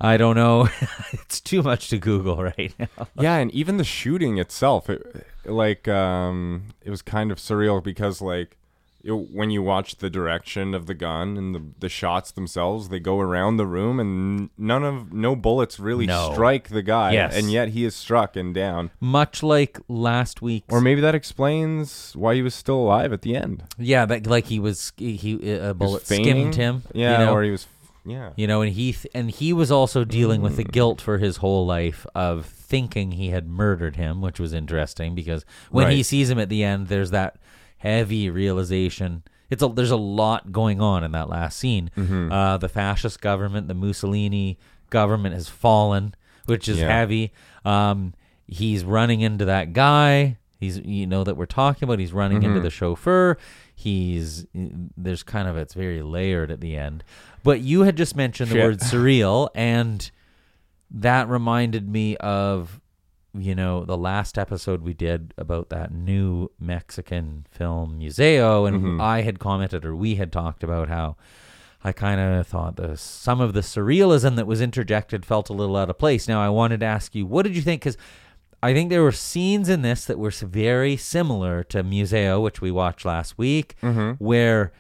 I 0.01 0.17
don't 0.17 0.37
know. 0.37 0.69
it's 1.13 1.41
too 1.41 1.63
much 1.63 1.89
to 1.91 1.99
Google 1.99 2.43
right 2.43 2.75
now. 2.79 3.09
yeah, 3.19 3.37
and 3.37 3.51
even 3.53 3.77
the 3.77 3.85
shooting 3.85 4.39
itself, 4.39 4.89
it, 4.89 5.27
like 5.49 5.89
um, 5.89 6.65
it 6.83 6.91
was 6.91 7.03
kind 7.03 7.31
of 7.33 7.39
surreal 7.39 7.83
because 7.83 8.21
like. 8.21 8.57
It, 9.05 9.13
when 9.13 9.51
you 9.51 9.63
watch 9.63 9.99
the 9.99 10.11
direction 10.11 10.75
of 10.75 10.87
the 10.87 10.93
gun 10.93 11.37
and 11.37 11.55
the, 11.55 11.63
the 11.79 11.89
shots 11.89 12.33
themselves, 12.33 12.89
they 12.89 12.99
go 12.99 13.21
around 13.21 13.57
the 13.57 13.65
room 13.65 14.01
and 14.01 14.51
none 14.59 14.83
of 14.83 15.13
no 15.13 15.37
bullets 15.37 15.79
really 15.79 16.05
No. 16.05 16.33
strike 16.33 16.69
the 16.71 16.83
guy, 16.83 17.13
Yes. 17.13 17.37
and 17.37 17.49
yet 17.51 17.69
he 17.69 17.85
is 17.85 17.95
struck 17.95 18.35
and 18.35 18.53
down. 18.53 18.91
Much 18.99 19.41
like 19.41 19.79
last 19.87 20.43
week's, 20.43 20.67
Or 20.75 20.81
maybe 20.81 21.01
that 21.01 21.15
explains 21.15 22.15
why 22.17 22.35
he 22.35 22.43
was 22.43 22.57
still 22.57 22.75
alive 22.75 23.13
at 23.13 23.23
the 23.23 23.37
end. 23.37 23.63
yeah, 23.79 24.05
that 24.05 24.27
like 24.27 24.47
he 24.47 24.59
was 24.59 24.93
he, 24.97 25.15
he 25.15 25.53
a 25.57 25.75
bullet 25.75 26.05
skimmed 26.05 26.57
him. 26.57 26.83
Yeah, 26.93 27.21
you 27.21 27.27
know? 27.27 27.33
or 27.35 27.45
he 27.45 27.53
was. 27.53 27.69
Yeah. 28.09 28.31
you 28.37 28.47
know 28.47 28.63
and 28.63 28.73
he 28.73 28.93
th- 28.93 29.07
and 29.15 29.31
he 29.31 29.53
was 29.53 29.71
also 29.71 30.05
dealing 30.05 30.41
with 30.43 30.57
the 30.57 30.65
Mm. 30.65 30.73
guilt 30.73 31.01
for 31.01 31.19
his 31.19 31.37
whole 31.39 31.67
life 31.67 32.07
of 32.15 32.47
thinking 32.47 33.13
he 33.13 33.31
had 33.31 33.49
murdered 33.49 33.97
him 33.97 34.21
which 34.21 34.41
was 34.41 34.53
interesting 34.53 35.15
because 35.15 35.45
when 35.71 35.91
he 35.91 36.03
sees 36.03 36.31
him 36.31 36.39
at 36.39 36.49
the 36.49 36.63
end 36.65 36.89
there's 36.89 37.11
that 37.11 37.37
heavy 37.79 38.29
realization 38.31 39.23
it's 39.51 39.63
a 39.63 39.69
there's 39.69 39.91
a 39.91 39.97
lot 39.97 40.53
going 40.53 40.81
on 40.81 41.05
in 41.05 41.13
that 41.13 41.29
last 41.29 41.59
scene 41.59 41.91
Mm-hmm. 41.97 42.33
uh 42.33 42.57
the 42.59 42.69
fascist 42.69 43.21
government 43.21 43.69
the 43.69 43.75
mussolini 43.75 44.59
government 44.91 45.35
has 45.35 45.49
fallen 45.49 46.15
which 46.47 46.69
is 46.69 46.79
Yeah. 46.79 46.89
heavy 46.91 47.33
um 47.65 48.15
he's 48.47 48.85
running 48.85 49.21
into 49.21 49.45
that 49.45 49.73
guy 49.75 50.39
he's 50.59 50.79
you 50.79 51.07
know 51.07 51.23
that 51.25 51.37
we're 51.37 51.47
talking 51.47 51.85
about 51.87 51.99
he's 51.99 52.13
running 52.13 52.39
Mm-hmm. 52.39 52.49
into 52.49 52.61
the 52.61 52.71
chauffeur 52.71 53.37
he's 53.81 54.45
there's 54.97 55.23
kind 55.23 55.47
of 55.47 55.57
it's 55.57 55.73
very 55.75 56.03
layered 56.03 56.51
at 56.51 56.61
the 56.61 56.77
end. 56.77 57.05
But 57.45 57.61
you 57.61 57.83
had 57.83 57.97
just 57.97 58.17
mentioned 58.17 58.51
the 58.51 58.59
word 58.59 58.81
surreal 58.81 59.49
and 59.55 60.11
that 60.91 61.29
reminded 61.29 61.89
me 61.89 62.17
of 62.17 62.81
you 63.35 63.55
know 63.55 63.85
the 63.85 63.97
last 63.97 64.37
episode 64.37 64.83
we 64.83 64.95
did 64.95 65.33
about 65.37 65.69
that 65.69 65.93
new 65.93 66.51
mexican 66.59 67.47
film 67.51 67.99
museo 67.99 68.65
and 68.65 68.83
Mhm. 68.83 69.01
i 69.03 69.21
had 69.21 69.39
commented 69.39 69.85
or 69.85 69.95
we 69.95 70.15
had 70.15 70.33
talked 70.33 70.65
about 70.65 70.89
how 70.89 71.15
i 71.85 71.93
kind 71.93 72.19
of 72.21 72.47
thought 72.47 72.77
the 72.77 72.97
some 72.97 73.39
of 73.41 73.53
the 73.53 73.61
surrealism 73.61 74.35
that 74.37 74.47
was 74.47 74.63
interjected 74.63 75.27
felt 75.27 75.51
a 75.51 75.53
little 75.53 75.77
out 75.77 75.91
of 75.91 75.99
place. 75.99 76.27
Now 76.27 76.41
i 76.41 76.49
wanted 76.49 76.81
to 76.81 76.87
ask 76.87 77.15
you 77.15 77.27
what 77.27 77.43
did 77.45 77.55
you 77.55 77.63
think? 77.63 77.83
Because 77.83 77.99
I 78.63 78.75
think 78.75 78.91
there 78.91 79.03
were 79.03 79.13
scenes 79.13 79.69
in 79.69 79.83
this 79.83 80.05
that 80.07 80.19
were 80.19 80.31
very 80.31 80.97
similar 80.97 81.63
to 81.65 81.83
Museo, 81.83 82.41
which 82.41 82.61
we 82.61 82.71
watched 82.71 83.05
last 83.05 83.39
week, 83.39 83.77
where 84.19 84.73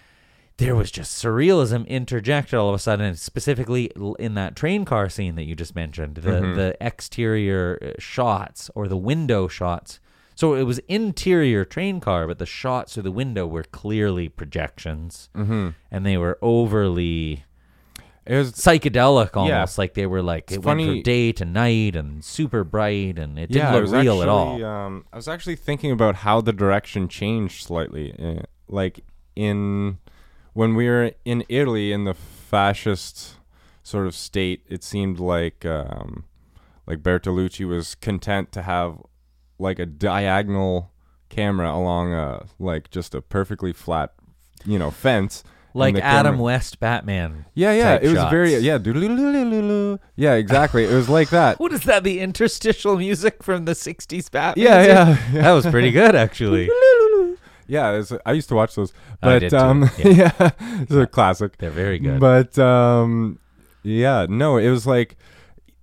there 0.57 0.75
was 0.75 0.91
just 0.91 1.23
surrealism 1.23 1.87
interjected 1.87 2.55
all 2.59 2.69
of 2.69 2.75
a 2.75 2.79
sudden, 2.81 3.15
specifically 3.15 3.93
in 4.19 4.35
that 4.35 4.57
train 4.57 4.85
car 4.85 5.09
scene 5.09 5.37
that 5.37 5.45
you 5.45 5.55
just 5.55 5.77
mentioned, 5.77 6.17
the 6.17 6.41
the 6.57 6.77
exterior 6.81 7.79
uh, 7.81 8.01
shots 8.01 8.69
or 8.75 8.89
the 8.89 8.97
window 8.97 9.47
shots. 9.47 10.01
So 10.35 10.55
it 10.55 10.65
was 10.65 10.79
interior 10.89 11.65
train 11.65 12.01
car, 12.01 12.27
but 12.27 12.39
the 12.39 12.47
shots 12.47 12.95
through 12.95 13.05
the 13.05 13.13
window 13.13 13.47
were 13.47 13.65
clearly 13.65 14.29
projections, 14.29 15.31
mm-hmm. 15.37 15.71
and 15.91 16.05
they 16.07 16.17
were 16.17 16.39
overly 16.43 17.45
It 18.29 18.37
was 18.37 18.53
psychedelic, 18.53 19.35
almost 19.37 19.79
like 19.79 19.95
they 19.95 20.07
were 20.07 20.23
like 20.23 20.53
it 20.53 20.57
went 20.59 20.65
funny- 20.65 20.87
from 20.99 21.03
day 21.03 21.33
to 21.33 21.45
night 21.47 21.97
and 21.97 22.23
super 22.23 22.63
bright, 22.63 23.19
and 23.19 23.39
it 23.39 23.51
didn't 23.51 23.73
look 23.73 23.83
was 23.83 23.93
real 23.93 24.23
at 24.23 24.29
all. 24.29 24.53
actually, 24.53 24.65
Um, 24.65 25.05
I 25.13 25.17
was 25.17 25.29
actually 25.29 25.57
thinking 25.57 25.91
about 25.91 26.17
how 26.17 26.41
the 26.43 26.53
direction 26.53 27.09
changed 27.09 27.65
slightly. 27.65 28.15
Uh, 28.19 28.43
like 28.69 29.01
in 29.35 29.99
when 30.53 30.75
we 30.75 30.89
were 30.89 31.13
in 31.25 31.43
Italy 31.49 31.91
in 31.91 32.05
the 32.05 32.15
fascist 32.15 33.37
sort 33.83 34.07
of 34.07 34.15
state, 34.15 34.63
it 34.69 34.85
seemed 34.85 35.19
like 35.19 35.65
um, 35.65 36.25
like 36.87 36.99
Bertolucci 37.03 37.67
was 37.67 37.95
content 37.95 38.53
to 38.53 38.63
have 38.63 38.99
like 39.59 39.79
a 39.79 39.87
diagonal 39.87 40.91
camera 41.31 41.71
along 41.73 42.13
a 42.13 42.45
like 42.59 42.91
just 42.91 43.15
a 43.15 43.23
perfectly 43.23 43.73
flat, 43.73 44.13
you 44.67 44.79
know, 44.79 44.91
fence. 44.91 45.43
Like 45.79 45.97
Adam 45.97 46.35
camera- 46.35 46.43
West 46.43 46.81
Batman. 46.81 47.45
Yeah, 47.55 47.73
yeah, 47.73 47.95
it 47.95 48.03
was 48.03 48.13
shots. 48.13 48.31
very 48.31 48.57
yeah, 48.57 48.79
yeah, 50.17 50.35
exactly. 50.35 50.85
It 50.85 50.93
was 50.93 51.09
like 51.09 51.31
that. 51.31 51.59
What 51.61 51.73
is 51.73 51.83
that? 51.83 52.05
The 52.05 52.21
interstitial 52.21 52.97
music 52.97 53.43
from 53.43 53.65
the 53.65 53.73
'60s 53.73 54.31
Batman? 54.31 54.65
Yeah, 54.65 54.83
yeah, 54.83 55.09
yeah. 55.33 55.43
That 55.43 55.53
was 55.53 55.67
pretty 55.67 55.91
good, 55.91 56.15
actually. 56.15 56.69
Yeah, 57.67 57.93
it's, 57.93 58.13
I 58.25 58.33
used 58.33 58.49
to 58.49 58.55
watch 58.55 58.75
those, 58.75 58.95
I 59.23 59.27
but 59.27 59.39
did 59.41 59.51
too, 59.51 59.59
um, 59.59 59.91
yeah. 59.99 60.33
yeah, 60.41 60.51
it's 60.83 60.93
a 60.93 61.07
classic. 61.07 61.59
They're 61.59 61.71
very 61.71 61.99
good. 61.99 62.19
But 62.19 62.59
um, 62.59 63.39
yeah, 63.83 64.27
no, 64.29 64.57
it 64.57 64.71
was 64.71 64.87
like 64.87 65.17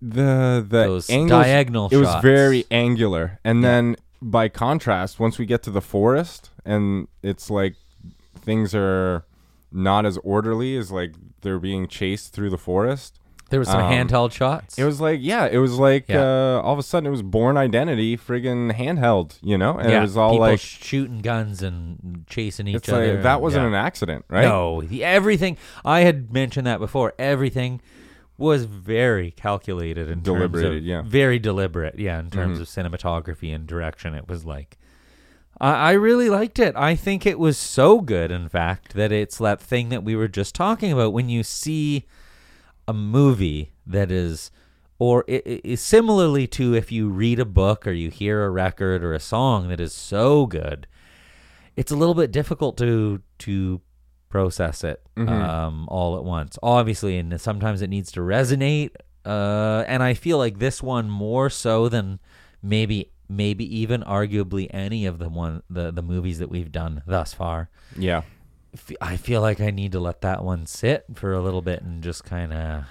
the 0.01 0.65
the 0.67 0.83
Those 0.83 1.09
angles, 1.09 1.43
diagonal 1.45 1.89
It 1.91 1.97
was 1.97 2.21
very 2.21 2.65
angular, 2.71 3.39
and 3.43 3.63
then 3.63 3.95
by 4.21 4.49
contrast, 4.49 5.19
once 5.19 5.37
we 5.37 5.45
get 5.45 5.61
to 5.63 5.71
the 5.71 5.81
forest, 5.81 6.49
and 6.65 7.07
it's 7.21 7.49
like 7.49 7.75
things 8.35 8.73
are 8.73 9.23
not 9.75 10.05
as 10.05 10.17
orderly 10.23 10.77
as 10.77 10.91
like 10.91 11.13
they're 11.41 11.59
being 11.59 11.87
chased 11.87 12.33
through 12.33 12.49
the 12.49 12.57
forest. 12.57 13.19
there 13.51 13.59
was 13.59 13.67
some 13.69 13.81
um, 13.81 13.91
handheld 13.91 14.31
shots. 14.31 14.77
It 14.79 14.85
was 14.85 14.99
like, 14.99 15.19
yeah, 15.21 15.45
it 15.45 15.59
was 15.59 15.77
like 15.77 16.05
Yeah. 16.09 16.21
uh, 16.21 16.61
all 16.63 16.73
of 16.73 16.79
a 16.79 16.83
sudden 16.83 17.05
it 17.05 17.11
was 17.11 17.21
Born 17.21 17.57
Identity, 17.57 18.17
friggin' 18.17 18.73
handheld, 18.73 19.37
you 19.43 19.55
know, 19.57 19.77
and 19.77 19.91
yeah, 19.91 19.99
it 19.99 20.01
was 20.01 20.17
all 20.17 20.31
people 20.31 20.47
like, 20.47 20.59
shooting 20.59 21.19
guns 21.19 21.61
and 21.61 22.25
chasing 22.27 22.67
each 22.67 22.89
other. 22.89 23.13
like 23.15 23.23
that 23.23 23.41
wasn't 23.41 23.61
yeah. 23.63 23.67
an 23.67 23.73
accident, 23.75 24.25
right? 24.29 24.45
No, 24.45 24.81
the, 24.81 25.03
everything 25.03 25.57
I 25.83 25.99
had 26.01 26.33
mentioned 26.33 26.65
that 26.65 26.79
before. 26.79 27.13
Everything 27.19 27.81
was 28.37 28.65
very 28.65 29.29
calculated 29.31 30.09
and 30.09 30.23
Deliberated, 30.23 30.83
yeah. 30.83 31.03
very 31.05 31.37
deliberate. 31.39 31.99
Yeah, 31.99 32.19
in 32.19 32.29
terms 32.31 32.57
Mhm. 32.57 32.61
of 32.61 32.67
cinematography 32.67 33.53
and 33.53 33.67
direction, 33.67 34.15
it 34.15 34.27
was 34.27 34.43
like. 34.45 34.77
I, 35.59 35.71
I 35.71 35.91
really 35.93 36.29
liked 36.29 36.59
it. 36.59 36.75
I 36.75 36.95
think 36.95 37.25
it 37.25 37.39
was 37.39 37.57
so 37.57 38.01
good, 38.01 38.31
in 38.31 38.49
fact, 38.49 38.93
that 38.93 39.11
it's 39.11 39.37
that 39.37 39.61
thing 39.61 39.89
that 39.89 40.03
we 40.03 40.15
were 40.15 40.27
just 40.27 40.55
talking 40.55 40.91
about. 40.91 41.13
When 41.13 41.29
you 41.29 41.43
see 41.43 42.05
a 42.87 42.93
movie 42.93 43.73
that 43.85 44.11
is, 44.11 44.51
or 44.99 45.25
i 45.27 45.41
i 45.45 45.61
is 45.63 45.81
similarly 45.81 46.47
to 46.47 46.73
if 46.73 46.91
you 46.91 47.09
read 47.09 47.39
a 47.39 47.45
book 47.45 47.85
or 47.85 47.91
you 47.91 48.09
hear 48.09 48.43
a 48.43 48.49
record 48.49 49.03
or 49.03 49.13
a 49.13 49.19
song 49.19 49.69
that 49.69 49.79
is 49.79 49.93
so 49.93 50.45
good, 50.45 50.87
it's 51.75 51.91
a 51.91 51.95
little 51.95 52.15
bit 52.15 52.31
difficult 52.31 52.77
to 52.77 53.21
to 53.39 53.81
process 54.29 54.83
it 54.83 55.01
um, 55.29 55.87
all 55.89 56.17
at 56.17 56.23
once. 56.23 56.57
Obviously, 56.61 57.17
and 57.17 57.39
sometimes 57.39 57.81
it 57.81 57.89
needs 57.89 58.11
to 58.11 58.19
resonate. 58.19 58.91
Uh, 59.25 59.83
and 59.87 60.03
I 60.03 60.13
feel 60.13 60.37
like 60.37 60.59
this 60.59 60.83
one 60.83 61.09
more 61.09 61.49
so 61.49 61.89
than 61.89 62.19
maybe 62.61 63.11
maybe 63.29 63.65
even 63.79 64.01
arguably 64.03 64.67
any 64.71 65.05
of 65.05 65.17
the 65.19 65.29
one 65.29 65.63
the 65.69 65.91
the 65.91 66.01
movies 66.01 66.39
that 66.39 66.49
we've 66.49 66.71
done 66.71 67.01
thus 67.07 67.33
far. 67.33 67.69
Yeah. 67.97 68.21
I 68.99 69.15
feel 69.17 69.39
like 69.41 69.61
I 69.61 69.69
need 69.71 69.93
to 69.93 69.99
let 70.01 70.21
that 70.21 70.43
one 70.43 70.65
sit 70.65 71.05
for 71.15 71.31
a 71.33 71.41
little 71.41 71.61
bit 71.61 71.81
and 71.81 72.03
just 72.03 72.23
kind 72.25 72.51
of. 72.53 72.83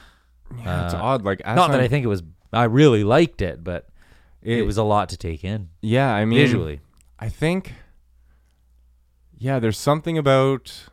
Yeah, 0.58 0.84
it's 0.86 0.94
Uh, 0.94 0.98
odd. 1.02 1.22
Like, 1.24 1.40
as 1.42 1.56
Not 1.56 1.68
that 1.72 1.76
I'm- 1.80 1.84
I 1.84 1.88
think 1.88 2.04
it 2.04 2.08
was. 2.08 2.22
I 2.52 2.64
really 2.64 3.04
liked 3.04 3.42
it, 3.42 3.62
but 3.64 3.88
it, 4.42 4.58
It- 4.58 4.62
was 4.66 4.76
a 4.78 4.82
lot 4.82 5.08
to 5.10 5.16
take 5.16 5.44
in 5.44 5.68
Yeah, 5.82 6.12
I 6.14 6.24
mean, 6.24 6.38
visually. 6.38 6.80
I 7.18 7.28
think, 7.28 7.72
yeah, 9.36 9.58
there's 9.58 9.78
something 9.78 10.16
about 10.18 10.86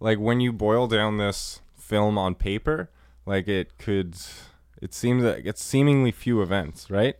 like 0.00 0.18
when 0.18 0.40
you 0.40 0.52
boil 0.52 0.86
down 0.86 1.16
this 1.18 1.60
film 1.76 2.18
on 2.18 2.34
paper, 2.34 2.90
like 3.24 3.48
it 3.48 3.78
could, 3.78 4.14
it 4.82 4.92
seems 4.94 5.22
that 5.22 5.46
it's 5.46 5.62
seemingly 5.62 6.12
few 6.12 6.42
events, 6.42 6.90
right? 6.90 7.16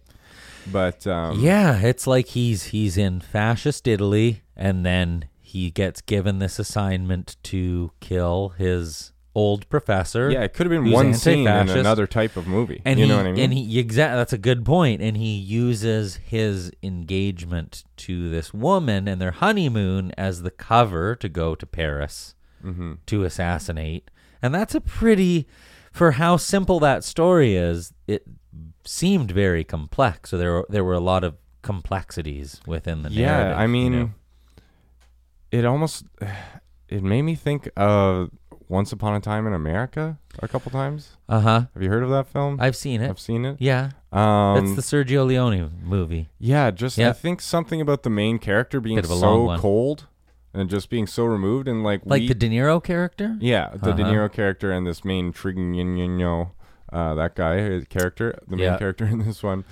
But 0.70 1.06
um, 1.06 1.40
Yeah, 1.40 1.80
it's 1.80 2.06
like 2.06 2.28
he's 2.28 2.64
he's 2.64 2.96
in 2.96 3.20
fascist 3.20 3.86
Italy, 3.86 4.42
and 4.56 4.84
then 4.84 5.28
he 5.40 5.70
gets 5.70 6.00
given 6.00 6.38
this 6.38 6.58
assignment 6.58 7.36
to 7.44 7.92
kill 8.00 8.50
his 8.50 9.12
old 9.36 9.68
professor. 9.68 10.30
yeah, 10.30 10.42
it 10.42 10.54
could 10.54 10.66
have 10.66 10.82
been 10.82 10.90
one 10.90 11.12
scene 11.12 11.46
in 11.46 11.68
another 11.68 12.06
type 12.06 12.36
of 12.36 12.46
movie. 12.46 12.80
And 12.86 12.98
you 12.98 13.04
he, 13.04 13.10
know 13.10 13.18
what 13.18 13.26
I 13.26 13.32
mean? 13.32 13.44
And 13.44 13.52
he 13.52 13.78
exactly 13.78 14.16
that's 14.16 14.32
a 14.32 14.38
good 14.38 14.64
point. 14.64 15.02
And 15.02 15.16
he 15.16 15.36
uses 15.36 16.16
his 16.16 16.72
engagement 16.82 17.84
to 17.98 18.30
this 18.30 18.54
woman 18.54 19.06
and 19.06 19.20
their 19.20 19.32
honeymoon 19.32 20.12
as 20.16 20.42
the 20.42 20.50
cover 20.50 21.14
to 21.16 21.28
go 21.28 21.54
to 21.54 21.66
Paris 21.66 22.34
mm-hmm. 22.64 22.94
to 23.04 23.24
assassinate. 23.24 24.10
And 24.40 24.54
that's 24.54 24.74
a 24.74 24.80
pretty 24.80 25.46
for 25.92 26.12
how 26.12 26.36
simple 26.36 26.80
that 26.80 27.04
story 27.04 27.56
is, 27.56 27.92
it 28.06 28.24
seemed 28.84 29.30
very 29.30 29.64
complex. 29.64 30.30
So 30.30 30.38
there 30.38 30.52
were 30.52 30.66
there 30.68 30.84
were 30.84 30.94
a 30.94 31.00
lot 31.00 31.24
of 31.24 31.34
complexities 31.62 32.60
within 32.66 33.02
the 33.02 33.10
narrative. 33.10 33.50
yeah. 33.50 33.56
I 33.58 33.62
you 33.62 33.68
mean, 33.68 33.92
know? 33.92 34.10
it 35.50 35.64
almost 35.64 36.04
it 36.88 37.02
made 37.02 37.22
me 37.22 37.34
think 37.34 37.68
of 37.76 38.30
Once 38.68 38.92
Upon 38.92 39.14
a 39.14 39.20
Time 39.20 39.46
in 39.46 39.52
America 39.52 40.18
a 40.40 40.48
couple 40.48 40.70
times. 40.70 41.16
uh-huh. 41.28 41.66
Have 41.74 41.82
you 41.82 41.88
heard 41.88 42.02
of 42.02 42.10
that 42.10 42.28
film? 42.28 42.58
I've 42.60 42.76
seen 42.76 43.00
it. 43.00 43.10
I've 43.10 43.20
seen 43.20 43.44
it. 43.44 43.56
yeah. 43.60 43.90
Um, 44.12 44.54
That's 44.74 44.88
the 44.88 44.96
Sergio 44.96 45.26
Leone 45.26 45.72
movie. 45.82 46.28
Yeah, 46.38 46.70
just 46.70 46.96
Yeah. 46.98 47.10
I 47.10 47.12
think 47.12 47.40
something 47.40 47.80
about 47.80 48.02
the 48.02 48.10
main 48.10 48.38
character 48.38 48.80
being 48.80 48.96
Bit 48.96 49.04
of 49.04 49.10
a 49.10 49.14
long 49.14 49.56
so 49.56 49.60
cold 49.60 50.06
and 50.54 50.70
just 50.70 50.88
being 50.88 51.06
so 51.06 51.24
removed 51.24 51.68
and 51.68 51.82
like 51.84 52.00
Like 52.04 52.20
we, 52.22 52.28
the 52.28 52.34
De 52.34 52.48
Niro 52.48 52.82
character? 52.82 53.36
yeah 53.40 53.70
the 53.74 53.92
De 53.92 54.02
Uh-huh. 54.02 54.12
Niro 54.12 54.32
character 54.32 54.70
and 54.72 54.86
this 54.86 55.04
main 55.04 55.32
Trigno 55.32 56.52
uh 56.92 57.14
that 57.14 57.34
guy 57.34 57.56
his 57.56 57.84
character 57.86 58.38
the 58.48 58.56
main 58.56 58.64
Yeah. 58.66 58.78
character 58.78 59.04
in 59.12 59.18
this 59.20 59.42
one 59.42 59.64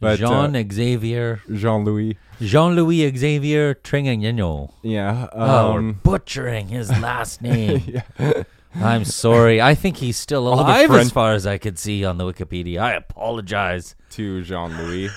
but 0.00 0.18
Jean 0.18 0.54
uh, 0.54 0.62
Xavier 0.72 1.40
Jean 1.52 1.84
Louis 1.84 2.16
Jean 2.40 2.76
Louis 2.76 3.16
Xavier 3.16 3.74
Tringagnano. 3.74 4.72
yeah 4.82 5.28
Oh, 5.32 5.72
we're 5.72 5.78
um 5.78 6.00
butchering 6.04 6.68
his 6.68 6.88
last 7.00 7.42
name. 7.48 7.82
yeah. 8.18 8.42
I'm 8.74 9.04
sorry. 9.04 9.60
I 9.62 9.74
think 9.74 9.96
he's 9.96 10.16
still 10.16 10.46
All 10.46 10.56
the 10.56 10.62
alive 10.62 10.90
as 10.90 10.96
French- 10.96 11.12
far 11.12 11.32
as 11.32 11.46
I 11.46 11.58
could 11.58 11.78
see 11.78 12.04
on 12.04 12.18
the 12.18 12.24
Wikipedia. 12.24 12.78
I 12.80 12.92
apologize. 12.92 13.94
to 14.10 14.42
Jean 14.42 14.74
Louis 14.78 15.10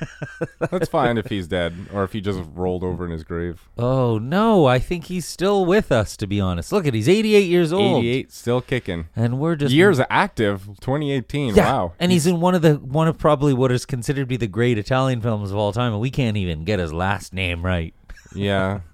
that's 0.59 0.89
fine 0.89 1.17
if 1.17 1.27
he's 1.27 1.47
dead 1.47 1.73
or 1.93 2.03
if 2.03 2.11
he 2.11 2.19
just 2.19 2.41
rolled 2.53 2.83
over 2.83 3.05
in 3.05 3.11
his 3.11 3.23
grave 3.23 3.69
Oh 3.77 4.17
no, 4.17 4.65
I 4.65 4.79
think 4.79 5.05
he's 5.05 5.25
still 5.25 5.63
with 5.65 5.93
us. 5.93 6.17
To 6.17 6.27
be 6.27 6.41
honest, 6.41 6.71
look 6.73 6.85
at 6.85 6.93
he's 6.93 7.07
88 7.07 7.39
years 7.47 7.71
old, 7.71 7.99
88 8.03 8.31
still 8.33 8.59
kicking 8.61 9.07
and 9.15 9.39
we're 9.39 9.55
just 9.55 9.73
years 9.73 10.01
active 10.09 10.65
2018 10.81 11.55
Yeah, 11.55 11.63
wow 11.71 11.93
and 12.01 12.11
he's 12.11 12.27
in 12.27 12.41
one 12.41 12.53
of 12.53 12.61
the 12.61 12.75
one 12.75 13.07
of 13.07 13.17
probably 13.17 13.53
what 13.53 13.71
is 13.71 13.85
considered 13.85 14.23
to 14.23 14.25
be 14.25 14.35
the 14.37 14.47
great 14.47 14.77
Italian 14.77 15.21
films 15.21 15.51
of 15.51 15.57
all 15.57 15.71
time, 15.71 15.93
and 15.93 16.01
we 16.01 16.09
can't 16.11 16.35
even 16.35 16.65
get 16.65 16.79
his 16.79 16.91
last 16.91 17.33
name 17.33 17.65
right. 17.65 17.93
yeah. 18.35 18.81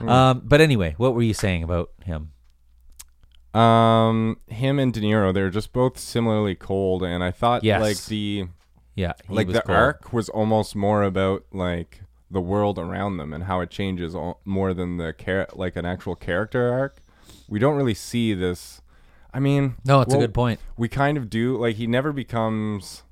Um, 0.00 0.42
but 0.44 0.60
anyway, 0.60 0.94
what 0.98 1.14
were 1.14 1.22
you 1.22 1.32
saying 1.34 1.62
about 1.62 1.90
him? 2.04 2.32
Um, 3.54 4.38
him 4.48 4.78
and 4.78 4.92
De 4.92 5.00
Niro, 5.00 5.32
they're 5.34 5.50
just 5.50 5.72
both 5.72 5.98
similarly 5.98 6.54
cold, 6.54 7.02
and 7.02 7.22
I 7.22 7.30
thought 7.30 7.62
Yes. 7.64 7.80
like 7.80 8.04
the 8.06 8.46
Yeah, 8.94 9.12
he 9.28 9.34
like 9.34 9.46
was 9.48 9.56
the 9.56 9.62
cool. 9.62 9.74
arc 9.74 10.12
was 10.12 10.28
almost 10.30 10.74
more 10.74 11.02
about 11.02 11.44
like 11.52 12.02
the 12.30 12.40
world 12.40 12.78
around 12.78 13.18
them 13.18 13.32
and 13.34 13.44
how 13.44 13.60
it 13.60 13.68
changes 13.70 14.14
all, 14.14 14.40
more 14.46 14.72
than 14.72 14.96
the 14.96 15.12
char- 15.12 15.48
like 15.54 15.76
an 15.76 15.84
actual 15.84 16.16
character 16.16 16.72
arc. 16.72 16.96
We 17.48 17.58
don't 17.58 17.76
really 17.76 17.94
see 17.94 18.32
this. 18.32 18.80
I 19.34 19.40
mean, 19.40 19.76
No, 19.84 20.00
it's 20.00 20.10
well, 20.14 20.22
a 20.22 20.26
good 20.26 20.34
point. 20.34 20.58
We 20.78 20.88
kind 20.88 21.18
of 21.18 21.28
do. 21.28 21.56
Like 21.58 21.76
he 21.76 21.86
never 21.86 22.12
becomes 22.12 23.02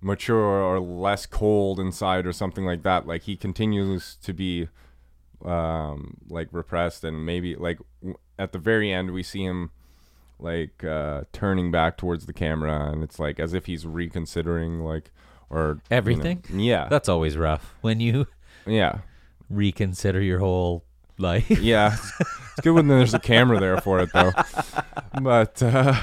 mature 0.00 0.36
or 0.62 0.80
less 0.80 1.24
cold 1.26 1.78
inside 1.80 2.26
or 2.26 2.32
something 2.32 2.64
like 2.64 2.82
that. 2.84 3.06
Like 3.06 3.22
he 3.22 3.36
continues 3.36 4.16
to 4.22 4.32
be 4.32 4.68
um 5.44 6.16
like 6.28 6.48
repressed 6.52 7.04
and 7.04 7.26
maybe 7.26 7.54
like 7.54 7.78
w- 8.00 8.16
at 8.38 8.52
the 8.52 8.58
very 8.58 8.92
end 8.92 9.10
we 9.12 9.22
see 9.22 9.44
him 9.44 9.70
like 10.40 10.82
uh 10.84 11.22
turning 11.32 11.70
back 11.70 11.96
towards 11.96 12.26
the 12.26 12.32
camera 12.32 12.90
and 12.90 13.02
it's 13.04 13.18
like 13.18 13.38
as 13.38 13.54
if 13.54 13.66
he's 13.66 13.86
reconsidering 13.86 14.80
like 14.80 15.10
or 15.50 15.60
you 15.68 15.74
know- 15.74 15.80
Everything? 15.90 16.42
yeah 16.52 16.88
That's 16.88 17.08
always 17.08 17.36
rough 17.36 17.74
when 17.80 18.00
you 18.00 18.26
yeah 18.66 18.98
reconsider 19.50 20.20
your 20.20 20.38
whole 20.40 20.84
life. 21.18 21.48
yeah 21.50 21.96
it's 21.96 22.60
good 22.62 22.72
when 22.72 22.88
there's 22.88 23.14
a 23.14 23.18
camera 23.20 23.60
there 23.60 23.80
for 23.80 24.00
it 24.00 24.10
though 24.12 24.32
but 25.22 25.62
uh 25.62 25.94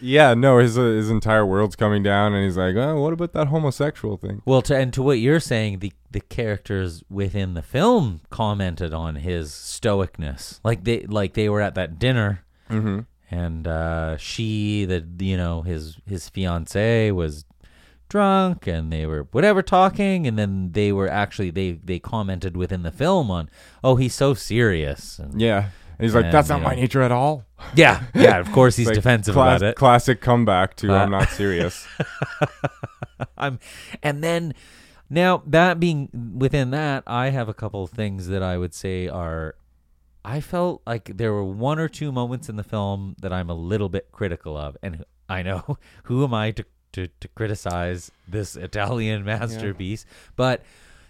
Yeah, 0.00 0.34
no, 0.34 0.58
his 0.58 0.76
uh, 0.76 0.82
his 0.82 1.08
entire 1.10 1.46
world's 1.46 1.76
coming 1.76 2.02
down, 2.02 2.34
and 2.34 2.44
he's 2.44 2.56
like, 2.56 2.76
"Oh, 2.76 3.00
what 3.00 3.12
about 3.12 3.32
that 3.32 3.48
homosexual 3.48 4.16
thing?" 4.16 4.42
Well, 4.44 4.62
to 4.62 4.76
and 4.76 4.92
to 4.94 5.02
what 5.02 5.18
you're 5.18 5.40
saying, 5.40 5.78
the 5.78 5.92
the 6.10 6.20
characters 6.20 7.02
within 7.08 7.54
the 7.54 7.62
film 7.62 8.20
commented 8.30 8.92
on 8.92 9.16
his 9.16 9.50
stoicness, 9.50 10.60
like 10.62 10.84
they 10.84 11.02
like 11.06 11.34
they 11.34 11.48
were 11.48 11.60
at 11.62 11.74
that 11.76 11.98
dinner, 11.98 12.44
Mm-hmm. 12.70 13.00
and 13.34 13.66
uh, 13.66 14.16
she, 14.18 14.84
the 14.84 15.06
you 15.20 15.36
know 15.36 15.62
his 15.62 15.96
his 16.06 16.28
fiance 16.28 17.10
was 17.10 17.44
drunk, 18.08 18.66
and 18.66 18.92
they 18.92 19.06
were 19.06 19.26
whatever 19.32 19.62
talking, 19.62 20.26
and 20.26 20.38
then 20.38 20.72
they 20.72 20.92
were 20.92 21.08
actually 21.08 21.50
they 21.50 21.72
they 21.82 21.98
commented 21.98 22.56
within 22.56 22.82
the 22.82 22.90
film 22.92 23.30
on, 23.30 23.48
oh, 23.82 23.96
he's 23.96 24.14
so 24.14 24.34
serious, 24.34 25.18
and 25.18 25.40
Yeah, 25.40 25.70
and 25.98 26.04
he's 26.04 26.14
like, 26.14 26.24
And, 26.26 26.34
"That's 26.34 26.48
you 26.48 26.54
not 26.54 26.62
my 26.62 26.74
know. 26.74 26.80
nature 26.80 27.02
at 27.02 27.12
all." 27.12 27.44
yeah, 27.74 28.02
yeah, 28.14 28.38
of 28.38 28.50
course 28.52 28.76
he's 28.76 28.86
Like, 28.92 28.94
defensive 28.96 29.36
about 29.36 29.62
it. 29.62 29.76
Classic 29.76 30.20
comeback 30.20 30.74
to 30.76 30.92
Uh, 30.92 30.98
"I'm 30.98 31.10
not 31.10 31.28
serious." 31.40 31.86
I'm, 33.38 33.58
and 34.02 34.22
then 34.22 34.54
now 35.10 35.42
that 35.46 35.78
being 35.80 36.08
within 36.36 36.70
that, 36.70 37.02
I 37.06 37.30
have 37.30 37.48
a 37.48 37.54
couple 37.54 37.82
of 37.84 37.90
things 37.90 38.28
that 38.28 38.42
I 38.42 38.56
would 38.58 38.74
say 38.74 39.08
are. 39.08 39.54
I 40.24 40.40
felt 40.40 40.82
like 40.86 41.16
there 41.16 41.32
were 41.32 41.42
one 41.44 41.80
or 41.80 41.88
two 41.88 42.12
moments 42.12 42.48
in 42.48 42.54
the 42.56 42.62
film 42.62 43.16
that 43.20 43.32
I'm 43.32 43.50
a 43.50 43.54
little 43.54 43.88
bit 43.88 44.08
critical 44.12 44.56
of, 44.56 44.76
and 44.82 45.04
I 45.28 45.42
know 45.42 45.78
who 46.04 46.22
am 46.24 46.32
I 46.34 46.52
to 46.52 46.64
to, 46.92 47.08
to 47.20 47.28
criticize 47.28 48.10
this 48.28 48.54
Italian 48.54 49.24
masterpiece, 49.24 50.04
but 50.36 50.62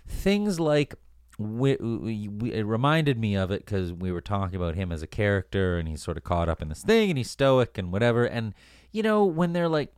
things 0.07 0.59
like. 0.61 0.95
We, 1.39 1.77
we, 1.77 2.29
we, 2.29 2.53
it 2.53 2.65
reminded 2.65 3.19
me 3.19 3.37
of 3.37 3.51
it 3.51 3.65
because 3.65 3.93
we 3.93 4.13
were 4.13 4.21
talking 4.21 4.57
about 4.57 4.75
him 4.75 4.93
as 4.93 5.03
a 5.03 5.07
character, 5.07 5.79
and 5.79 5.89
he's 5.89 6.03
sort 6.03 6.17
of 6.17 6.25
caught 6.25 6.49
up 6.49 6.61
in 6.63 6.69
this 6.69 6.83
thing, 6.83 7.11
and 7.11 7.19
he's 7.19 7.31
stoic 7.31 7.79
and 7.79 7.93
whatever. 7.93 8.25
And 8.25 8.55
you 8.93 9.03
know, 9.03 9.25
when 9.25 9.53
they're 9.53 9.69
like, 9.69 9.93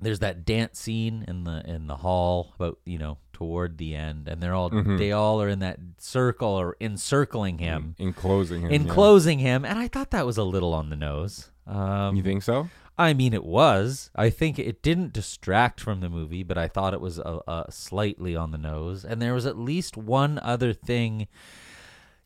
there's 0.00 0.18
that 0.20 0.44
dance 0.44 0.78
scene 0.78 1.24
in 1.26 1.44
the 1.44 1.62
in 1.66 1.86
the 1.86 1.96
hall 1.96 2.52
about 2.56 2.78
you 2.84 2.98
know 2.98 3.18
toward 3.32 3.78
the 3.78 3.94
end 3.94 4.28
and 4.28 4.42
they're 4.42 4.54
all 4.54 4.68
they 4.68 5.12
all 5.12 5.40
are 5.40 5.48
in 5.48 5.60
that 5.60 5.78
circle 5.98 6.48
or 6.48 6.76
encircling 6.80 7.58
him 7.58 7.94
in 7.98 8.12
closing, 8.12 8.62
him, 8.62 8.70
yeah. 8.70 8.76
enclosing 8.76 9.38
him 9.38 9.64
and 9.64 9.78
i 9.78 9.86
thought 9.86 10.10
that 10.10 10.26
was 10.26 10.36
a 10.36 10.42
little 10.44 10.74
on 10.74 10.90
the 10.90 10.96
nose 10.96 11.50
um 11.66 12.16
You 12.16 12.22
think 12.22 12.42
so? 12.42 12.68
I 12.98 13.12
mean 13.14 13.32
it 13.32 13.44
was 13.44 14.10
i 14.16 14.28
think 14.30 14.58
it 14.58 14.82
didn't 14.82 15.12
distract 15.12 15.80
from 15.80 16.00
the 16.00 16.08
movie 16.08 16.42
but 16.42 16.58
i 16.58 16.66
thought 16.68 16.92
it 16.94 17.00
was 17.00 17.18
a, 17.18 17.40
a 17.46 17.66
slightly 17.70 18.34
on 18.36 18.50
the 18.50 18.58
nose 18.58 19.04
and 19.04 19.22
there 19.22 19.34
was 19.34 19.46
at 19.46 19.56
least 19.58 19.96
one 19.96 20.38
other 20.42 20.72
thing 20.72 21.26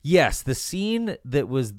yes 0.03 0.43
the 0.43 0.55
scene 0.55 1.17
that 1.25 1.49
was 1.49 1.73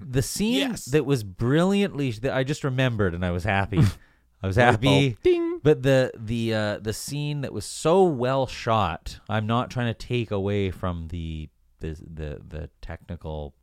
the 0.00 0.22
scene 0.22 0.70
Yes. 0.70 0.84
that 0.86 1.04
was 1.06 1.22
brilliantly 1.24 2.10
that 2.12 2.32
i 2.34 2.44
just 2.44 2.64
remembered 2.64 3.14
and 3.14 3.24
i 3.24 3.30
was 3.30 3.44
happy 3.44 3.80
i 4.42 4.46
was 4.46 4.56
happy. 4.56 5.16
Ding. 5.22 5.60
but 5.62 5.82
the 5.82 6.12
the 6.16 6.54
uh, 6.54 6.78
the 6.78 6.92
scene 6.92 7.40
that 7.40 7.52
was 7.52 7.64
so 7.64 8.04
well 8.04 8.46
shot, 8.46 9.18
I'm 9.28 9.48
not 9.48 9.68
trying 9.70 9.88
to 9.92 9.94
take 9.94 10.30
away 10.30 10.70
from 10.70 11.08
the 11.08 11.48
the 11.80 11.94
the, 11.94 12.40
the 12.46 12.70
technical 12.80 13.54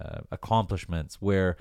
uh, 0.00 0.20
accomplishments. 0.30 1.16
Where 1.20 1.56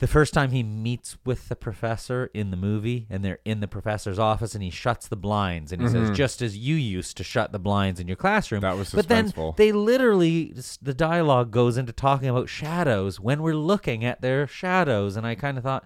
the 0.00 0.06
first 0.06 0.32
time 0.32 0.50
he 0.52 0.62
meets 0.62 1.18
with 1.24 1.48
the 1.48 1.56
professor 1.56 2.30
in 2.32 2.50
the 2.52 2.56
movie, 2.56 3.06
and 3.10 3.24
they're 3.24 3.40
in 3.44 3.58
the 3.60 3.66
professor's 3.66 4.18
office, 4.18 4.54
and 4.54 4.62
he 4.62 4.70
shuts 4.70 5.08
the 5.08 5.16
blinds, 5.16 5.72
and 5.72 5.82
he 5.82 5.88
says, 5.88 6.16
"Just 6.16 6.40
as 6.40 6.56
you 6.56 6.76
used 6.76 7.16
to 7.16 7.24
shut 7.24 7.50
the 7.50 7.58
blinds 7.58 7.98
in 7.98 8.06
your 8.06 8.16
classroom." 8.16 8.60
That 8.60 8.76
was 8.76 8.90
suspenseful. 8.90 8.96
But 8.96 9.08
then 9.08 9.32
they 9.56 9.72
literally 9.72 10.54
the 10.80 10.94
dialogue 10.94 11.50
goes 11.50 11.76
into 11.76 11.92
talking 11.92 12.28
about 12.28 12.48
shadows 12.48 13.18
when 13.18 13.42
we're 13.42 13.54
looking 13.56 14.04
at 14.04 14.20
their 14.20 14.46
shadows, 14.46 15.16
and 15.16 15.26
I 15.26 15.34
kind 15.34 15.58
of 15.58 15.64
thought. 15.64 15.84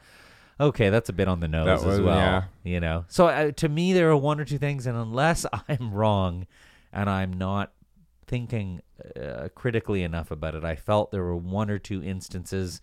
Okay, 0.61 0.91
that's 0.91 1.09
a 1.09 1.13
bit 1.15 1.27
on 1.27 1.41
the 1.41 1.49
nose 1.49 1.65
That 1.67 1.79
as 1.79 1.85
was- 1.85 2.01
well. 2.03 2.17
yeah. 2.17 2.43
You 2.63 2.79
know, 2.79 3.05
so 3.09 3.27
uh, 3.27 3.51
to 3.53 3.69
me, 3.69 3.95
there 3.95 4.11
are 4.11 4.17
one 4.17 4.39
or 4.39 4.45
two 4.45 4.59
things, 4.59 4.87
and 4.87 4.97
unless 4.97 5.45
I'm 5.69 5.93
wrong, 5.93 6.47
and 6.93 7.09
I'm 7.11 7.33
not 7.33 7.73
thinking 8.27 8.83
uh, 9.21 9.49
critically 9.55 10.03
enough 10.03 10.31
about 10.31 10.55
it, 10.55 10.63
I 10.65 10.77
felt 10.77 11.11
there 11.11 11.25
were 11.25 11.35
one 11.37 11.71
or 11.71 11.79
two 11.79 12.03
instances 12.05 12.81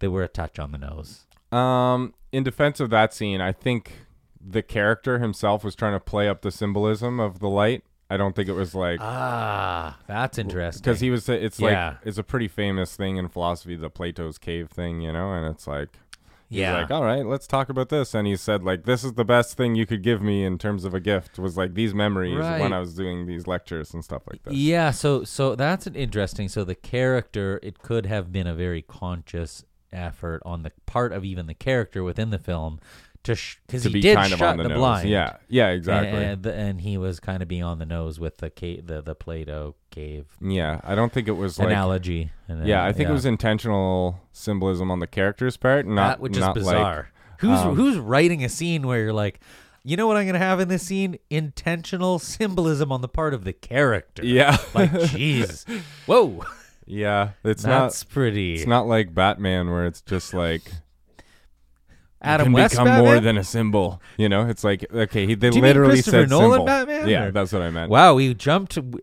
that 0.00 0.10
were 0.10 0.22
a 0.22 0.28
touch 0.28 0.58
on 0.58 0.72
the 0.72 0.78
nose. 0.78 1.26
Um, 1.52 2.14
in 2.32 2.44
defense 2.44 2.80
of 2.80 2.90
that 2.90 3.12
scene, 3.14 3.40
I 3.40 3.52
think 3.52 3.92
the 4.40 4.62
character 4.62 5.18
himself 5.18 5.64
was 5.64 5.74
trying 5.74 5.94
to 5.94 6.00
play 6.00 6.28
up 6.28 6.42
the 6.42 6.50
symbolism 6.50 7.18
of 7.20 7.38
the 7.40 7.48
light. 7.48 7.82
I 8.10 8.16
don't 8.16 8.34
think 8.34 8.48
it 8.48 8.52
was 8.54 8.74
like 8.74 9.00
Ah, 9.02 9.98
that's 10.06 10.38
interesting. 10.38 10.82
because 10.82 11.00
he 11.00 11.10
was. 11.10 11.28
It's 11.28 11.60
Yeah. 11.60 11.88
like 11.88 11.96
it's 12.04 12.16
a 12.18 12.22
pretty 12.22 12.48
famous 12.48 12.96
thing 12.96 13.16
in 13.18 13.28
philosophy, 13.28 13.76
the 13.76 13.90
Plato's 13.90 14.38
cave 14.38 14.70
thing, 14.70 15.02
you 15.02 15.12
know. 15.12 15.32
And 15.32 15.44
it's 15.46 15.66
like, 15.66 15.90
he's 16.48 16.60
yeah, 16.60 16.72
like, 16.78 16.90
all 16.90 17.04
right, 17.04 17.26
let's 17.26 17.46
talk 17.46 17.68
about 17.68 17.90
this. 17.90 18.14
And 18.14 18.26
he 18.26 18.34
said 18.36 18.62
like, 18.64 18.84
this 18.84 19.04
is 19.04 19.12
the 19.14 19.26
best 19.26 19.58
thing 19.58 19.74
you 19.74 19.84
could 19.84 20.02
give 20.02 20.22
me 20.22 20.42
in 20.44 20.56
terms 20.56 20.86
of 20.86 20.94
a 20.94 21.00
gift. 21.00 21.38
Was 21.38 21.58
like 21.58 21.74
these 21.74 21.92
memories 21.92 22.38
Right. 22.38 22.60
when 22.60 22.72
I 22.72 22.80
was 22.80 22.94
doing 22.94 23.26
these 23.26 23.46
lectures 23.46 23.92
and 23.92 24.02
stuff 24.02 24.22
like 24.30 24.42
that. 24.44 24.54
Yeah, 24.54 24.90
so 24.90 25.24
so 25.24 25.54
that's 25.54 25.86
an 25.86 25.94
interesting. 25.94 26.48
So 26.48 26.64
the 26.64 26.74
character, 26.74 27.60
it 27.62 27.78
could 27.80 28.06
have 28.06 28.32
been 28.32 28.46
a 28.46 28.54
very 28.54 28.80
conscious 28.80 29.64
effort 29.92 30.42
on 30.44 30.62
the 30.62 30.72
part 30.86 31.12
of 31.12 31.24
even 31.24 31.46
the 31.46 31.54
character 31.54 32.02
within 32.02 32.30
the 32.30 32.38
film 32.38 32.80
to 33.24 33.36
because 33.66 33.82
to 33.82 33.88
he 33.88 33.94
be 33.94 34.00
did 34.00 34.16
kind 34.16 34.30
shut 34.32 34.56
the, 34.56 34.62
the 34.64 34.68
blind. 34.74 35.08
Yeah, 35.08 35.36
yeah, 35.48 35.68
exactly. 35.70 36.22
and, 36.24 36.42
the- 36.42 36.54
and 36.54 36.80
he 36.80 36.96
was 36.96 37.20
kind 37.20 37.42
of 37.42 37.48
being 37.48 37.64
on 37.64 37.78
the 37.78 37.86
nose 37.86 38.20
with 38.20 38.38
the 38.38 38.48
cave, 38.50 38.86
the 38.86 39.02
the 39.02 39.14
Plato 39.14 39.74
cave 39.90 40.26
yeah, 40.40 40.80
I 40.84 40.94
don't 40.94 41.12
think 41.12 41.28
it 41.28 41.32
was 41.32 41.58
like. 41.58 41.68
analogy. 41.68 42.30
And, 42.46 42.66
Yeah, 42.66 42.84
I 42.84 42.92
think 42.92 43.08
it 43.08 43.12
was 43.12 43.24
intentional 43.26 44.20
symbolism 44.32 44.90
on 44.90 45.00
the 45.00 45.06
character's 45.06 45.56
part, 45.56 45.86
not 45.86 46.08
that, 46.18 46.20
which 46.20 46.32
is 46.34 46.38
not 46.40 46.54
bizarre. 46.54 47.10
Like, 47.32 47.40
who's 47.40 47.58
um, 47.60 47.74
who's 47.74 47.96
writing 47.98 48.44
a 48.44 48.48
scene 48.48 48.86
where 48.86 49.00
you're 49.00 49.12
like, 49.12 49.40
you 49.84 49.96
know 49.96 50.06
what 50.06 50.16
I'm 50.16 50.26
gonna 50.26 50.38
have 50.38 50.60
in 50.60 50.68
this 50.68 50.84
scene? 50.84 51.18
Intentional 51.30 52.18
symbolism 52.18 52.92
on 52.92 53.00
the 53.00 53.08
part 53.08 53.34
of 53.34 53.44
the 53.44 53.52
character. 53.52 54.24
yeah, 54.24 54.56
like 54.74 54.90
jeez, 54.90 55.64
whoa, 56.06 56.44
yeah. 56.88 57.30
It's 57.44 57.64
not 57.64 57.84
that's 57.84 58.04
not. 58.04 58.12
pretty. 58.12 58.54
It's 58.54 58.66
not 58.66 58.86
like 58.86 59.14
Batman 59.14 59.70
where 59.70 59.86
it's 59.86 60.00
just 60.00 60.34
like 60.34 60.62
Adam 62.20 62.46
Batman. 62.46 62.46
can 62.46 62.52
West 62.52 62.72
become 62.72 62.84
Batman? 62.86 63.04
more 63.04 63.20
than 63.20 63.38
a 63.38 63.44
symbol. 63.44 64.02
You 64.16 64.28
know, 64.28 64.48
it's 64.48 64.64
like 64.64 64.84
okay, 64.92 65.26
he 65.26 65.34
they 65.34 65.50
Do 65.50 65.56
you 65.56 65.62
mean 65.62 65.68
literally 65.70 65.92
Christopher 65.96 66.22
said 66.22 66.30
Nolan 66.30 66.50
symbol. 66.52 66.66
Batman, 66.66 67.08
Yeah, 67.08 67.24
or- 67.26 67.30
that's 67.30 67.52
what 67.52 67.62
I 67.62 67.70
meant. 67.70 67.90
Wow, 67.90 68.14
we 68.14 68.34
jumped. 68.34 68.72
To, 68.72 69.00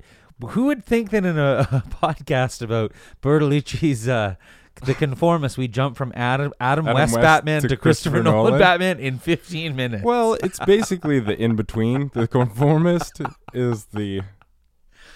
who 0.50 0.66
would 0.66 0.84
think 0.84 1.12
that 1.12 1.26
in 1.26 1.38
a, 1.38 1.60
a 1.72 1.84
podcast 1.90 2.62
about 2.62 2.92
Bertolucci's 3.22 4.10
uh, 4.10 4.36
The 4.84 4.94
Conformist, 4.94 5.58
we 5.58 5.70
jump 5.70 5.96
from 5.96 6.12
Adam 6.14 6.52
Adam, 6.60 6.86
Adam 6.88 6.96
West, 6.96 7.14
West 7.14 7.24
Batman 7.24 7.62
to 7.62 7.70
to, 7.70 7.78
Christopher, 7.78 8.18
Christopher 8.18 8.24
Nolan, 8.24 8.46
Nolan? 8.54 8.60
Batman 8.60 9.00
in 9.00 9.18
15 9.18 9.76
minutes? 9.78 10.04
Well, 10.04 10.34
it's 10.44 10.60
basically 10.66 11.20
the 11.22 11.42
in 11.42 11.56
between. 11.56 12.12
The 12.14 12.28
conformist 12.28 13.22
is 13.54 13.86
the 13.94 14.18
in 14.18 14.26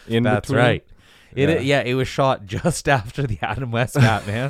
between. 0.08 0.24
that's 0.24 0.48
between. 0.48 0.58
right. 0.66 0.86
It, 1.36 1.50
Yeah. 1.50 1.60
yeah. 1.60 1.82
it 1.82 1.94
was 1.96 2.08
shot 2.08 2.46
just 2.48 2.88
after 2.90 3.26
the 3.28 3.38
Adam 3.42 3.72
West 3.72 3.96
Batman. 3.96 4.50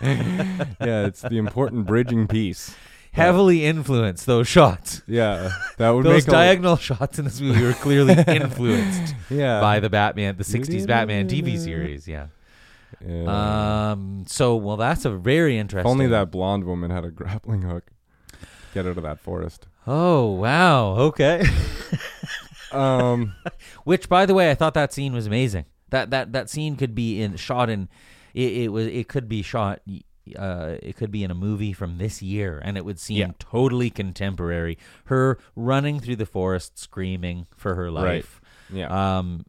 yeah, 0.80 1.06
it's 1.06 1.22
the 1.22 1.38
important 1.38 1.86
bridging 1.86 2.26
piece. 2.28 2.74
Heavily 3.12 3.66
influenced 3.66 4.24
those 4.24 4.48
shots. 4.48 5.02
Yeah, 5.06 5.50
that 5.76 5.90
would 5.90 6.06
Those 6.06 6.26
make 6.26 6.32
diagonal 6.32 6.76
shots 6.76 7.18
in 7.18 7.26
this 7.26 7.42
movie 7.42 7.62
were 7.62 7.74
clearly 7.74 8.14
influenced 8.26 9.14
yeah 9.28 9.60
by 9.60 9.80
the 9.80 9.90
Batman, 9.90 10.36
the 10.38 10.44
60s 10.44 10.86
Batman 10.86 11.28
TV 11.28 11.58
series. 11.58 12.08
Yeah. 12.08 12.28
Yeah. 13.06 13.90
Um. 13.92 14.24
So, 14.26 14.56
well, 14.56 14.78
that's 14.78 15.04
a 15.04 15.10
very 15.10 15.56
If 15.56 15.60
interesting. 15.60 15.90
only 15.90 16.06
that 16.06 16.30
blonde 16.30 16.64
woman 16.64 16.90
had 16.90 17.04
a 17.04 17.10
grappling 17.10 17.62
hook. 17.62 17.90
Get 18.72 18.86
out 18.86 18.96
of 18.96 19.02
that 19.02 19.20
forest. 19.20 19.66
Oh 19.86 20.30
wow. 20.32 20.92
Okay. 20.96 21.44
Um, 22.70 23.34
Which, 23.84 24.08
by 24.08 24.24
the 24.24 24.32
way, 24.34 24.50
I 24.50 24.54
thought 24.54 24.72
that 24.74 24.92
scene 24.94 25.12
was 25.12 25.26
amazing. 25.26 25.66
That 25.92 26.10
that 26.10 26.32
that 26.32 26.50
scene 26.50 26.74
could 26.76 26.94
be 26.94 27.22
in 27.22 27.36
shot 27.36 27.70
in. 27.70 27.88
It, 28.34 28.52
it 28.64 28.68
was. 28.72 28.86
It 28.88 29.06
could 29.08 29.28
be 29.28 29.42
shot. 29.42 29.80
Uh, 30.38 30.76
it 30.82 30.96
could 30.96 31.10
be 31.10 31.22
in 31.24 31.30
a 31.30 31.34
movie 31.34 31.72
from 31.72 31.98
this 31.98 32.22
year, 32.22 32.60
and 32.64 32.76
it 32.76 32.84
would 32.84 32.98
seem 33.00 33.18
Yeah. 33.18 33.30
totally 33.38 33.90
contemporary. 33.90 34.78
Her 35.06 35.38
running 35.56 35.98
through 36.00 36.16
the 36.16 36.26
forest, 36.26 36.78
screaming 36.78 37.46
for 37.56 37.74
her 37.74 37.86
Right. 37.86 37.92
life. 38.24 38.40
yeah, 38.72 39.18
Um, 39.18 39.44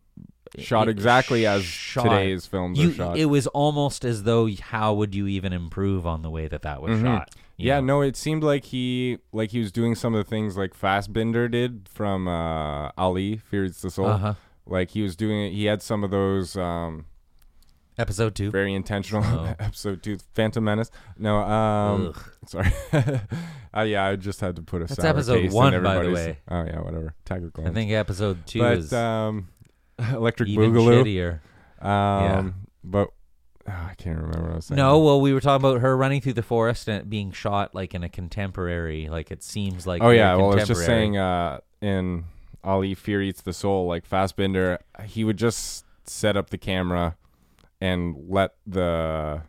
shot 0.57 0.89
exactly 0.89 1.45
as 1.45 1.63
shot- 1.63 2.03
today's 2.03 2.45
films 2.47 2.77
You, 2.79 2.89
are 2.89 2.93
shot. 2.93 3.17
it 3.17 3.25
was 3.25 3.45
almost 3.47 4.03
as 4.03 4.23
though 4.23 4.49
how 4.61 4.93
would 4.95 5.13
you 5.15 5.27
even 5.27 5.53
improve 5.53 6.05
on 6.07 6.23
the 6.23 6.29
way 6.31 6.47
that 6.47 6.63
that 6.63 6.81
was 6.81 6.99
Mhm. 6.99 7.03
shot? 7.03 7.29
yeah, 7.55 7.79
know? 7.79 7.99
no, 7.99 8.01
it 8.01 8.17
seemed 8.17 8.43
like 8.43 8.65
he 8.65 9.19
like 9.31 9.51
he 9.51 9.59
was 9.59 9.71
doing 9.71 9.93
some 9.95 10.13
of 10.15 10.25
the 10.25 10.29
things 10.29 10.57
like 10.57 10.73
Fassbinder 10.77 11.49
did 11.49 11.87
from 11.87 12.27
uh, 12.27 12.89
Ali 12.97 13.37
Fear 13.37 13.65
Eats 13.65 13.81
the 13.81 13.91
Soul. 13.91 14.07
Uh-huh. 14.07 14.33
Like 14.65 14.91
he 14.91 15.01
was 15.01 15.15
doing 15.15 15.41
it. 15.47 15.51
He 15.51 15.65
had 15.65 15.81
some 15.81 16.03
of 16.03 16.11
those 16.11 16.55
um, 16.55 17.05
Episode 17.97 18.33
two. 18.35 18.49
very 18.49 18.73
intentional 18.73 19.23
Oh. 19.23 19.53
episode 19.59 20.01
two, 20.01 20.17
Phantom 20.33 20.63
Menace. 20.63 20.89
No, 21.17 21.37
um, 21.37 22.07
Ugh. 22.07 22.23
sorry. 22.47 22.71
uh, 23.75 23.81
yeah, 23.81 24.05
I 24.07 24.15
just 24.15 24.41
had 24.41 24.55
to 24.55 24.61
put 24.63 24.81
a 24.81 24.85
That's 24.85 25.03
episode 25.03 25.51
one, 25.51 25.83
by 25.83 26.01
the 26.03 26.11
way. 26.11 26.39
Oh 26.49 26.63
yeah, 26.63 26.79
whatever. 26.79 27.13
Tiger 27.25 27.51
of 27.55 27.65
I 27.65 27.69
think 27.69 27.91
episode 27.91 28.45
two 28.47 28.59
but 28.59 28.77
is 28.77 28.93
um, 28.93 29.49
Electric 29.99 30.49
even 30.49 30.71
Boogaloo. 30.73 31.03
shittier. 31.81 31.85
Um, 31.85 32.55
but 32.83 33.09
Ah, 33.65 33.91
I 33.91 33.93
can't 33.95 34.17
remember 34.17 34.41
what 34.41 34.51
I 34.51 34.55
was 34.55 34.65
saying. 34.65 34.75
No, 34.75 34.99
well, 34.99 35.21
we 35.21 35.33
were 35.33 35.39
talking 35.39 35.65
about 35.65 35.79
her 35.79 35.95
running 35.95 36.19
through 36.19 36.33
the 36.33 36.43
forest 36.43 36.89
and 36.89 37.09
being 37.09 37.31
shot 37.31 37.73
like 37.73 37.93
in 37.95 38.03
a 38.03 38.09
contemporary, 38.09 39.07
like 39.07 39.31
it 39.31 39.41
seems 39.41 39.87
like. 39.87 40.01
Oh 40.03 40.09
yeah, 40.09 40.35
well, 40.35 40.51
I 40.51 40.55
was 40.55 40.67
just 40.67 40.81
contemporary. 40.81 40.85
saying 41.01 41.17
uh, 41.17 41.59
in 41.81 42.25
Ali 42.63 42.93
Fear 42.93 43.21
Eats 43.21 43.41
the 43.41 43.53
Soul, 43.53 43.87
like 43.87 44.07
Fassbinder, 44.09 44.77
he 45.05 45.23
would 45.23 45.37
just 45.37 45.85
set 46.05 46.35
up 46.37 46.49
the 46.49 46.57
camera 46.57 47.15
and 47.81 48.15
let 48.29 48.55
the 48.67 49.41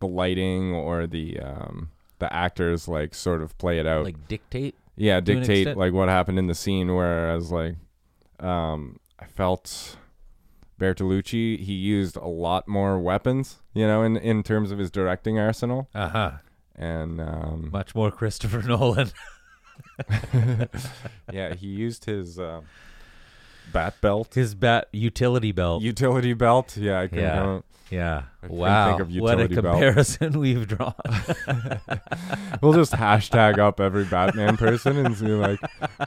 the 0.00 0.06
lighting 0.06 0.72
or 0.74 1.06
the 1.06 1.38
um, 1.40 1.90
the 2.18 2.32
actors 2.32 2.88
like 2.88 3.14
sort 3.14 3.42
of 3.42 3.56
play 3.58 3.78
it 3.78 3.86
out. 3.86 4.04
like 4.04 4.26
dictate. 4.28 4.74
yeah, 4.96 5.20
dictate 5.20 5.76
like 5.76 5.92
what 5.92 6.08
happened 6.08 6.38
in 6.38 6.46
the 6.46 6.54
scene. 6.54 6.94
Whereas 6.94 7.52
like 7.52 7.76
um, 8.40 8.98
I 9.18 9.26
felt 9.26 9.96
Bertolucci, 10.80 11.60
he 11.60 11.74
used 11.74 12.16
a 12.16 12.26
lot 12.26 12.66
more 12.66 12.98
weapons, 12.98 13.60
you 13.74 13.86
know, 13.86 14.02
in 14.02 14.16
in 14.16 14.42
terms 14.42 14.70
of 14.72 14.78
his 14.78 14.90
directing 14.90 15.38
arsenal, 15.38 15.88
Uh 15.94 16.08
huh. 16.08 16.30
and 16.74 17.20
um, 17.20 17.68
Much 17.72 17.94
more 17.94 18.10
Christopher 18.10 18.62
Nolan. 18.66 19.10
yeah, 21.32 21.54
he 21.54 21.66
used 21.66 22.04
his 22.04 22.38
uh, 22.38 22.60
bat 23.72 23.94
belt. 24.00 24.34
His 24.34 24.54
bat 24.54 24.88
utility 24.92 25.52
belt. 25.52 25.82
utility 25.82 26.32
belt. 26.34 26.76
Yeah, 26.76 27.00
I 27.00 27.06
can 27.08 27.18
Yeah. 27.18 27.60
yeah. 27.90 28.22
I 28.42 28.46
Wow. 28.48 28.88
think 28.88 29.00
of 29.02 29.08
what 29.16 29.38
a 29.38 29.42
utility 29.42 29.54
belt. 29.60 29.74
comparison 29.74 30.38
we've 30.40 30.66
drawn. 30.66 30.94
We'll 32.60 32.72
just 32.74 32.92
hashtag 32.92 33.58
up 33.58 33.80
every 33.80 34.04
Batman 34.04 34.56
person 34.56 34.96
and 35.04 35.16
see 35.16 35.26
like, 35.26 35.58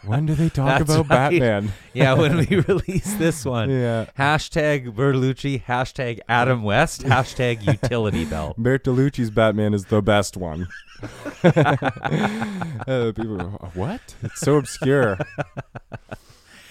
when 0.05 0.25
do 0.25 0.35
they 0.35 0.47
talk 0.49 0.79
That's 0.79 0.83
about 0.95 1.09
right. 1.09 1.31
Batman? 1.31 1.73
yeah, 1.93 2.13
when 2.13 2.37
we 2.37 2.45
release 2.61 3.13
this 3.15 3.43
one. 3.43 3.69
Yeah. 3.69 4.05
Hashtag 4.17 4.93
Bertolucci, 4.95 5.63
hashtag 5.63 6.19
Adam 6.29 6.63
West, 6.63 7.01
hashtag 7.03 7.65
utility 7.65 8.23
belt. 8.25 8.57
Bertolucci's 8.57 9.31
Batman 9.31 9.73
is 9.73 9.85
the 9.85 10.01
best 10.01 10.37
one. 10.37 10.67
uh, 11.43 13.11
people, 13.15 13.39
what? 13.73 14.15
It's 14.23 14.39
so 14.39 14.55
obscure. 14.55 15.17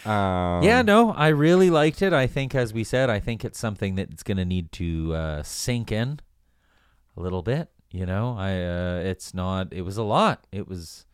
Um, 0.05 0.63
yeah, 0.63 0.83
no, 0.83 1.13
I 1.13 1.29
really 1.29 1.71
liked 1.71 2.03
it. 2.03 2.13
I 2.13 2.27
think, 2.27 2.55
as 2.55 2.73
we 2.75 2.85
said, 2.85 3.09
I 3.11 3.21
think 3.21 3.45
it's 3.45 3.59
something 3.59 3.95
that's 3.95 4.23
going 4.23 4.37
to 4.37 4.45
need 4.45 4.71
to 4.73 5.15
uh, 5.15 5.43
sink 5.43 5.91
in 5.91 6.21
a 7.17 7.21
little 7.21 7.43
bit. 7.43 7.71
You 7.91 8.07
know, 8.07 8.37
I 8.39 8.51
uh, 8.61 9.03
it's 9.05 9.33
not. 9.35 9.73
It 9.73 9.83
was 9.83 9.97
a 9.97 10.03
lot. 10.03 10.47
It 10.53 10.69
was. 10.69 11.07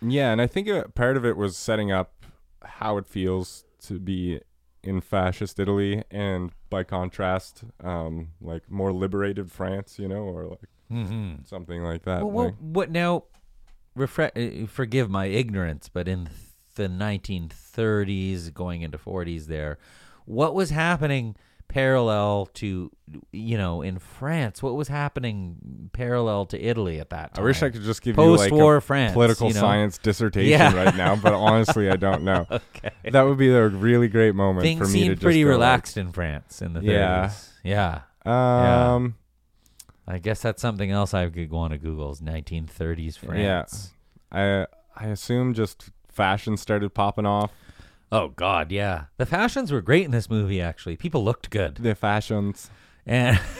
Yeah, 0.00 0.30
and 0.32 0.40
I 0.40 0.46
think 0.46 0.68
part 0.94 1.16
of 1.16 1.24
it 1.26 1.36
was 1.36 1.56
setting 1.56 1.90
up 1.90 2.24
how 2.64 2.98
it 2.98 3.06
feels 3.06 3.64
to 3.86 3.98
be 3.98 4.40
in 4.84 5.00
fascist 5.00 5.58
Italy, 5.58 6.04
and 6.10 6.52
by 6.70 6.84
contrast, 6.84 7.64
um, 7.82 8.28
like 8.40 8.70
more 8.70 8.92
liberated 8.92 9.50
France, 9.50 9.98
you 9.98 10.08
know, 10.08 10.22
or 10.22 10.46
like 10.46 10.68
Mm-hmm. 10.90 11.42
something 11.44 11.82
like 11.82 12.04
that. 12.04 12.20
Well, 12.22 12.30
what, 12.30 12.60
what 12.62 12.90
now? 12.90 13.24
Refre- 13.96 14.62
uh, 14.62 14.66
forgive 14.68 15.10
my 15.10 15.26
ignorance, 15.26 15.90
but 15.92 16.06
in 16.08 16.28
the 16.78 16.88
1930s, 16.88 18.52
going 18.54 18.80
into 18.82 18.96
40s, 18.96 19.46
there, 19.46 19.76
what 20.24 20.54
was 20.54 20.70
happening 20.70 21.36
parallel 21.68 22.46
to, 22.54 22.90
you 23.30 23.58
know, 23.58 23.82
in 23.82 23.98
France? 23.98 24.62
What 24.62 24.74
was 24.74 24.88
happening 24.88 25.90
parallel 25.92 26.46
to 26.46 26.58
Italy 26.58 26.98
at 27.00 27.10
that 27.10 27.34
time 27.34 27.42
I 27.42 27.46
wish 27.46 27.62
I 27.62 27.68
could 27.68 27.82
just 27.82 28.00
give 28.00 28.16
you 28.16 28.22
like 28.36 28.50
Post-war 28.50 28.76
a 28.76 28.82
France, 28.82 29.12
political 29.12 29.48
you 29.48 29.54
know? 29.54 29.60
science 29.60 29.98
dissertation 29.98 30.50
Yeah. 30.50 30.74
right 30.74 30.96
now, 30.96 31.14
but 31.16 31.34
honestly, 31.34 31.90
I 31.90 31.96
don't 31.96 32.22
know. 32.22 32.46
Okay. 32.78 32.90
That 33.10 33.22
would 33.22 33.38
be 33.38 33.50
a 33.50 33.68
really 33.68 34.08
great 34.08 34.34
moment 34.36 34.62
Things 34.62 34.78
for 34.78 34.86
me 34.86 34.92
to 34.92 34.98
seemed 35.06 35.16
just 35.16 35.22
pretty 35.24 35.42
go, 35.42 35.48
like, 35.50 35.56
relaxed 35.56 35.96
in 35.96 36.12
France 36.12 36.62
in 36.62 36.72
the 36.74 36.80
30s. 36.80 37.50
Yeah. 37.64 38.00
Yeah. 38.24 38.94
Um, 38.94 39.16
I 40.06 40.18
guess 40.18 40.40
that's 40.40 40.62
something 40.62 40.90
else 40.90 41.12
I 41.12 41.28
could 41.28 41.50
go 41.50 41.56
on 41.58 41.70
to 41.70 41.78
Google's 41.78 42.20
is 42.20 42.26
1930s 42.26 43.18
Yeah. 43.22 43.28
France. 43.28 43.92
I 44.30 44.66
I 44.96 45.06
assume 45.08 45.54
just 45.54 45.90
fashion 46.18 46.56
started 46.56 46.92
popping 46.94 47.26
off. 47.26 47.50
Oh 48.12 48.28
God, 48.28 48.70
yeah. 48.72 49.04
The 49.18 49.26
fashions 49.26 49.70
were 49.72 49.80
great 49.82 50.04
in 50.04 50.10
this 50.10 50.28
movie. 50.28 50.60
Actually, 50.60 50.96
people 50.96 51.22
looked 51.24 51.48
good, 51.50 51.76
The 51.76 51.94
fashions. 51.94 52.70
and 53.06 53.38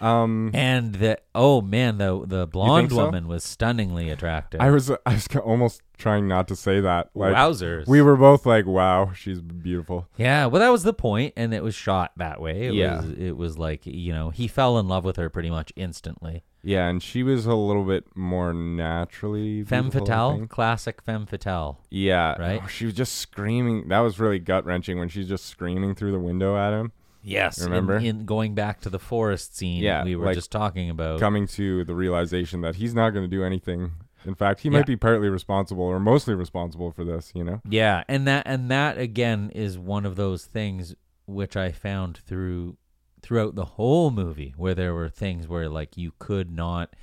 Um, 0.00 0.50
and 0.54 0.94
the 0.94 1.18
oh 1.34 1.60
man, 1.60 1.98
the 1.98 2.24
the 2.26 2.46
blonde 2.46 2.88
so? 2.90 2.96
woman 3.04 3.28
was 3.28 3.44
stunningly 3.44 4.08
attractive. 4.08 4.58
I 4.58 4.70
was 4.70 4.90
I 4.90 5.12
was 5.12 5.28
almost 5.44 5.82
trying 5.98 6.26
not 6.26 6.48
to 6.48 6.56
say 6.56 6.80
that. 6.80 7.10
Like 7.14 7.34
Wowzers. 7.34 7.86
we 7.86 8.00
were 8.00 8.16
both 8.16 8.46
like, 8.46 8.64
"Wow, 8.64 9.12
she's 9.12 9.42
beautiful." 9.42 10.08
yeah, 10.16 10.46
well, 10.46 10.60
that 10.60 10.70
was 10.70 10.84
the 10.84 10.94
point, 10.94 11.34
and 11.36 11.52
it 11.52 11.62
was 11.62 11.74
shot 11.74 12.12
that 12.16 12.40
way. 12.40 12.68
It 12.68 12.74
Yeah. 12.74 13.02
was, 13.02 13.10
it 13.10 13.36
was 13.36 13.58
like 13.58 13.84
you 13.84 14.14
know 14.14 14.30
he 14.30 14.48
fell 14.48 14.78
in 14.78 14.88
love 14.88 15.04
with 15.04 15.16
her 15.16 15.28
pretty 15.28 15.50
much 15.50 15.70
instantly. 15.76 16.44
Yeah, 16.62 16.88
and 16.88 17.02
she 17.02 17.22
was 17.22 17.46
a 17.46 17.54
little 17.54 17.84
bit 17.84 18.04
more 18.14 18.52
naturally 18.52 19.64
Femme 19.64 19.90
fatale, 19.90 20.46
classic 20.46 21.00
femme 21.02 21.26
fatale. 21.26 21.80
Yeah, 21.90 22.36
Right? 22.40 22.60
Oh, 22.62 22.66
she 22.66 22.84
was 22.86 22.94
just 22.94 23.16
screaming. 23.16 23.88
That 23.88 24.00
was 24.00 24.18
really 24.20 24.38
gut 24.38 24.64
wrenching 24.64 24.98
when 24.98 25.08
she's 25.08 25.28
just 25.28 25.46
screaming 25.46 25.94
through 25.94 26.12
the 26.12 26.18
window 26.18 26.56
at 26.56 26.72
him. 26.72 26.92
Yes, 27.22 27.58
in- 27.58 27.66
Remember? 27.66 27.96
in, 27.98 28.24
going 28.24 28.54
back 28.54 28.80
to 28.82 28.90
the 28.90 28.98
forest 28.98 29.56
scene 29.56 29.82
Yeah, 29.82 30.04
we 30.04 30.16
were 30.16 30.26
like, 30.26 30.34
just 30.34 30.50
talking 30.50 30.88
about. 30.90 31.20
coming 31.20 31.46
to 31.48 31.84
the 31.84 31.94
realization 31.94 32.60
that 32.62 32.76
he's 32.76 32.94
not 32.94 33.10
going 33.10 33.24
to 33.28 33.36
do 33.36 33.44
anything. 33.44 33.92
In 34.26 34.34
fact, 34.34 34.60
he 34.60 34.68
Yeah. 34.68 34.78
might 34.78 34.86
be 34.86 34.96
partly 34.96 35.28
responsible 35.28 35.84
or 35.84 35.98
mostly 36.00 36.34
responsible 36.34 36.90
for 36.92 37.04
this. 37.04 37.32
You 37.34 37.44
know? 37.44 37.60
Yeah, 37.68 38.04
and 38.08 38.26
that 38.26 38.42
and 38.46 38.70
that 38.70 38.98
again 38.98 39.50
is 39.54 39.78
one 39.78 40.04
of 40.06 40.16
those 40.16 40.44
things 40.46 40.94
which 41.26 41.56
I 41.56 41.72
found 41.72 42.16
through 42.18 42.76
throughout 43.22 43.54
the 43.54 43.64
whole 43.64 44.10
movie 44.10 44.54
where 44.56 44.74
there 44.74 44.94
were 44.94 45.08
things 45.08 45.46
where 45.48 45.68
like 45.68 45.96
you 45.96 46.12
could 46.18 46.50
not 46.50 46.94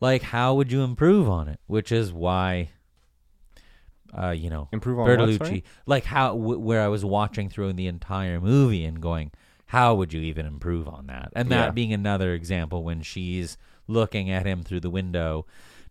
like 0.00 0.22
how 0.22 0.54
would 0.54 0.72
you 0.72 0.82
improve 0.82 1.28
on 1.28 1.48
it, 1.48 1.60
which 1.66 1.92
is 1.92 2.12
why 2.12 2.70
uh 4.16 4.30
you 4.30 4.50
know 4.50 4.68
Improve 4.72 4.98
on 4.98 5.06
what, 5.06 5.18
Bertolucci 5.18 5.38
sorry? 5.38 5.64
like 5.86 6.04
how 6.04 6.28
w- 6.32 6.58
where 6.58 6.82
I 6.82 6.88
was 6.88 7.04
watching 7.04 7.48
through 7.48 7.72
the 7.74 7.86
entire 7.86 8.40
movie 8.40 8.84
and 8.84 9.00
going 9.00 9.30
how 9.66 9.94
would 9.94 10.12
you 10.12 10.20
even 10.20 10.44
improve 10.44 10.86
on 10.86 11.06
that? 11.06 11.32
And 11.34 11.48
that 11.50 11.68
Yeah. 11.68 11.70
being 11.70 11.94
another 11.94 12.34
example 12.34 12.84
when 12.84 13.00
she's 13.00 13.56
looking 13.88 14.30
at 14.30 14.44
him 14.46 14.62
through 14.62 14.80
the 14.80 14.90
window 14.90 15.46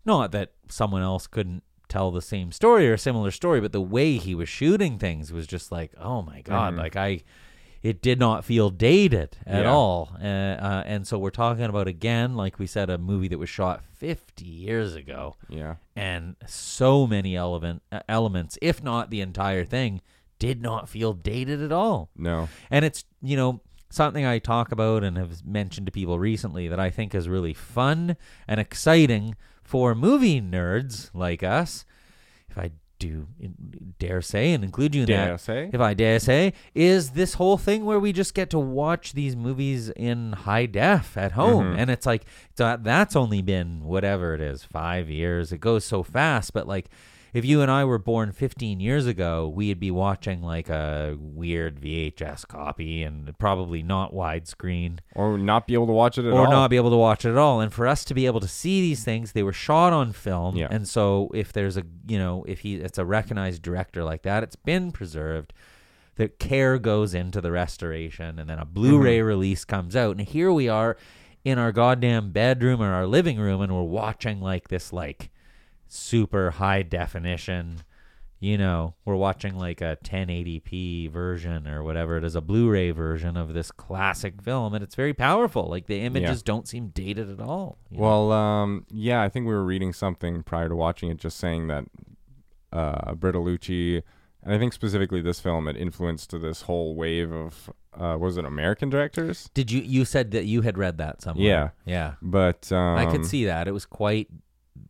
not 0.06 0.32
that 0.34 0.52
someone 0.70 1.02
else 1.02 1.26
couldn't 1.28 1.64
tell 1.88 2.12
the 2.12 2.22
same 2.22 2.52
story 2.52 2.88
or 2.90 2.94
a 2.94 2.98
similar 2.98 3.32
story, 3.32 3.60
but 3.60 3.72
the 3.72 3.82
way 3.82 4.18
he 4.18 4.34
was 4.34 4.48
shooting 4.48 4.98
things 4.98 5.34
was 5.34 5.46
just 5.46 5.72
like, 5.72 5.92
oh 6.00 6.22
my 6.22 6.42
god, 6.42 6.74
Mhm. 6.74 6.78
like 6.78 6.96
I, 6.96 7.22
it 7.82 8.02
did 8.02 8.20
not 8.20 8.46
feel 8.46 8.70
dated 8.70 9.38
at 9.46 9.64
Yeah. 9.64 9.72
all. 9.72 10.12
Uh, 10.22 10.26
uh, 10.26 10.84
and 10.86 11.08
so 11.08 11.18
we're 11.18 11.30
talking 11.32 11.66
about 11.66 11.88
again, 11.88 12.36
like 12.36 12.60
we 12.60 12.68
said, 12.68 12.90
a 12.90 12.98
movie 12.98 13.28
that 13.30 13.40
was 13.40 13.50
shot 13.50 13.84
50 13.84 14.46
years 14.46 14.94
ago, 14.96 15.36
Yeah. 15.50 15.76
and 15.96 16.36
so 16.46 17.08
many 17.08 17.36
element 17.36 17.82
uh, 17.92 18.02
elements, 18.08 18.58
if 18.62 18.84
not 18.84 19.10
the 19.10 19.22
entire 19.22 19.66
thing, 19.66 20.02
did 20.40 20.62
not 20.62 20.90
feel 20.90 21.14
dated 21.14 21.62
at 21.62 21.72
all. 21.72 22.10
No. 22.16 22.50
And 22.70 22.84
it's, 22.86 23.04
you 23.22 23.36
know, 23.36 23.62
something 23.90 24.26
I 24.26 24.40
talk 24.40 24.72
about 24.72 25.04
and 25.04 25.18
have 25.18 25.46
mentioned 25.46 25.86
to 25.88 25.92
people 25.92 26.18
recently 26.18 26.68
that 26.68 26.80
I 26.80 26.90
think 26.90 27.14
is 27.14 27.28
really 27.28 27.54
fun 27.54 28.16
and 28.48 28.60
exciting 28.60 29.36
for 29.64 29.94
movie 29.94 30.42
nerds 30.42 31.10
like 31.14 31.44
us. 31.44 31.86
If 32.50 32.58
I 32.58 32.72
do 33.02 33.28
dare 34.00 34.22
say 34.22 34.54
and 34.54 34.64
include 34.64 34.96
you 34.96 35.02
in 35.02 35.08
Dare 35.08 35.32
that, 35.32 35.42
say? 35.42 35.70
if 35.74 35.82
I 35.82 35.94
dare 35.94 36.20
say, 36.20 36.54
is 36.74 37.12
this 37.12 37.34
whole 37.34 37.58
thing 37.58 37.84
where 37.86 38.00
we 38.00 38.14
just 38.14 38.34
get 38.34 38.50
to 38.52 38.60
watch 38.60 39.14
these 39.14 39.36
movies 39.36 39.90
in 39.90 40.34
high 40.34 40.66
def 40.66 41.18
at 41.18 41.34
home. 41.34 41.74
Mhm. 41.74 41.78
And 41.80 41.92
it's 41.92 42.06
like, 42.06 42.24
so 42.58 42.78
that's 42.82 43.16
only 43.16 43.42
been 43.42 43.84
whatever 43.84 44.34
it 44.34 44.42
is, 44.42 44.64
five 44.64 45.10
years. 45.10 45.52
It 45.52 45.60
goes 45.60 45.84
so 45.84 46.04
fast. 46.04 46.54
But 46.54 46.68
like, 46.68 46.88
if 47.34 47.46
you 47.46 47.62
and 47.62 47.72
I 47.72 47.86
were 47.86 47.98
born 47.98 48.32
15 48.32 48.80
years 48.80 49.06
ago, 49.08 49.48
we'd 49.48 49.80
be 49.80 49.92
watching 49.92 50.42
like 50.42 50.70
a 50.70 51.16
weird 51.20 51.80
VHS 51.80 52.48
copy 52.48 53.04
and 53.04 53.38
probably 53.40 53.82
not 53.84 54.14
widescreen 54.14 55.00
Or 55.16 55.38
not 55.38 55.68
be 55.68 55.74
able 55.74 55.88
to 55.88 55.94
watch 55.94 56.18
it 56.18 56.26
at 56.26 56.34
or 56.34 56.46
all. 56.46 56.52
not 56.52 56.70
be 56.70 56.76
able 56.76 56.90
to 56.90 56.98
watch 56.98 57.24
it 57.26 57.30
at 57.32 57.38
all. 57.38 57.62
And 57.62 57.72
for 57.72 57.88
us 57.88 58.04
to 58.06 58.14
be 58.14 58.26
able 58.26 58.40
to 58.42 58.48
see 58.48 58.82
these 58.82 59.04
things, 59.04 59.32
they 59.32 59.44
were 59.44 59.54
shot 59.54 59.94
on 59.94 60.12
film. 60.12 60.56
Yeah. 60.58 60.68
And 60.70 60.88
so 60.88 61.30
if 61.34 61.54
there's 61.54 61.78
a 61.78 61.84
you 62.08 62.20
know 62.20 62.44
if 62.48 62.60
he 62.60 62.76
it's 62.76 62.98
a 62.98 63.06
recognized 63.06 63.62
director 63.62 64.04
like 64.04 64.24
that, 64.24 64.44
it's 64.44 64.56
been 64.58 64.92
preserved. 64.92 65.54
The 66.16 66.28
care 66.28 66.78
goes 66.78 67.14
into 67.14 67.40
the 67.40 67.52
restoration, 67.52 68.38
and 68.38 68.50
then 68.50 68.60
a 68.60 68.66
Blu-ray 68.66 69.20
Mm-hmm. 69.20 69.26
release 69.28 69.64
comes 69.66 69.96
out, 69.96 70.18
and 70.18 70.28
here 70.28 70.52
we 70.52 70.68
are 70.68 70.98
in 71.46 71.58
our 71.58 71.72
goddamn 71.72 72.32
bedroom 72.32 72.82
or 72.82 72.92
our 72.94 73.08
living 73.08 73.40
room, 73.40 73.62
and 73.62 73.74
we're 73.74 73.82
watching 73.84 74.42
like 74.42 74.68
this 74.68 74.92
like 74.92 75.32
super 75.94 76.52
high 76.52 76.82
definition. 76.84 77.84
You 78.40 78.58
know, 78.58 78.96
we're 79.06 79.16
watching 79.16 79.56
like 79.56 79.82
a 79.82 79.98
1080p 80.04 81.12
version 81.12 81.68
or 81.68 81.84
whatever 81.84 82.18
it 82.18 82.24
is, 82.24 82.36
a 82.36 82.42
Blu-ray 82.42 82.90
version 82.90 83.38
of 83.38 83.54
this 83.54 83.70
classic 83.72 84.42
film, 84.42 84.74
and 84.74 84.84
it's 84.84 84.96
very 84.96 85.14
powerful. 85.14 85.68
Like 85.70 85.86
the 85.86 86.02
images 86.02 86.42
don't 86.42 86.68
seem 86.68 86.88
dated 86.88 87.30
at 87.30 87.40
all. 87.40 87.78
Well, 87.92 88.32
um, 88.32 88.88
yeah, 88.90 89.22
I 89.22 89.30
think 89.30 89.46
we 89.46 89.54
were 89.54 89.64
reading 89.64 89.94
something 89.94 90.42
prior 90.42 90.70
to 90.70 90.76
watching 90.76 91.12
it, 91.12 91.18
just 91.18 91.38
saying 91.38 91.68
that 91.68 91.86
uh, 92.74 93.14
Bertolucci 93.14 94.02
and 94.44 94.54
I 94.54 94.58
think 94.58 94.74
specifically 94.74 95.22
this 95.22 95.40
film 95.40 95.68
it 95.68 95.78
influenced 95.78 96.32
this 96.42 96.64
whole 96.64 96.96
wave 96.96 97.32
of 97.32 97.70
uh, 97.94 98.18
was 98.20 98.38
it 98.38 98.46
American 98.46 98.90
directors? 98.90 99.50
Did 99.54 99.72
you 99.72 99.82
you 99.82 100.06
said 100.06 100.32
that 100.32 100.46
you 100.46 100.62
had 100.62 100.78
read 100.78 100.98
that 100.98 101.22
somewhere? 101.22 101.46
Yeah. 101.46 101.70
Yeah. 101.86 102.14
But 102.22 102.72
um, 102.72 102.98
I 102.98 103.06
could 103.06 103.26
see 103.26 103.46
that. 103.46 103.68
It 103.68 103.72
was 103.72 103.86
quite 103.86 104.30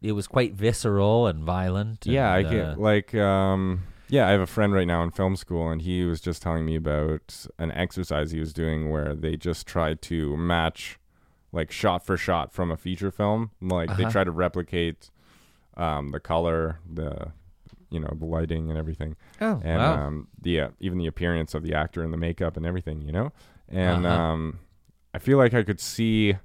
it 0.01 0.13
was 0.13 0.27
quite 0.27 0.53
visceral 0.53 1.27
and 1.27 1.43
violent. 1.43 2.05
Yeah, 2.05 2.31
I 2.31 2.37
and, 2.39 2.47
uh, 2.47 2.49
get 2.71 2.79
like 2.79 3.15
um 3.15 3.83
yeah, 4.09 4.27
I 4.27 4.31
have 4.31 4.41
a 4.41 4.47
friend 4.47 4.73
right 4.73 4.87
now 4.87 5.03
in 5.03 5.11
film 5.11 5.35
school 5.35 5.69
and 5.69 5.81
he 5.81 6.03
was 6.03 6.19
just 6.19 6.41
telling 6.41 6.65
me 6.65 6.75
about 6.75 7.45
an 7.57 7.71
exercise 7.71 8.31
he 8.31 8.39
was 8.39 8.51
doing 8.53 8.89
where 8.89 9.15
they 9.15 9.37
just 9.37 9.65
tried 9.67 10.01
to 10.03 10.35
match 10.35 10.99
like 11.53 11.71
shot 11.71 12.05
for 12.05 12.17
shot 12.17 12.51
from 12.51 12.71
a 12.71 12.77
feature 12.77 13.11
film. 13.11 13.51
Like 13.61 13.95
they 13.95 14.03
Uh-huh. 14.03 14.11
try 14.11 14.23
to 14.23 14.31
replicate 14.31 15.09
um 15.77 16.09
the 16.09 16.19
color, 16.19 16.79
the 16.91 17.31
you 17.89 17.99
know, 17.99 18.13
the 18.17 18.25
lighting 18.25 18.69
and 18.69 18.77
everything. 18.77 19.15
Oh, 19.41 19.61
And 19.63 19.77
wow. 19.83 20.07
um 20.07 20.27
the 20.41 20.59
uh, 20.61 20.69
even 20.79 20.97
the 20.97 21.07
appearance 21.07 21.53
of 21.53 21.63
the 21.63 21.73
actor 21.73 22.03
and 22.03 22.11
the 22.11 22.17
makeup 22.17 22.57
and 22.57 22.65
everything, 22.65 23.01
you 23.01 23.11
know? 23.11 23.31
And 23.69 24.05
Uh-huh. 24.05 24.11
um 24.19 24.59
I 25.13 25.19
feel 25.19 25.37
like 25.37 25.53
I 25.53 25.63
could 25.63 25.79
see 25.79 26.35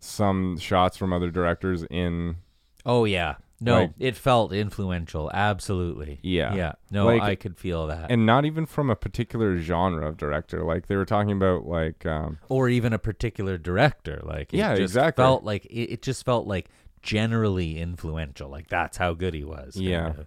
some 0.00 0.58
shots 0.58 0.96
from 0.96 1.12
other 1.12 1.30
directors 1.30 1.84
in 1.90 2.36
oh 2.84 3.04
yeah. 3.04 3.36
No, 3.58 3.80
like- 3.80 3.92
it 3.98 4.16
felt 4.16 4.52
influential. 4.52 5.30
Absolutely. 5.32 6.20
Yeah. 6.22 6.54
Yeah. 6.54 6.72
No, 6.90 7.06
Like- 7.06 7.22
I 7.22 7.34
could 7.36 7.56
feel 7.56 7.86
that. 7.86 8.10
and 8.10 8.26
not 8.26 8.44
even 8.44 8.66
from 8.66 8.90
a 8.90 8.94
particular 8.96 9.56
genre 9.58 10.06
of 10.06 10.18
director. 10.18 10.62
Like 10.62 10.88
they 10.88 10.96
were 10.96 11.06
talking 11.06 11.32
about 11.32 11.64
like 11.66 12.04
um 12.04 12.38
or 12.50 12.68
even 12.68 12.92
a 12.92 12.98
particular 12.98 13.56
director. 13.56 14.20
Like 14.22 14.52
it 14.52 14.58
Yeah, 14.58 14.74
just 14.76 14.82
exactly. 14.92 15.22
Felt 15.22 15.42
like 15.42 15.64
it, 15.66 15.90
it 15.94 16.02
just 16.02 16.24
felt 16.26 16.46
like 16.46 16.68
generally 17.02 17.78
influential. 17.78 18.50
Like 18.50 18.68
that's 18.68 18.98
how 18.98 19.14
good 19.14 19.32
he 19.32 19.42
was. 19.44 19.74
Yeah. 19.76 20.08
kinda. 20.10 20.26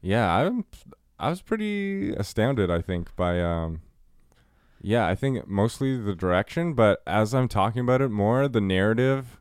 yeah, 0.00 0.32
I'm 0.32 0.64
I 1.18 1.28
was 1.30 1.42
pretty 1.42 2.12
astounded 2.14 2.70
I 2.70 2.82
think 2.82 3.16
by 3.16 3.40
um 3.42 3.80
yeah, 4.86 5.08
I 5.08 5.16
think 5.16 5.48
mostly 5.48 5.96
the 5.96 6.14
direction, 6.14 6.74
but 6.74 7.02
as 7.08 7.34
I'm 7.34 7.48
talking 7.48 7.80
about 7.80 8.00
it 8.00 8.08
more, 8.08 8.46
the 8.46 8.60
narrative 8.60 9.40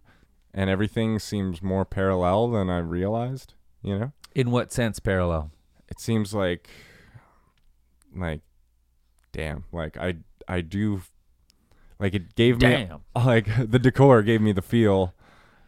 and 0.56 0.72
everything 0.72 1.20
seems 1.20 1.62
more 1.62 1.86
parallel 1.86 2.50
than 2.50 2.68
I 2.68 2.80
realized, 2.80 3.54
you 3.84 4.00
know? 4.00 4.12
In 4.34 4.50
what 4.50 4.74
sense 4.74 5.00
parallel? 5.00 5.52
It 5.88 6.00
seems 6.00 6.34
like 6.34 6.68
like 8.16 8.42
damn, 9.34 9.66
like 9.72 9.98
I 9.98 10.16
I 10.48 10.62
do 10.62 11.04
like 12.00 12.16
it 12.16 12.34
gave 12.34 12.60
me 12.60 12.68
Damn. 12.70 13.02
like 13.16 13.46
the 13.70 13.78
decor 13.78 14.24
gave 14.24 14.42
me 14.42 14.52
the 14.52 14.64
feel 14.64 15.14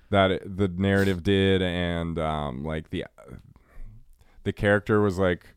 that 0.09 0.31
it, 0.31 0.57
the 0.57 0.69
narrative 0.69 1.21
did 1.21 1.61
and 1.61 2.17
um 2.17 2.63
like 2.63 2.89
the 2.89 3.05
the 4.43 4.53
character 4.53 5.01
was 5.01 5.19
like 5.19 5.53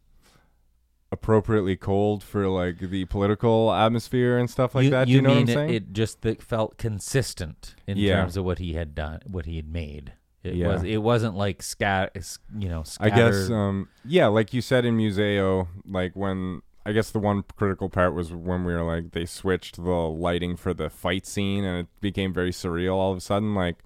appropriately 1.12 1.76
cold 1.76 2.22
for 2.22 2.46
like 2.48 2.78
the 2.78 3.04
political 3.06 3.72
atmosphere 3.72 4.38
and 4.38 4.48
stuff 4.48 4.74
like 4.74 4.84
you, 4.84 4.90
that. 4.90 5.06
Do 5.06 5.10
You, 5.10 5.16
you 5.16 5.22
know 5.22 5.28
mean 5.30 5.46
what 5.46 5.50
I'm 5.50 5.54
saying? 5.56 5.70
it, 5.70 5.74
it 5.74 5.92
just 5.92 6.22
that 6.22 6.42
felt 6.42 6.78
consistent 6.78 7.74
in 7.86 7.98
Yeah. 7.98 8.16
terms 8.16 8.36
of 8.36 8.44
what 8.44 8.58
he 8.58 8.74
had 8.74 8.94
done, 8.94 9.20
what 9.26 9.46
he 9.46 9.56
had 9.56 9.68
made. 9.68 10.12
It 10.42 10.54
Yeah. 10.54 10.68
was. 10.68 10.82
It 10.84 11.02
wasn't 11.02 11.36
like 11.36 11.62
scat. 11.62 12.16
You 12.56 12.68
know, 12.68 12.84
I 13.00 13.10
guess 13.10 13.50
um 13.50 13.88
yeah, 14.04 14.26
like 14.28 14.54
you 14.54 14.60
said 14.60 14.84
in 14.84 14.96
Museo, 14.96 15.68
like 15.84 16.14
when 16.14 16.62
I 16.86 16.92
guess 16.92 17.10
the 17.10 17.18
one 17.18 17.44
critical 17.56 17.90
part 17.90 18.14
was 18.14 18.32
when 18.32 18.64
we 18.64 18.72
were 18.72 18.82
like 18.82 19.10
they 19.10 19.26
switched 19.26 19.76
the 19.76 19.82
lighting 19.82 20.56
for 20.56 20.72
the 20.72 20.88
fight 20.88 21.26
scene 21.26 21.64
and 21.64 21.80
it 21.80 21.86
became 22.00 22.32
very 22.32 22.52
surreal 22.52 22.94
all 22.94 23.10
of 23.12 23.18
a 23.18 23.20
sudden 23.20 23.54
like 23.54 23.76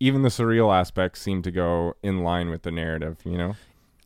even 0.00 0.22
the 0.22 0.28
surreal 0.28 0.72
aspects 0.72 1.20
seemed 1.20 1.42
to 1.44 1.50
go 1.50 1.94
in 2.02 2.22
line 2.22 2.50
with 2.50 2.62
the 2.62 2.70
narrative, 2.70 3.18
you 3.24 3.36
know? 3.36 3.56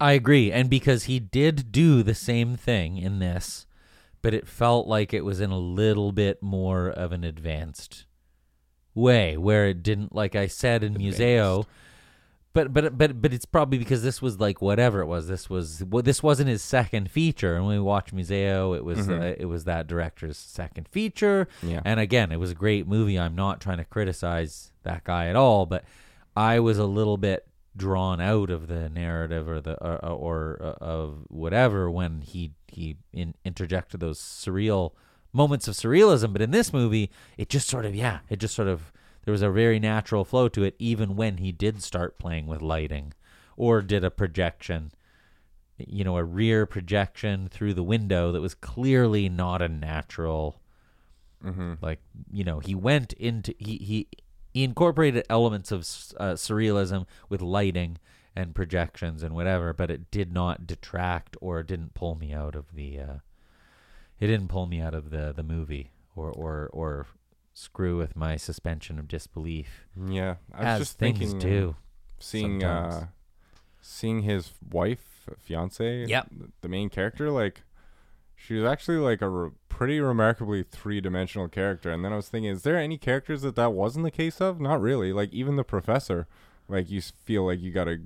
I 0.03 0.13
agree, 0.13 0.51
and 0.51 0.69
because 0.69 1.05
he 1.05 1.21
did 1.21 1.71
do 1.71 2.03
the 2.03 2.15
same 2.15 2.57
thing 2.57 2.99
in 2.99 3.21
this, 3.21 3.67
but 4.21 4.35
it 4.35 4.49
felt 4.49 4.89
like 4.89 5.15
it 5.15 5.25
was 5.25 5.41
in 5.41 5.53
a 5.53 5.59
little 5.59 6.11
bit 6.11 6.43
more 6.43 6.89
of 6.89 7.13
an 7.13 7.23
advanced 7.23 8.07
way, 8.97 9.37
where 9.37 9.69
it 9.69 9.85
didn't, 9.85 10.13
like 10.13 10.35
I 10.35 10.49
said 10.49 10.83
in 10.83 10.95
Museo. 10.95 11.67
But 12.53 12.73
but 12.73 12.99
but 12.99 13.23
but 13.23 13.33
it's 13.33 13.45
probably 13.45 13.79
because 13.79 14.03
this 14.03 14.21
was 14.21 14.41
like 14.41 14.61
whatever 14.61 15.03
it 15.03 15.07
was. 15.07 15.29
This 15.29 15.49
was 15.49 15.85
well, 15.89 16.03
this 16.03 16.21
wasn't 16.21 16.49
his 16.49 16.63
second 16.63 17.09
feature. 17.09 17.55
And 17.55 17.65
when 17.65 17.77
we 17.77 17.83
watched 17.83 18.13
Museo, 18.13 18.75
it 18.75 18.85
was 18.85 19.09
uh, 19.09 19.35
it 19.39 19.47
was 19.47 19.65
that 19.65 19.87
director's 19.87 20.37
second 20.37 20.89
feature. 20.89 21.47
Yeah. 21.63 21.81
And 21.85 22.01
again, 22.01 22.33
it 22.33 22.41
was 22.41 22.51
a 22.51 22.57
great 22.57 22.89
movie. 22.89 23.21
I'm 23.21 23.37
not 23.37 23.61
trying 23.61 23.79
to 23.79 23.85
criticize 23.85 24.73
that 24.83 25.05
guy 25.05 25.29
at 25.29 25.37
all, 25.37 25.65
but 25.65 25.85
I 26.37 26.59
was 26.59 26.77
a 26.79 26.87
little 26.87 27.17
bit 27.17 27.47
drawn 27.77 28.21
out 28.21 28.51
of 28.51 28.69
the 28.69 28.89
narrative 28.89 29.49
or 29.49 29.61
the 29.61 29.75
or, 29.83 29.99
or 29.99 30.59
uh, 30.61 30.85
of 30.85 31.25
whatever 31.29 31.91
when 31.91 32.21
he 32.23 32.53
he 32.69 32.97
in, 33.13 33.35
interjected 33.45 34.01
those 34.01 34.19
surreal 34.19 34.93
moments 35.33 35.69
of 35.69 35.75
surrealism. 35.75 36.33
But 36.33 36.43
in 36.43 36.51
this 36.51 36.73
movie, 36.73 37.11
it 37.37 37.49
just 37.49 37.69
sort 37.69 37.85
of 37.85 37.95
yeah, 37.95 38.21
it 38.29 38.39
just 38.39 38.55
sort 38.55 38.69
of 38.69 38.93
there 39.25 39.33
was 39.33 39.43
a 39.43 39.51
very 39.51 39.79
natural 39.79 40.25
flow 40.25 40.49
to 40.49 40.65
it, 40.65 40.75
even 40.79 41.17
when 41.17 41.39
he 41.39 41.53
did 41.53 41.83
start 41.83 42.19
playing 42.19 42.47
with 42.47 42.61
lighting 42.61 43.13
or 43.57 43.83
did 43.83 44.05
a 44.05 44.11
projection. 44.11 44.93
You 45.79 46.05
know, 46.05 46.17
a 46.17 46.23
rear 46.25 46.65
projection 46.67 47.49
through 47.49 47.75
the 47.75 47.83
window 47.83 48.31
that 48.31 48.41
was 48.41 48.55
clearly 48.55 49.29
not 49.29 49.63
a 49.63 49.69
natural 49.69 50.61
Mm-hmm. 51.45 51.73
like 51.83 51.99
you 52.31 52.45
know 52.45 52.61
he 52.61 52.73
went 52.73 53.15
into 53.15 53.53
he 53.59 53.77
he, 53.79 54.09
he 54.53 54.65
incorporated 54.65 55.25
elements 55.31 55.73
of 55.73 55.81
uh, 56.19 56.35
surrealism 56.35 57.07
with 57.29 57.41
lighting 57.43 57.99
and 58.37 58.55
projections 58.55 59.23
and 59.23 59.35
whatever 59.35 59.73
but 59.73 59.91
it 59.91 60.11
did 60.11 60.33
not 60.33 60.67
detract 60.67 61.37
or 61.41 61.63
didn't 61.63 61.95
pull 61.95 62.15
me 62.15 62.33
out 62.33 62.55
of 62.55 62.75
the 62.75 62.99
uh 62.99 63.15
it 64.21 64.27
didn't 64.29 64.49
pull 64.49 64.67
me 64.67 64.81
out 64.81 64.95
of 64.95 65.11
the 65.11 65.33
the 65.35 65.43
movie 65.43 65.91
or 66.17 66.31
or 66.31 66.69
or 66.73 67.07
screw 67.55 67.99
with 67.99 68.17
my 68.17 68.37
suspension 68.37 68.99
of 68.99 69.07
disbelief 69.09 69.87
Yeah. 70.09 70.37
I 70.55 70.59
was 70.59 70.67
as 70.67 70.79
just 70.81 70.99
thinking 70.99 71.39
do 71.39 71.77
seeing 72.19 72.65
uh 72.65 73.09
seeing 73.83 74.23
his 74.23 74.53
wife, 74.71 75.29
fiance, 75.41 76.07
Yep. 76.07 76.29
the 76.63 76.69
main 76.69 76.89
character 76.89 77.31
like 77.31 77.63
she 78.45 78.55
was 78.55 78.65
actually 78.65 78.99
like 78.99 79.23
a 79.23 79.29
re- 79.29 79.51
pretty 79.69 80.01
remarkably 80.01 80.63
three-dimensional 80.63 81.49
character 81.49 81.91
and 81.91 82.05
then 82.05 82.13
I 82.13 82.17
was 82.17 82.29
thinking 82.29 82.51
is 82.51 82.63
there 82.63 82.77
any 82.77 82.99
characters 82.99 83.43
that 83.43 83.57
that 83.57 83.73
wasn't 83.73 84.05
the 84.05 84.11
case 84.11 84.41
of? 84.41 84.61
Not 84.61 84.81
really. 84.81 85.13
Like 85.13 85.33
even 85.33 85.57
the 85.57 85.65
professor 85.65 86.27
like 86.69 86.91
you 86.91 87.01
feel 87.01 87.47
like 87.47 87.61
you 87.61 87.71
got 87.73 87.85
to 87.85 87.99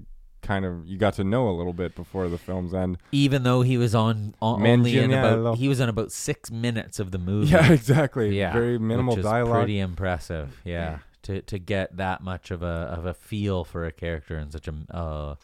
kind 0.42 0.64
of 0.64 0.86
you 0.86 0.96
got 0.96 1.14
to 1.14 1.24
know 1.24 1.48
a 1.48 1.54
little 1.56 1.72
bit 1.72 1.94
before 1.96 2.28
the 2.28 2.38
film's 2.38 2.72
end. 2.72 2.98
even 3.10 3.42
though 3.42 3.62
he 3.62 3.76
was 3.76 3.94
on, 3.94 4.32
on 4.40 4.64
only 4.64 4.96
in 4.96 5.12
about 5.12 5.56
he 5.58 5.68
was 5.68 5.80
in 5.80 5.88
about 5.88 6.12
six 6.12 6.50
minutes 6.50 7.00
of 7.00 7.10
the 7.10 7.18
movie 7.18 7.48
Yeah, 7.50 7.72
exactly. 7.80 8.36
yeah, 8.38 8.52
Very 8.52 8.78
minimal 8.78 9.16
dialogue. 9.16 9.62
Pretty 9.64 9.80
impressive. 9.80 10.60
Yeah, 10.64 10.98
to 11.22 11.42
to 11.42 11.58
get 11.58 11.96
that 11.96 12.22
much 12.22 12.50
of 12.52 12.62
a 12.62 12.66
of 12.96 13.06
a 13.06 13.14
feel 13.14 13.64
for 13.64 13.86
a 13.86 13.92
character 13.92 14.38
in 14.38 14.50
such 14.52 14.68
a 14.68 14.74
uh, 14.96 15.34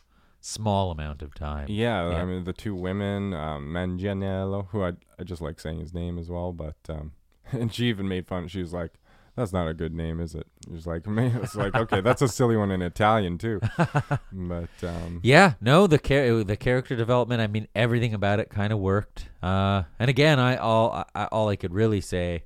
small 0.43 0.91
amount 0.91 1.23
of 1.23 1.35
time. 1.35 1.67
Yeah, 1.71 2.11
Yeah. 2.11 2.17
I 2.17 2.25
mean 2.27 2.45
the 2.45 2.53
two 2.53 2.75
women, 2.75 3.33
um, 3.33 3.73
Manganiello, 3.73 4.69
who 4.69 4.83
I 4.83 4.93
I 5.19 5.25
just 5.25 5.41
like 5.41 5.59
saying 5.61 5.81
his 5.81 5.95
name 5.95 6.19
as 6.19 6.29
well, 6.29 6.53
but 6.53 6.77
um, 6.91 7.13
and 7.53 7.73
she 7.73 7.87
even 7.87 8.07
made 8.09 8.27
fun. 8.27 8.49
She 8.49 8.61
was 8.61 8.73
like, 8.73 8.93
"That's 9.37 9.53
not 9.53 9.69
a 9.69 9.75
good 9.75 9.95
name, 9.95 10.21
is 10.21 10.35
it?" 10.35 10.47
She 10.67 10.73
was 10.75 10.87
like, 10.87 11.07
"Man, 11.07 11.41
it's 11.43 11.55
like 11.55 11.75
okay, 11.75 12.01
that's 12.01 12.23
a 12.23 12.29
silly 12.29 12.57
one 12.57 12.71
in 12.71 12.83
Italian 12.83 13.39
too." 13.39 13.61
but 14.33 14.69
um, 14.83 15.21
Yeah, 15.23 15.55
no, 15.61 15.87
the 15.87 15.99
char- 15.99 16.45
the 16.45 16.57
character 16.57 16.97
development. 16.97 17.41
I 17.41 17.47
mean, 17.47 17.69
everything 17.75 18.13
about 18.13 18.41
it 18.41 18.51
kind 18.51 18.73
of 18.73 18.79
worked. 18.81 19.29
Uh, 19.43 19.85
and 19.99 20.11
again, 20.11 20.39
I 20.39 20.57
all 20.57 21.05
I, 21.15 21.25
all 21.27 21.49
I 21.49 21.57
could 21.57 21.73
really 21.73 22.01
say 22.01 22.45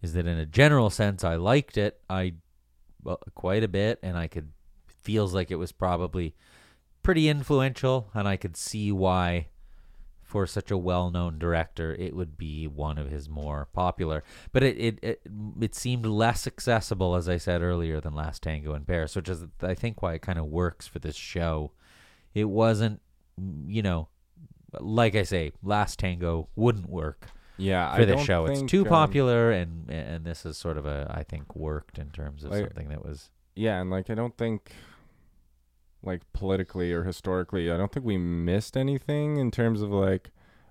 is 0.00 0.12
that 0.12 0.26
in 0.26 0.38
a 0.38 0.46
general 0.46 0.90
sense, 0.90 1.24
I 1.24 1.34
liked 1.34 1.76
it. 1.76 2.00
I 2.08 2.34
well, 3.02 3.20
quite 3.34 3.64
a 3.64 3.68
bit, 3.68 3.98
and 4.02 4.16
I 4.16 4.28
could 4.28 4.52
feels 4.86 5.32
like 5.34 5.50
it 5.50 5.56
was 5.56 5.72
probably 5.72 6.34
pretty 7.08 7.28
influential, 7.28 8.10
and 8.12 8.28
I 8.28 8.36
could 8.36 8.56
see 8.56 8.92
why. 8.92 9.48
For 10.20 10.46
such 10.46 10.70
a 10.70 10.76
well-known 10.76 11.38
director, 11.38 11.94
it 11.94 12.14
would 12.14 12.36
be 12.36 12.66
one 12.66 12.98
of 12.98 13.10
his 13.10 13.30
more 13.30 13.66
popular. 13.72 14.22
But 14.52 14.62
it 14.62 14.76
it, 14.76 14.98
it 15.02 15.22
it 15.58 15.74
seemed 15.74 16.04
less 16.04 16.46
accessible, 16.46 17.14
as 17.14 17.30
I 17.30 17.38
said 17.38 17.62
earlier, 17.62 17.98
than 17.98 18.12
Last 18.14 18.42
Tango 18.42 18.74
in 18.74 18.84
Paris, 18.84 19.16
which 19.16 19.30
is 19.30 19.46
I 19.62 19.72
think 19.72 20.02
why 20.02 20.12
it 20.12 20.20
kind 20.20 20.38
of 20.38 20.44
works 20.44 20.86
for 20.86 20.98
this 20.98 21.16
show. 21.16 21.72
It 22.34 22.44
wasn't, 22.44 23.00
you 23.66 23.80
know, 23.80 24.08
like 24.78 25.14
I 25.16 25.22
say, 25.22 25.52
Last 25.62 25.98
Tango 25.98 26.50
wouldn't 26.56 26.90
work 26.90 27.28
yeah, 27.56 27.96
for 27.96 28.02
I 28.02 28.04
this 28.04 28.22
show. 28.22 28.46
think, 28.46 28.64
it's 28.64 28.70
too 28.70 28.82
um, 28.82 28.88
popular, 28.90 29.50
and 29.50 29.88
and 29.88 30.26
this 30.26 30.44
is 30.44 30.58
sort 30.58 30.76
of 30.76 30.84
a 30.84 31.10
I 31.10 31.22
think 31.22 31.56
worked 31.56 31.98
in 31.98 32.10
terms 32.10 32.44
of 32.44 32.50
Like- 32.50 32.64
something 32.64 32.90
that 32.90 33.02
was 33.02 33.30
Yeah, 33.54 33.80
and 33.80 33.90
like 33.90 34.10
I 34.10 34.14
don't 34.14 34.36
think, 34.36 34.72
like 36.02 36.22
politically 36.32 36.92
or 36.92 37.04
historically, 37.04 37.70
I 37.70 37.76
don't 37.76 37.92
think 37.92 38.06
we 38.06 38.18
missed 38.18 38.76
anything 38.76 39.36
in 39.36 39.50
terms 39.50 39.82
of 39.82 39.90
like, 39.90 40.30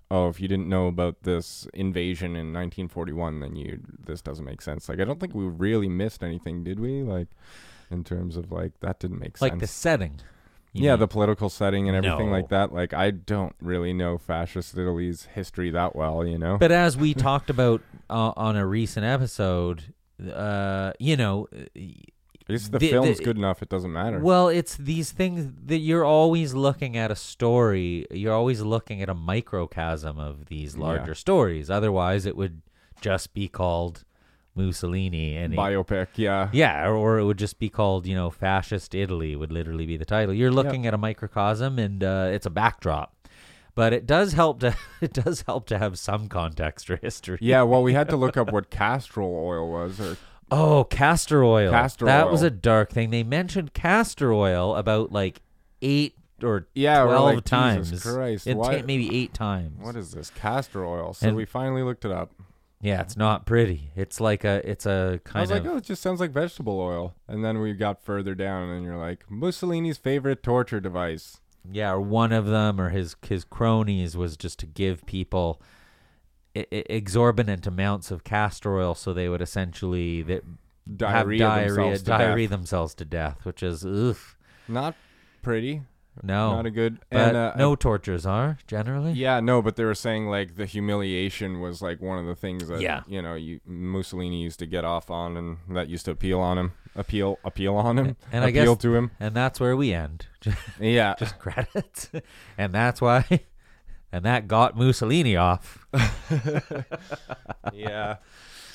oh, 0.10 0.30
if 0.30 0.40
you 0.40 0.48
didn't 0.48 0.70
know 0.70 0.88
about 0.88 1.24
this 1.24 1.68
invasion 1.74 2.32
in 2.32 2.54
1941, 2.54 3.40
then 3.40 3.56
you 3.56 3.80
this 4.06 4.22
doesn't 4.22 4.46
make 4.46 4.62
sense. 4.62 4.88
Like 4.90 5.00
I 5.00 5.06
don't 5.06 5.20
think 5.20 5.34
we 5.36 5.46
really 5.46 5.90
missed 5.90 6.24
anything, 6.24 6.64
did 6.64 6.80
we? 6.80 7.02
Like 7.04 7.28
in 7.90 8.04
terms 8.04 8.38
of 8.38 8.52
like 8.52 8.80
that 8.82 9.00
didn't 9.00 9.20
make 9.20 9.40
like 9.42 9.52
sense. 9.52 9.54
Like 9.54 9.60
the 9.60 9.68
setting. 9.68 10.22
Yeah, 10.74 10.92
mean- 10.92 11.00
the 11.00 11.08
political 11.08 11.50
setting 11.50 11.88
and 11.88 11.98
everything 11.98 12.32
like 12.32 12.50
that. 12.50 12.74
Like 12.74 12.94
I 12.94 13.12
don't 13.12 13.56
really 13.62 13.94
know 13.94 14.18
fascist 14.18 14.78
Italy's 14.78 15.26
history 15.34 15.72
that 15.72 15.96
well, 15.96 16.26
you 16.26 16.38
know. 16.38 16.58
But 16.58 16.72
as 16.72 16.96
we 16.96 17.14
talked 17.16 17.50
about 17.50 17.82
uh, 18.10 18.34
on 18.36 18.56
a 18.56 18.66
recent 18.66 19.06
episode, 19.06 19.94
uh, 20.32 20.94
you 21.00 21.18
know, 21.18 21.48
It's 22.50 22.70
the, 22.70 22.80
the- 22.80 22.90
film's 22.90 23.18
the- 23.18 23.24
good 23.24 23.38
enough; 23.38 23.62
it 23.62 23.70
doesn't 23.70 23.92
matter. 23.92 24.20
well, 24.20 24.48
it's 24.48 24.78
these 24.78 25.12
things 25.12 25.52
that 25.66 25.80
you're 25.80 26.06
always 26.06 26.54
looking 26.54 26.96
at 26.98 27.12
a 27.12 27.16
story. 27.16 28.06
You're 28.12 28.34
always 28.34 28.62
looking 28.62 29.02
at 29.02 29.10
a 29.10 29.14
microcosm 29.14 30.18
of 30.18 30.46
these 30.46 30.78
larger 30.78 31.16
stories. 31.16 31.70
Otherwise, 31.70 32.26
it 32.26 32.36
would 32.38 32.62
just 33.02 33.34
be 33.34 33.48
called 33.48 34.04
Mussolini 34.56 35.38
and 35.38 35.54
Biopic, 35.54 36.08
yeah. 36.16 36.50
Yeah, 36.52 36.90
or, 36.90 37.20
it 37.20 37.26
would 37.26 37.38
just 37.38 37.60
be 37.60 37.70
called, 37.70 38.08
you 38.08 38.16
know, 38.16 38.30
fascist 38.30 38.96
Italy 38.96 39.36
would 39.36 39.52
literally 39.52 39.86
be 39.86 39.98
the 39.98 40.06
title. 40.06 40.34
You're 40.34 40.52
looking 40.52 40.88
at 40.88 40.94
a 40.94 40.98
microcosm 40.98 41.78
and 41.80 42.04
uh, 42.04 42.30
it's 42.32 42.46
a 42.46 42.50
backdrop. 42.50 43.14
But 43.76 43.94
it 43.94 44.08
does 44.08 44.34
help 44.34 44.60
to 44.62 44.76
it 45.02 45.14
does 45.14 45.44
help 45.44 45.68
to 45.68 45.78
have 45.78 46.00
some 46.00 46.28
context 46.28 46.90
or 46.90 46.98
history. 46.98 47.38
Yeah, 47.40 47.62
well, 47.62 47.84
we 47.84 47.94
had 47.94 48.10
to 48.10 48.18
look 48.18 48.36
up 48.36 48.52
what 48.52 48.72
castrol 48.72 49.36
oil 49.36 49.70
was, 49.70 50.00
or 50.00 50.18
Oh, 50.52 50.86
castor 50.86 51.44
oil. 51.44 51.72
Castor 51.72 52.06
oil. 52.06 52.08
that 52.08 52.32
was 52.32 52.42
a 52.42 52.50
dark 52.50 52.92
thing. 52.92 53.10
They 53.10 53.24
mentioned 53.24 53.74
castor 53.74 54.32
oil 54.34 54.76
about 54.76 55.12
like 55.12 55.42
eight 55.82 56.16
or 56.44 56.68
Yeah, 56.74 57.04
twelve 57.04 57.36
like, 57.36 57.44
times. 57.44 57.90
Jesus 57.90 58.14
Christ, 58.14 58.48
It 58.48 58.56
why- 58.58 58.82
maybe 58.84 59.14
eight 59.16 59.34
times. 59.34 59.78
what 59.84 59.96
is 59.96 60.12
this 60.12 60.30
castor 60.30 60.86
oil? 60.86 61.14
So 61.14 61.28
And- 61.30 61.38
we 61.38 61.46
finally 61.46 61.84
looked 61.84 62.06
it 62.06 62.12
up. 62.12 62.32
Yeah, 62.80 63.02
it's 63.02 63.18
not 63.18 63.48
pretty. 63.48 63.90
It's 63.96 64.20
like 64.22 64.44
a 64.44 64.62
it's 64.70 64.86
a 64.86 65.20
kind 65.24 65.42
was 65.42 65.50
of 65.50 65.66
like, 65.66 65.74
oh, 65.74 65.78
it 65.78 65.84
just 65.84 66.02
sounds 66.02 66.20
like 66.20 66.30
vegetable 66.32 66.80
oil. 66.80 67.16
And 67.28 67.44
then 67.44 67.60
we 67.60 67.74
got 67.74 68.04
further 68.04 68.36
down, 68.36 68.70
and 68.70 68.86
you're 68.86 68.98
like, 68.98 69.26
Mussolini's 69.32 69.98
favorite 69.98 70.44
torture 70.44 70.80
device. 70.80 71.40
yeah, 71.70 71.92
or 71.92 72.00
one 72.00 72.32
of 72.32 72.46
them 72.46 72.80
or 72.80 72.90
his 72.90 73.16
his 73.28 73.44
cronies 73.44 74.16
was 74.16 74.38
just 74.38 74.60
to 74.60 74.66
give 74.68 75.04
people 75.08 75.60
I- 75.60 75.66
I- 75.66 75.68
exorbitant 76.72 77.68
amounts 77.68 78.12
of 78.12 78.24
castor 78.24 78.78
oil 78.78 78.96
so 78.96 79.14
they 79.14 79.30
would 79.30 79.42
essentially 79.42 80.22
that 80.24 80.44
Diarrhea 80.96 81.44
have 81.46 81.54
diarrhea 81.56 81.76
themselves 81.76 82.00
to 82.02 82.06
diarrhea 82.10 82.48
death. 82.48 82.58
themselves 82.58 82.94
to 82.96 83.06
death, 83.06 83.46
which 83.46 83.62
is 83.64 83.86
ugh. 83.86 84.18
Not 84.68 84.96
pretty. 85.42 85.82
No. 86.24 86.56
Not 86.56 86.66
a 86.66 86.72
good. 86.72 86.98
and 87.12 87.38
uh, 87.38 87.54
no 87.58 87.76
tortures 87.76 88.26
are 88.26 88.58
generally. 88.66 89.12
Yeah, 89.12 89.40
no, 89.40 89.62
but 89.62 89.76
they 89.76 89.84
were 89.84 89.94
saying 89.94 90.28
like 90.28 90.56
the 90.56 90.66
humiliation 90.66 91.60
was 91.62 91.82
like 91.82 92.02
one 92.02 92.18
of 92.18 92.26
the 92.26 92.34
things 92.36 92.70
that 92.70 92.82
Yeah. 92.82 93.02
you 93.06 93.22
know 93.22 93.36
you, 93.36 93.60
Mussolini 93.68 94.42
used 94.42 94.58
to 94.60 94.66
get 94.66 94.84
off 94.84 95.12
on, 95.12 95.38
and 95.38 95.58
that 95.70 95.90
used 95.90 96.06
to 96.06 96.12
appeal 96.12 96.40
on 96.40 96.58
him, 96.58 96.72
appeal, 96.96 97.38
appeal 97.44 97.76
on 97.76 98.00
him, 98.00 98.16
And 98.32 98.44
I 98.44 98.48
appeal 98.48 98.74
guess- 98.76 98.82
to 98.84 98.96
him. 98.96 99.12
And 99.20 99.36
that's 99.36 99.60
where 99.60 99.76
we 99.78 99.94
end. 99.94 100.26
Yeah, 100.80 101.14
Just 101.20 101.38
credits. 101.38 102.10
and 102.58 102.74
that's 102.74 103.00
why 103.00 103.26
and 104.12 104.26
that 104.26 104.48
got 104.48 104.78
Mussolini 104.78 105.36
off. 105.36 105.86
yeah. 107.74 108.18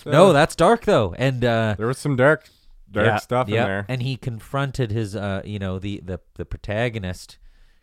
No, 0.05 0.33
that's 0.33 0.55
dark 0.57 0.85
though. 0.85 1.15
And 1.17 1.45
uh 1.45 1.75
there 1.79 1.87
was 1.87 1.99
some 1.99 2.17
dark, 2.17 2.49
dark 2.91 3.07
yeah, 3.07 3.17
stuff 3.17 3.49
yeah. 3.49 3.63
in 3.63 3.69
there. 3.69 3.87
And 3.89 4.03
he 4.03 4.17
confronted 4.17 4.91
his 4.91 5.15
uh 5.17 5.43
you 5.45 5.59
know, 5.59 5.79
the, 5.79 6.01
the 6.05 6.21
the 6.35 6.45
protagonist 6.45 7.39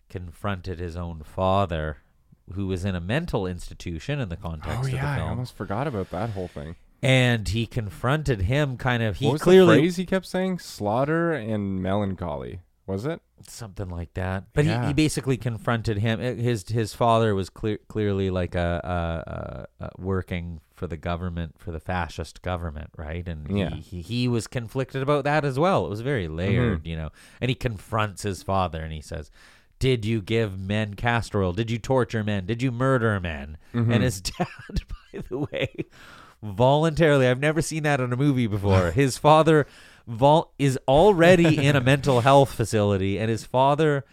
confronted 0.10 0.80
his 0.80 0.96
own 0.96 1.24
father 1.24 1.98
who 2.54 2.68
was 2.68 2.84
in 2.84 2.96
a 2.96 3.02
mental 3.02 3.46
institution 3.46 4.20
in 4.20 4.30
the 4.30 4.36
context 4.36 4.80
oh 4.80 4.88
of 4.88 4.94
yeah, 4.94 5.18
the 5.18 5.22
I 5.22 5.30
almost 5.30 5.56
forgot 5.56 5.88
about 5.88 6.10
that 6.12 6.32
whole 6.32 6.48
thing. 6.48 6.76
And 7.02 7.48
he 7.48 7.66
confronted 7.66 8.42
him 8.42 8.76
kind 8.76 9.02
of 9.02 9.18
he 9.18 9.26
what 9.26 9.34
was 9.34 9.42
clearly 9.42 9.76
the 9.76 9.82
phrase 9.84 9.96
he 9.96 10.06
kept 10.06 10.26
saying? 10.26 10.60
Slaughter 10.60 11.32
and 11.32 11.82
melancholy. 11.82 12.60
Was 12.90 13.06
it? 13.06 13.22
something 13.48 13.88
like 13.90 14.14
that. 14.16 14.46
But 14.54 14.66
he, 14.66 14.72
Yeah. 14.72 14.88
he 14.88 14.94
basically 14.94 15.38
confronted 15.38 16.00
him. 16.00 16.20
His 16.20 16.68
his 16.68 16.94
father 16.94 17.34
was 17.34 17.50
clear, 17.50 17.78
clearly 17.88 18.30
like 18.30 18.54
a, 18.56 19.68
a, 19.80 19.86
a, 19.86 19.90
working 19.98 20.60
for 20.76 20.88
the 20.88 20.98
government 20.98 21.56
for 21.58 21.72
the 21.72 21.80
fascist 21.80 22.42
government, 22.42 22.90
right? 22.98 23.26
And 23.28 23.50
Yeah. 23.58 23.70
he, 23.76 23.80
he 23.82 24.02
he 24.02 24.28
was 24.28 24.48
conflicted 24.48 25.02
about 25.02 25.24
that 25.24 25.46
as 25.46 25.58
well. 25.58 25.86
It 25.86 25.90
was 25.90 26.02
very 26.02 26.26
Mm-hmm. 26.26 26.36
layered, 26.36 26.86
you 26.88 26.98
know. 26.98 27.10
And 27.40 27.48
he 27.50 27.56
confronts 27.56 28.24
his 28.24 28.44
father 28.44 28.82
and 28.82 28.92
he 28.92 29.02
says. 29.02 29.32
Did 29.80 30.04
you 30.04 30.22
give 30.22 30.60
men 30.60 30.96
castor 30.96 31.42
oil? 31.42 31.54
Did 31.54 31.72
you 31.72 31.78
torture 31.78 32.22
men? 32.22 32.46
Did 32.46 32.62
you 32.62 32.70
murder 32.70 33.18
men? 33.22 33.58
Mm-hmm. 33.74 33.94
And 33.94 34.04
his 34.04 34.20
dad, 34.38 34.46
by 35.14 35.22
the 35.30 35.38
way, 35.38 35.74
voluntarily, 36.44 37.28
I've 37.28 37.40
never 37.40 37.62
seen 37.62 37.84
that 37.84 38.02
in 38.02 38.12
a 38.12 38.18
movie 38.18 38.48
before. 38.48 38.92
His 39.04 39.18
father 39.18 39.68
vol- 40.10 40.52
is 40.60 40.78
already 40.88 41.66
in 41.66 41.76
a 41.76 41.82
mental 41.82 42.22
health 42.22 42.52
facility, 42.54 43.18
and 43.20 43.30
his 43.30 43.44
father 43.46 44.04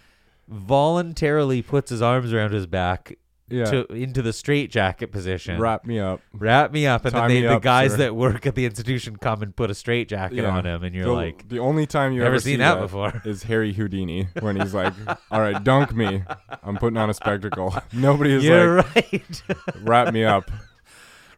voluntarily 0.48 1.62
puts 1.62 1.90
his 1.90 2.02
arms 2.02 2.32
around 2.32 2.52
his 2.52 2.66
back 2.66 3.16
Yeah. 3.48 3.64
to 3.66 3.86
into 3.92 4.22
the 4.22 4.32
straitjacket 4.32 5.12
position. 5.12 5.58
Wrap 5.60 5.84
me 5.84 5.98
up. 6.00 6.20
Wrap 6.32 6.72
me 6.72 6.86
up, 6.86 7.04
and 7.04 7.12
Tie 7.14 7.20
then 7.20 7.28
they, 7.28 7.40
me 7.42 7.46
the 7.46 7.54
up, 7.56 7.62
guys 7.62 7.92
sir. 7.92 7.96
that 7.98 8.16
work 8.16 8.44
at 8.46 8.54
the 8.56 8.64
institution 8.64 9.16
come 9.16 9.40
and 9.42 9.54
put 9.54 9.70
a 9.70 9.74
straitjacket 9.74 10.38
Yeah. 10.38 10.50
on 10.56 10.66
him, 10.66 10.82
and 10.82 10.94
you're 10.94 11.04
the, 11.06 11.12
like, 11.12 11.48
the 11.48 11.60
only 11.60 11.86
time 11.86 12.12
you 12.12 12.18
Never 12.20 12.34
ever 12.34 12.40
seen 12.40 12.54
see 12.54 12.56
that 12.56 12.80
before. 12.80 13.22
is 13.24 13.44
Harry 13.44 13.72
Houdini 13.72 14.28
when 14.40 14.56
he's 14.60 14.74
like, 14.74 14.92
"All 15.30 15.40
right, 15.40 15.62
dunk 15.62 15.94
me. 15.94 16.22
I'm 16.64 16.76
putting 16.76 16.96
on 16.96 17.08
a 17.10 17.14
spectacle." 17.14 17.74
Nobody 17.92 18.32
is 18.32 18.44
"You're 18.44 18.78
like, 18.78 18.94
right, 19.12 19.42
"Wrap 19.82 20.12
me 20.12 20.24
up." 20.24 20.50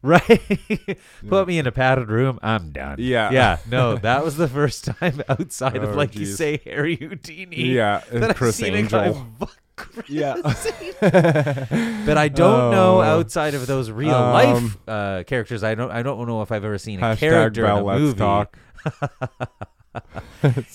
Right." 0.08 0.98
Put 1.28 1.46
me 1.48 1.58
in 1.58 1.66
a 1.66 1.72
padded 1.72 2.08
room. 2.08 2.38
I'm 2.42 2.70
done. 2.70 2.96
Yeah. 2.98 3.30
yeah. 3.30 3.58
No, 3.70 3.96
that 3.96 4.24
was 4.24 4.36
the 4.36 4.48
first 4.48 4.84
time 4.84 5.22
outside 5.28 5.76
of 5.76 5.90
Oh, 5.90 5.94
like 5.94 6.14
you 6.14 6.20
geez. 6.26 6.36
say 6.36 6.60
Harry 6.64 6.96
Houdini. 6.96 7.62
Yeah, 7.74 8.02
and 8.10 8.22
that 8.22 8.30
I've 8.30 8.36
Criss 8.36 8.56
seen 8.56 8.74
a 8.74 8.78
Angel. 8.78 9.00
guy 9.12 9.20
fuck 9.38 9.56
Yeah. 10.08 10.34
but 11.00 12.18
I 12.18 12.28
don't 12.28 12.70
know 12.72 12.98
Oh. 12.98 13.02
outside 13.02 13.54
of 13.54 13.66
those 13.68 13.90
real 13.90 14.14
Um, 14.14 14.32
life 14.32 14.76
uh, 14.88 15.22
characters. 15.24 15.62
I 15.62 15.74
don't. 15.76 15.90
I 15.90 16.02
don't 16.02 16.26
know 16.26 16.42
if 16.42 16.50
I've 16.50 16.64
ever 16.64 16.78
seen 16.78 16.98
a 16.98 17.02
Hashtag 17.02 17.18
character 17.18 17.60
in 17.64 17.66
Val 17.66 17.78
a 17.78 17.84
Let's 17.84 18.00
movie. 18.00 18.18
Talk. 18.18 18.58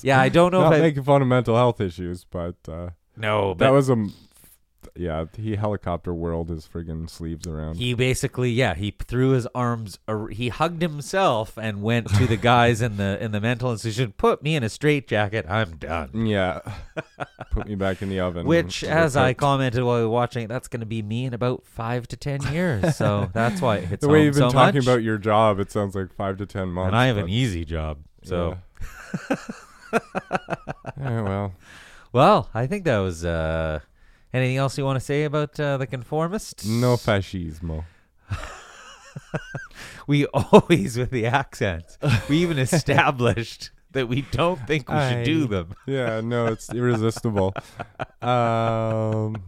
Yeah, 0.02 0.20
I 0.20 0.30
don't 0.30 0.52
know 0.52 0.62
Not 0.62 0.74
if 0.74 0.80
I. 0.80 0.82
making 0.82 1.04
fun 1.04 1.22
of 1.22 1.28
mental 1.28 1.56
health 1.56 1.80
issues, 1.80 2.26
but 2.26 2.56
uh, 2.68 2.90
no, 3.16 3.54
that 3.56 3.70
was 3.72 3.90
a. 3.90 3.94
m- 3.94 4.14
Yeah, 4.96 5.26
he 5.38 5.56
helicopter 5.56 6.14
whirled 6.14 6.50
his 6.50 6.68
friggin' 6.68 7.10
sleeves 7.10 7.48
around. 7.48 7.76
he 7.78 7.94
basically, 7.94 8.52
yeah, 8.52 8.74
he 8.76 8.92
threw 8.92 9.32
his 9.32 9.48
arms. 9.56 10.00
ar- 10.08 10.28
He 10.30 10.50
hugged 10.50 10.82
himself 10.82 11.58
and 11.58 11.82
went 11.82 12.08
to 12.16 12.26
the 12.28 12.38
guys 12.38 12.82
in 12.82 12.98
the 12.98 13.22
in 13.24 13.32
the 13.32 13.42
mental 13.42 13.72
institution. 13.72 14.14
Put 14.18 14.44
me 14.44 14.56
in 14.56 14.64
a 14.64 14.70
straitjacket. 14.70 15.46
I'm 15.50 15.78
done. 15.78 16.10
yeah, 16.28 16.60
put 17.52 17.68
me 17.68 17.76
back 17.76 18.02
in 18.02 18.10
the 18.10 18.20
oven. 18.20 18.46
Which, 18.46 18.84
as 18.84 19.16
I 19.18 19.34
commented 19.34 19.84
while 19.84 19.98
we 19.98 20.04
were 20.04 20.10
watching, 20.10 20.44
it, 20.44 20.48
that's 20.48 20.68
going 20.68 20.80
to 20.82 20.86
be 20.86 21.02
me 21.02 21.26
in 21.26 21.34
about 21.34 21.66
five 21.66 22.08
to 22.10 22.18
ten 22.18 22.42
years. 22.54 22.96
So 22.96 23.30
that's 23.34 23.62
why 23.62 23.78
it 23.78 23.86
hits 23.86 24.02
the 24.02 24.10
way 24.10 24.24
you've 24.26 24.36
been 24.36 24.50
so 24.50 24.50
talking 24.52 24.80
much. 24.80 24.86
about 24.86 25.04
your 25.04 25.18
job, 25.18 25.60
it 25.60 25.72
sounds 25.72 25.96
like 25.96 26.14
five 26.14 26.38
to 26.38 26.46
ten 26.46 26.70
months. 26.70 26.88
and 26.88 26.96
I 26.96 27.06
have 27.08 27.18
an 27.18 27.30
easy 27.30 27.66
job. 27.66 28.00
So. 28.24 28.58
yeah. 29.30 29.36
Yeah, 31.00 31.22
well, 31.22 31.54
Well, 32.12 32.50
I 32.54 32.68
think 32.68 32.86
that 32.86 32.98
was. 33.00 33.24
uh 33.26 33.80
Anything 34.34 34.58
else 34.58 34.78
you 34.78 34.84
want 34.86 34.98
to 34.98 35.06
say 35.06 35.26
about 35.26 35.60
uh, 35.60 35.78
the 35.78 35.88
conformists? 35.88 36.66
no 36.66 36.96
fascismo. 36.96 37.84
We 40.08 40.26
always 40.28 40.98
with 40.98 41.12
the 41.12 41.26
accents. 41.28 41.98
We 42.28 42.38
even 42.38 42.58
established 42.68 43.72
that 43.92 44.08
we 44.10 44.24
don't 44.32 44.60
think 44.68 44.90
we 44.90 45.00
should 45.00 45.24
do 45.24 45.48
them. 45.48 45.76
Yeah, 45.86 46.20
no, 46.22 46.48
it's 46.48 46.70
irresistible. 46.74 47.54
um, 48.22 49.44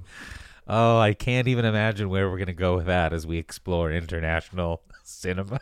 Oh, 0.68 0.98
I 0.98 1.14
can't 1.14 1.48
even 1.48 1.64
imagine 1.66 2.10
where 2.10 2.30
we're 2.30 2.40
gonna 2.40 2.54
go 2.54 2.76
with 2.78 2.88
that 2.88 3.14
as 3.14 3.28
we 3.28 3.38
explore 3.38 3.92
international 3.92 4.82
cinema. 5.04 5.60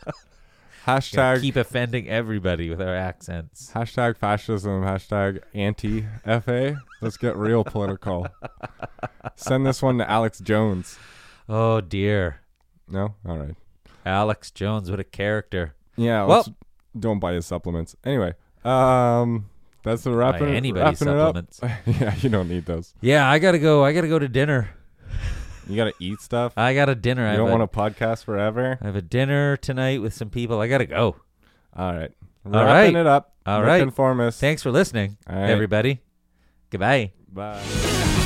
Hashtag 0.86 1.42
keep 1.42 1.56
offending 1.56 2.10
everybody 2.10 2.70
with 2.70 2.82
our 2.82 2.94
accents. 2.96 3.72
hashtag 3.74 4.18
fascism. 4.18 4.82
Hashtag 4.84 5.42
anti 5.54 6.02
fa. 6.26 6.78
Let's 7.02 7.18
get 7.18 7.36
real 7.38 7.64
political. 7.64 8.28
Send 9.36 9.66
this 9.66 9.82
one 9.82 9.98
to 10.00 10.10
Alex 10.10 10.40
Jones. 10.40 10.98
Oh 11.48 11.82
dear, 11.82 12.42
No, 12.88 13.16
all 13.28 13.38
right. 13.38 13.56
Alex 14.06 14.52
Jones, 14.52 14.90
what 14.92 15.00
a 15.00 15.04
character! 15.06 15.76
Yeah. 15.96 16.26
Well- 16.26 16.46
don't 17.00 17.20
buy 17.20 17.34
his 17.34 17.46
supplements. 17.48 17.96
Anyway, 18.06 18.34
um, 18.64 19.50
that's 19.84 20.04
the 20.04 20.12
Buy 20.12 20.16
wrapping. 20.18 20.50
anybody's 20.50 21.02
wrapping 21.02 21.16
it 21.16 21.20
up. 21.20 21.54
supplements. 21.54 21.60
yeah, 22.02 22.16
you 22.18 22.30
don't 22.30 22.48
need 22.50 22.66
those. 22.66 22.94
Yeah, 23.02 23.28
I 23.30 23.40
gotta 23.40 23.58
go. 23.60 23.84
I 23.84 23.94
gotta 23.94 24.08
go 24.10 24.20
to 24.20 24.28
dinner. 24.28 24.70
You 25.68 25.76
gotta 25.76 25.94
eat 26.00 26.20
stuff. 26.20 26.54
I 26.58 26.74
got 26.74 26.90
a 26.90 26.96
dinner. 26.96 27.26
I 27.28 27.32
you 27.32 27.38
don't 27.38 27.52
want 27.52 27.72
to 27.72 27.78
podcast 27.78 28.26
forever. 28.26 28.78
I 28.82 28.86
have 28.86 28.96
a 28.96 29.02
dinner 29.02 29.58
tonight 29.58 30.02
with 30.02 30.14
some 30.14 30.30
people. 30.30 30.60
I 30.60 30.68
gotta 30.68 30.86
go. 30.86 31.16
All 31.76 31.94
right. 31.94 32.12
All 32.46 32.52
Wrapping 32.52 32.96
right. 32.96 33.02
it 33.02 33.08
up. 33.08 33.34
All 33.46 33.62
Rick 33.62 33.68
right. 33.68 33.80
Conformist. 33.82 34.40
Thanks 34.40 34.62
for 34.62 34.72
listening, 34.72 35.18
All 35.30 35.36
right. 35.36 35.50
everybody. 35.50 36.02
Goodbye. 36.70 37.12
Bye. 37.32 38.20